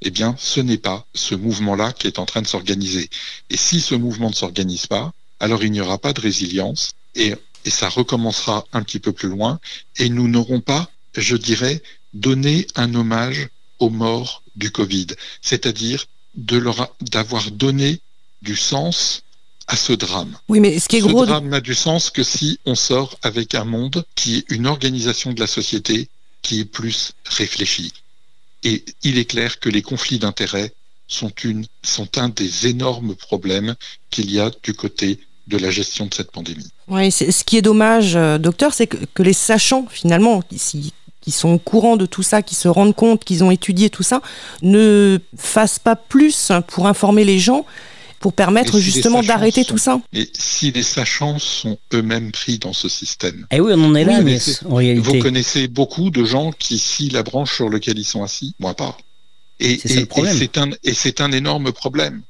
eh 0.01 0.11
bien, 0.11 0.35
ce 0.37 0.59
n'est 0.59 0.77
pas 0.77 1.05
ce 1.13 1.35
mouvement-là 1.35 1.91
qui 1.93 2.07
est 2.07 2.19
en 2.19 2.25
train 2.25 2.41
de 2.41 2.47
s'organiser. 2.47 3.09
Et 3.49 3.57
si 3.57 3.81
ce 3.81 3.95
mouvement 3.95 4.29
ne 4.29 4.35
s'organise 4.35 4.87
pas, 4.87 5.13
alors 5.39 5.63
il 5.63 5.71
n'y 5.71 5.81
aura 5.81 5.97
pas 5.97 6.13
de 6.13 6.21
résilience 6.21 6.91
et, 7.15 7.33
ça 7.65 7.89
recommencera 7.89 8.65
un 8.71 8.81
petit 8.81 8.99
peu 8.99 9.11
plus 9.11 9.27
loin 9.27 9.59
et 9.97 10.07
nous 10.07 10.29
n'aurons 10.29 10.61
pas, 10.61 10.89
je 11.17 11.35
dirais, 11.35 11.83
donné 12.13 12.65
un 12.75 12.95
hommage 12.95 13.49
aux 13.79 13.89
morts 13.89 14.41
du 14.55 14.71
Covid, 14.71 15.07
c'est-à-dire 15.41 16.05
d'avoir 16.35 17.51
donné 17.51 17.99
du 18.41 18.55
sens 18.55 19.23
à 19.67 19.75
ce 19.75 19.91
drame. 19.91 20.37
Oui, 20.47 20.61
mais 20.61 20.79
ce 20.79 20.87
qui 20.87 20.95
est 20.95 21.01
ce 21.01 21.07
gros. 21.07 21.25
drame 21.25 21.49
n'a 21.49 21.59
du 21.59 21.75
sens 21.75 22.09
que 22.09 22.23
si 22.23 22.57
on 22.65 22.75
sort 22.75 23.17
avec 23.21 23.53
un 23.53 23.65
monde 23.65 24.05
qui 24.15 24.37
est 24.37 24.45
une 24.49 24.65
organisation 24.65 25.33
de 25.33 25.39
la 25.41 25.47
société 25.47 26.07
qui 26.41 26.61
est 26.61 26.65
plus 26.65 27.11
réfléchie. 27.25 27.91
Et 28.63 28.83
il 29.03 29.17
est 29.17 29.25
clair 29.25 29.59
que 29.59 29.69
les 29.69 29.81
conflits 29.81 30.19
d'intérêts 30.19 30.73
sont, 31.07 31.31
un 32.17 32.29
des 32.29 32.67
énormes 32.67 33.15
problèmes 33.15 33.75
qu'il 34.09 34.31
y 34.31 34.39
a 34.39 34.51
du 34.63 34.73
côté 34.73 35.19
de 35.47 35.57
la 35.57 35.71
gestion 35.71 36.05
de 36.05 36.13
cette 36.13 36.31
pandémie. 36.31 36.69
Oui, 36.89 37.11
ce 37.11 37.43
qui 37.45 37.57
est 37.57 37.61
dommage, 37.61 38.17
euh, 38.17 38.37
docteur, 38.37 38.73
c'est 38.73 38.87
que, 38.87 39.23
les 39.23 39.33
sachants, 39.33 39.87
finalement, 39.89 40.41
qui, 40.41 40.93
qui 41.21 41.31
sont 41.31 41.49
au 41.49 41.59
courant 41.59 41.95
de 41.95 42.05
tout 42.05 42.23
ça, 42.23 42.41
qui 42.41 42.55
se 42.55 42.67
rendent 42.67 42.95
compte 42.95 43.23
qu'ils 43.23 43.43
ont 43.43 43.51
étudié 43.51 43.89
tout 43.89 44.03
ça, 44.03 44.21
ne 44.61 45.19
fassent 45.37 45.79
pas 45.79 45.95
plus 45.95 46.51
pour 46.67 46.87
informer 46.87 47.23
les 47.23 47.39
gens 47.39 47.65
pour 48.19 48.33
permettre 48.33 48.79
justement 48.79 49.21
d'arrêter 49.21 49.63
tout 49.65 49.77
ça. 49.77 50.01
Et 50.13 50.29
si 50.33 50.71
les 50.71 50.83
sachants 50.83 51.39
sont 51.39 51.77
eux-mêmes 51.93 52.31
pris 52.31 52.57
dans 52.57 52.73
ce 52.73 52.89
système. 52.89 53.45
Eh 53.51 53.59
oui, 53.59 53.73
on 53.75 53.83
en 53.83 53.95
est 53.95 54.05
là, 54.05 54.21
mais 54.21 54.39
en 54.65 54.75
réalité. 54.75 55.07
Vous 55.07 55.19
connaissez 55.19 55.67
beaucoup 55.67 56.09
de 56.09 56.23
gens 56.23 56.51
qui 56.51 56.79
scient 56.79 57.09
la 57.09 57.23
branche 57.23 57.55
sur 57.55 57.69
laquelle 57.69 57.99
ils 57.99 58.05
sont 58.05 58.23
assis, 58.23 58.55
moi 58.59 58.73
pas. 58.73 58.97
Et 59.59 59.79
c'est 59.83 60.57
un, 60.57 60.69
et 60.83 60.93
c'est 60.93 61.21
un 61.21 61.31
énorme 61.31 61.71
problème. 61.71 62.21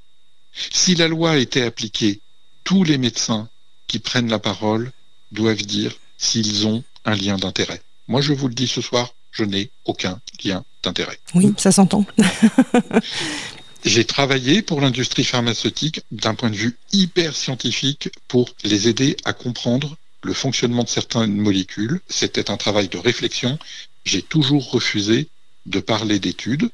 Si 0.71 0.95
la 0.95 1.07
loi 1.07 1.37
était 1.37 1.63
appliquée, 1.63 2.21
tous 2.63 2.83
les 2.83 2.97
médecins 2.97 3.47
qui 3.87 3.99
prennent 3.99 4.29
la 4.29 4.39
parole 4.39 4.91
doivent 5.31 5.61
dire 5.61 5.93
s'ils 6.17 6.67
ont 6.67 6.83
un 7.05 7.15
lien 7.15 7.37
d'intérêt. 7.37 7.81
Moi, 8.07 8.21
je 8.21 8.33
vous 8.33 8.47
le 8.47 8.53
dis 8.53 8.67
ce 8.67 8.81
soir, 8.81 9.13
je 9.31 9.43
n'ai 9.43 9.69
aucun 9.85 10.19
lien 10.43 10.63
d'intérêt. 10.83 11.19
Oui, 11.35 11.53
ça 11.57 11.71
s'entend. 11.71 12.05
J'ai 13.87 14.03
travaillé 14.03 14.61
pour 14.61 14.81
l'industrie 14.81 15.23
pharmaceutique 15.23 16.01
d'un 16.11 16.35
point 16.35 16.49
de 16.49 16.57
vue 16.57 16.77
hyper 16.91 17.33
scientifique 17.33 18.09
pour 18.27 18.53
les 18.65 18.89
aider 18.89 19.15
à 19.23 19.31
comprendre 19.31 19.95
le 20.23 20.33
fonctionnement 20.33 20.83
de 20.83 20.89
certaines 20.89 21.37
molécules. 21.37 22.01
C'était 22.09 22.51
un 22.51 22.57
travail 22.57 22.89
de 22.89 22.97
réflexion. 22.97 23.57
J'ai 24.03 24.21
toujours 24.21 24.71
refusé 24.71 25.29
de 25.67 25.79
parler 25.79 26.19
d'études, 26.19 26.69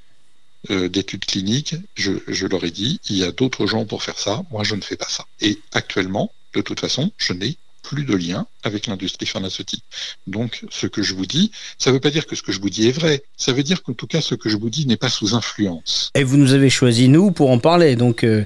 euh, 0.71 0.89
d'études 0.89 1.25
cliniques. 1.25 1.75
Je, 1.93 2.13
je 2.27 2.47
leur 2.47 2.63
ai 2.63 2.71
dit, 2.71 2.99
il 3.07 3.17
y 3.17 3.23
a 3.23 3.31
d'autres 3.31 3.67
gens 3.67 3.85
pour 3.85 4.01
faire 4.01 4.17
ça. 4.17 4.41
Moi, 4.49 4.63
je 4.63 4.73
ne 4.73 4.81
fais 4.81 4.97
pas 4.97 5.07
ça. 5.07 5.27
Et 5.39 5.59
actuellement, 5.71 6.33
de 6.55 6.61
toute 6.61 6.79
façon, 6.79 7.11
je 7.17 7.33
n'ai 7.33 7.57
plus 7.83 8.05
de 8.05 8.15
lien 8.15 8.47
avec 8.63 8.87
l'industrie 8.87 9.25
pharmaceutique. 9.25 9.83
Donc, 10.25 10.63
ce 10.71 10.87
que 10.87 11.03
je 11.03 11.13
vous 11.13 11.25
dis, 11.25 11.51
ça 11.77 11.89
ne 11.89 11.95
veut 11.95 11.99
pas 11.99 12.09
dire 12.09 12.25
que 12.25 12.35
ce 12.35 12.41
que 12.41 12.51
je 12.51 12.59
vous 12.59 12.69
dis 12.69 12.87
est 12.87 12.91
vrai. 12.91 13.23
Ça 13.37 13.51
veut 13.51 13.61
dire 13.61 13.83
qu'en 13.83 13.93
tout 13.93 14.07
cas, 14.07 14.21
ce 14.21 14.35
que 14.35 14.49
je 14.49 14.57
vous 14.57 14.69
dis 14.69 14.87
n'est 14.87 14.97
pas 14.97 15.09
sous 15.09 15.35
influence. 15.35 16.09
Et 16.15 16.23
vous 16.23 16.37
nous 16.37 16.53
avez 16.53 16.69
choisi, 16.69 17.09
nous, 17.09 17.31
pour 17.31 17.51
en 17.51 17.59
parler. 17.59 17.95
Donc, 17.95 18.23
euh, 18.23 18.45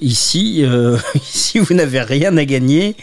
ici, 0.00 0.62
euh, 0.62 0.98
ici, 1.14 1.58
vous 1.58 1.74
n'avez 1.74 2.02
rien 2.02 2.36
à 2.36 2.44
gagner. 2.44 2.96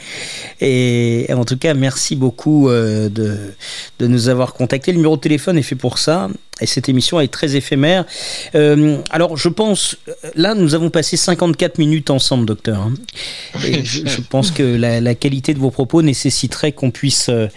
Et 0.61 1.27
en 1.33 1.43
tout 1.43 1.57
cas, 1.57 1.73
merci 1.73 2.15
beaucoup 2.15 2.69
euh, 2.69 3.09
de, 3.09 3.53
de 3.99 4.07
nous 4.07 4.29
avoir 4.29 4.53
contactés. 4.53 4.91
Le 4.91 4.97
numéro 4.97 5.17
de 5.17 5.21
téléphone 5.21 5.57
est 5.57 5.63
fait 5.63 5.75
pour 5.75 5.97
ça. 5.97 6.29
Et 6.63 6.65
cette 6.65 6.89
émission 6.89 7.19
est 7.19 7.27
très 7.27 7.55
éphémère. 7.55 8.05
alors, 8.53 9.37
je 9.37 9.49
pense, 9.49 9.97
là, 10.35 10.55
nous 10.55 10.75
avons 10.75 10.89
passé 10.89 11.17
54 11.17 11.77
minutes 11.77 12.09
ensemble, 12.09 12.45
docteur. 12.45 12.79
Hein. 12.79 12.93
Et 13.65 13.83
je, 13.83 14.21
pense 14.21 14.51
que 14.51 14.63
la, 14.63 15.01
la 15.01 15.15
qualité 15.15 15.53
de 15.53 15.59
vos 15.59 15.71
propos 15.71 16.01
nécessite 16.01 16.53
qu'on 16.71 16.91
puisse 16.91 17.29
euh, 17.29 17.47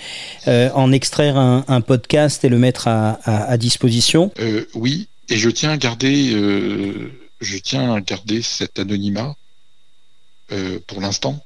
euh, 0.48 0.70
en 0.74 0.92
extraire 0.92 1.36
un, 1.36 1.80
podcast 1.80 2.44
et 2.44 2.48
le 2.48 2.59
mettre 2.59 2.88
à, 2.88 3.57
disposition 3.59 4.32
euh, 4.40 4.64
Oui, 4.74 5.09
et 5.28 5.36
je 5.36 5.50
tiens 5.50 5.70
à 5.70 5.76
garder, 5.76 6.30
je 7.40 7.59
tiens 7.59 7.94
à 7.94 8.00
garder 8.00 8.42
cet 8.42 8.78
anonymat 8.78 9.36
pour 10.86 11.00
l'instant. 11.00 11.44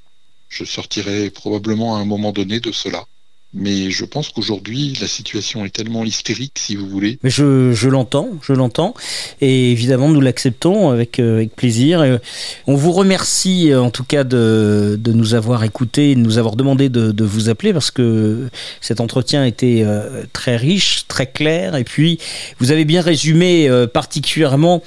Je 0.49 0.65
sortirai 0.65 1.31
probablement 1.31 1.97
à 1.97 2.01
un 2.01 2.05
moment 2.05 2.33
donné 2.33 2.61
de 2.61 2.73
cela. 2.73 3.05
Mais 3.53 3.91
je 3.91 4.05
pense 4.05 4.29
qu'aujourd'hui, 4.29 4.97
la 5.01 5.09
situation 5.09 5.65
est 5.65 5.71
tellement 5.71 6.05
hystérique, 6.05 6.57
si 6.57 6.77
vous 6.77 6.87
voulez. 6.87 7.19
Mais 7.25 7.31
je, 7.31 7.89
l'entends, 7.89 8.29
je 8.43 8.53
l'entends. 8.53 8.95
Et 9.41 9.73
évidemment, 9.73 10.09
nous 10.09 10.21
l'acceptons 10.21 10.91
avec, 10.91 11.19
euh, 11.19 11.37
avec 11.37 11.57
plaisir. 11.57 12.05
Et 12.05 12.17
on 12.69 12.77
vous 12.77 12.93
remercie 12.93 13.73
euh, 13.73 13.83
en 13.83 13.91
tout 13.91 14.05
cas 14.05 14.23
de, 14.23 14.97
de 15.03 15.13
nous 15.13 15.35
avoir 15.35 15.65
écoutés, 15.65 16.15
de 16.15 16.21
nous 16.21 16.39
avoir 16.39 16.55
demandé 16.55 16.89
de, 16.89 17.11
de 17.11 17.25
vous 17.25 17.49
appeler 17.49 17.73
parce 17.73 17.91
que 17.91 18.49
cet 18.81 19.01
entretien 19.01 19.45
était 19.45 19.83
euh, 19.85 20.23
très 20.33 20.57
riche, 20.57 21.07
très 21.09 21.27
clair. 21.27 21.75
Et 21.75 21.85
puis, 21.85 22.21
vous 22.61 22.71
avez 22.71 22.85
bien 22.85 23.03
résumé 23.03 23.69
particulièrement 23.93 24.81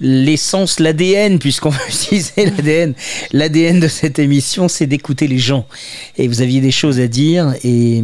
l'essence, 0.00 0.80
l'ADN, 0.80 1.38
puisqu'on 1.38 1.70
va 1.70 1.78
utiliser 1.88 2.46
l'ADN. 2.46 2.94
L'ADN 3.32 3.80
de 3.80 3.88
cette 3.88 4.18
émission, 4.18 4.68
c'est 4.68 4.86
d'écouter 4.86 5.26
les 5.26 5.38
gens. 5.38 5.66
Et 6.18 6.28
vous 6.28 6.42
aviez 6.42 6.60
des 6.60 6.70
choses 6.70 7.00
à 7.00 7.06
dire. 7.06 7.54
Et, 7.64 8.02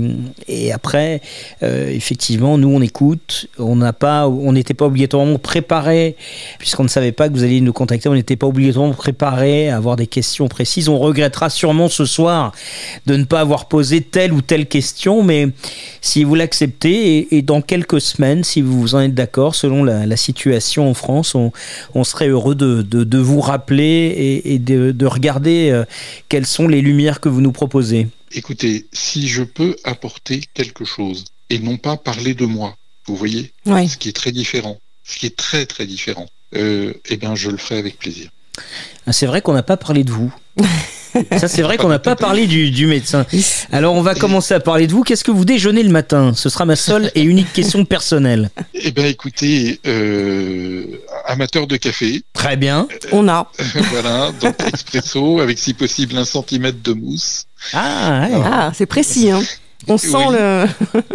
et 0.49 0.73
après, 0.73 1.21
euh, 1.63 1.91
effectivement, 1.91 2.59
nous, 2.59 2.69
on 2.69 2.81
écoute. 2.81 3.49
On 3.59 3.77
n'a 3.77 3.93
pas, 3.93 4.29
on 4.29 4.53
n'était 4.53 4.75
pas 4.75 4.87
obligatoirement 4.87 5.39
préparé, 5.39 6.17
puisqu'on 6.59 6.85
ne 6.85 6.89
savait 6.89 7.13
pas 7.13 7.29
que 7.29 7.35
vous 7.35 7.45
alliez 7.45 7.61
nous 7.61 7.73
contacter. 7.73 8.09
On 8.09 8.15
n'était 8.15 8.37
pas 8.37 8.47
obligatoirement 8.47 8.95
préparé 8.95 9.69
à 9.69 9.77
avoir 9.77 9.97
des 9.97 10.07
questions 10.07 10.49
précises. 10.49 10.89
On 10.89 10.99
regrettera 10.99 11.51
sûrement 11.51 11.89
ce 11.89 12.05
soir 12.05 12.53
de 13.07 13.17
ne 13.17 13.25
pas 13.25 13.41
avoir 13.41 13.69
posé 13.69 14.01
telle 14.01 14.33
ou 14.33 14.41
telle 14.41 14.67
question. 14.67 15.23
Mais 15.23 15.49
si 16.01 16.25
vous 16.25 16.35
l'acceptez, 16.35 17.37
et, 17.37 17.43
dans 17.43 17.61
quelques 17.61 18.01
semaines, 18.01 18.45
si 18.45 18.61
vous 18.61 18.95
en 18.95 19.01
êtes 19.01 19.15
d'accord, 19.15 19.55
selon 19.55 19.85
la, 19.85 20.07
la 20.07 20.17
situation 20.17 20.89
en 20.89 20.95
France, 20.95 21.35
on, 21.35 21.53
on 21.95 22.05
serait 22.05 22.29
heureux 22.29 22.55
de, 22.55 23.19
vous 23.19 23.41
rappeler 23.41 24.41
et, 24.45 24.59
de, 24.59 25.07
regarder 25.07 25.71
euh, 25.71 25.85
quelles 26.29 26.47
sont 26.47 26.69
les 26.69 26.81
lumières 26.81 27.21
que 27.21 27.29
vous 27.29 27.41
nous 27.41 27.53
proposez. 27.53 28.09
Écoutez, 28.33 28.87
si 28.93 29.29
je 29.29 29.43
peux 29.43 29.77
apporter 29.85 30.43
quelque 30.55 30.85
chose 30.85 31.25
et 31.51 31.59
non 31.59 31.77
pas 31.77 31.97
parler 31.97 32.35
de 32.35 32.47
moi, 32.47 32.77
vous 33.07 33.17
voyez, 33.17 33.53
ce 33.67 33.97
qui 33.97 34.09
est 34.09 34.17
très 34.17 34.33
différent, 34.33 34.79
ce 35.05 35.19
qui 35.19 35.27
est 35.27 35.37
très 35.37 35.67
très 35.67 35.87
différent, 35.87 36.29
euh, 36.55 36.95
eh 37.09 37.17
bien 37.17 37.35
je 37.35 37.51
le 37.51 37.57
ferai 37.57 37.79
avec 37.79 37.99
plaisir. 37.99 38.31
Ah, 39.07 39.13
c'est 39.13 39.27
vrai 39.27 39.43
qu'on 39.43 39.55
n'a 39.55 39.63
pas 39.63 39.77
parlé 39.77 40.05
de 40.05 40.11
vous. 40.11 40.33
Ça, 41.39 41.49
c'est 41.49 41.63
vrai 41.63 41.77
qu'on 41.77 41.89
n'a 41.89 41.99
pas 41.99 42.17
parlé 42.17 42.47
du, 42.47 42.87
médecin. 42.87 43.27
Alors, 43.71 43.95
on 43.95 44.03
va 44.03 44.15
commencer 44.15 44.55
à 44.55 44.61
parler 44.61 44.87
de 44.87 44.93
vous. 44.93 45.03
Qu'est-ce 45.03 45.25
que 45.25 45.31
vous 45.31 45.45
déjeunez 45.45 45.83
le 45.83 45.91
matin? 45.91 46.33
Ce 46.35 46.49
sera 46.49 46.65
ma 46.65 46.77
seule 46.77 47.11
et 47.15 47.23
unique 47.23 47.53
question 47.53 47.85
personnelle. 47.85 48.51
Eh 48.75 48.91
bien, 48.91 49.07
écoutez, 49.07 49.81
euh, 49.87 50.85
amateur 51.27 51.67
de 51.67 51.77
café. 51.77 52.23
Très 52.33 52.57
bien. 52.57 52.89
Euh, 52.91 53.09
on 53.13 53.29
a. 53.29 53.51
voilà, 53.93 54.33
donc 54.41 54.55
expresso 54.67 55.41
avec 55.41 55.59
si 55.59 55.75
possible 55.75 56.17
un 56.17 56.25
centimètre 56.25 56.79
de 56.83 56.93
mousse. 56.93 57.47
Ah, 57.73 58.29
ah 58.45 58.73
c'est 58.75 58.87
précis. 58.87 59.31
Hein. 59.31 59.43
On 59.89 59.99
sent 59.99 60.31
le. 60.33 60.67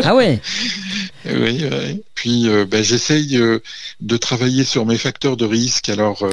ah 0.04 0.16
ouais. 0.16 0.42
Oui, 1.30 1.64
oui. 1.70 2.02
Puis 2.16 2.48
euh, 2.50 2.66
ben, 2.66 2.84
j'essaye 2.84 3.38
euh, 3.38 3.60
de 4.02 4.18
travailler 4.18 4.64
sur 4.64 4.86
mes 4.86 4.98
facteurs 4.98 5.38
de 5.38 5.46
risque. 5.46 5.90
Alors, 5.90 6.24
euh, 6.24 6.32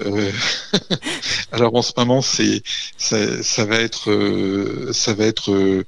euh, 0.06 0.30
alors 1.52 1.74
en 1.74 1.82
ce 1.82 1.92
moment, 1.96 2.20
c'est 2.22 2.62
ça, 2.98 3.16
ça 3.42 3.64
va 3.64 3.76
être 3.76 4.90
ça 4.92 5.14
va 5.14 5.24
être 5.26 5.84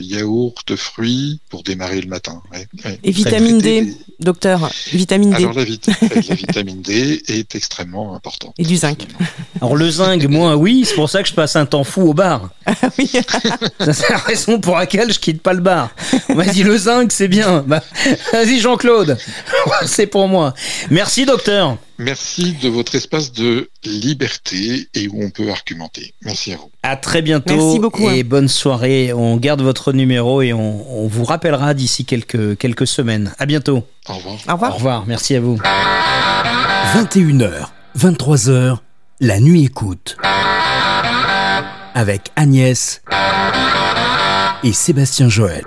yaourt, 0.00 0.76
fruits 0.76 1.40
pour 1.48 1.62
démarrer 1.62 2.00
le 2.00 2.08
matin. 2.08 2.42
ouais, 2.52 2.66
ouais. 2.84 2.98
Et 3.02 3.10
vitamine 3.10 3.58
D, 3.58 3.94
docteur, 4.18 4.70
vitamine 4.92 5.30
D 5.30 5.36
Alors 5.36 5.54
la, 5.54 5.64
vit- 5.64 5.80
la 5.86 6.20
vitamine 6.34 6.82
D 6.82 7.22
est 7.28 7.54
extrêmement 7.54 8.14
importante. 8.14 8.54
et 8.58 8.64
du 8.64 8.76
zinc. 8.76 9.06
Alors 9.60 9.76
le 9.76 9.88
zinc, 9.90 10.22
moi 10.24 10.56
oui, 10.56 10.84
c'est 10.86 10.94
pour 10.94 11.08
ça 11.08 11.22
que 11.22 11.28
je 11.28 11.34
passe 11.34 11.56
un 11.56 11.66
temps 11.66 11.84
fou 11.84 12.02
au 12.10 12.14
bar. 12.14 12.50
oui. 12.98 13.10
Ça, 13.80 13.92
C'est 13.92 14.10
la 14.10 14.18
raison 14.18 14.60
pour 14.60 14.76
laquelle 14.76 15.12
je 15.12 15.18
quitte 15.18 15.42
pas 15.42 15.52
le 15.52 15.60
bar. 15.60 15.90
On 16.28 16.34
m'a 16.34 16.46
dit 16.46 16.62
le 16.62 16.76
zinc, 16.80 17.12
c'est 17.12 17.28
bien. 17.28 17.64
Bah, 17.66 17.82
vas-y 18.32 18.58
Jean-Claude, 18.60 19.16
c'est 19.86 20.06
pour 20.06 20.28
moi. 20.28 20.54
Merci 20.90 21.24
docteur. 21.26 21.76
Merci 21.98 22.54
de 22.62 22.68
votre 22.68 22.94
espace 22.94 23.32
de 23.32 23.68
liberté 23.84 24.88
et 24.94 25.08
où 25.08 25.22
on 25.22 25.30
peut 25.30 25.50
argumenter. 25.50 26.14
Merci 26.24 26.52
à 26.52 26.56
vous. 26.56 26.70
À 26.82 26.96
très 26.96 27.20
bientôt. 27.22 27.54
Merci 27.54 27.78
beaucoup, 27.78 28.08
Et 28.08 28.20
hein. 28.20 28.24
bonne 28.24 28.48
soirée. 28.48 29.12
On 29.12 29.36
garde 29.36 29.60
votre 29.60 29.92
numéro 29.92 30.40
et 30.40 30.52
on, 30.52 31.04
on 31.04 31.06
vous 31.08 31.24
rappellera 31.24 31.74
d'ici 31.74 32.04
quelques, 32.06 32.56
quelques 32.56 32.86
semaines. 32.86 33.32
À 33.38 33.44
bientôt. 33.46 33.84
Au 34.08 34.14
revoir. 34.14 34.34
Au 34.48 34.52
revoir. 34.52 34.70
Au 34.70 34.74
revoir. 34.76 35.04
Merci 35.06 35.36
à 35.36 35.40
vous. 35.40 35.58
21h, 36.94 37.66
23h, 37.98 38.78
la 39.20 39.40
nuit 39.40 39.64
écoute. 39.64 40.16
Avec 41.94 42.30
Agnès 42.36 43.02
et 44.64 44.72
Sébastien 44.72 45.28
Joël. 45.28 45.64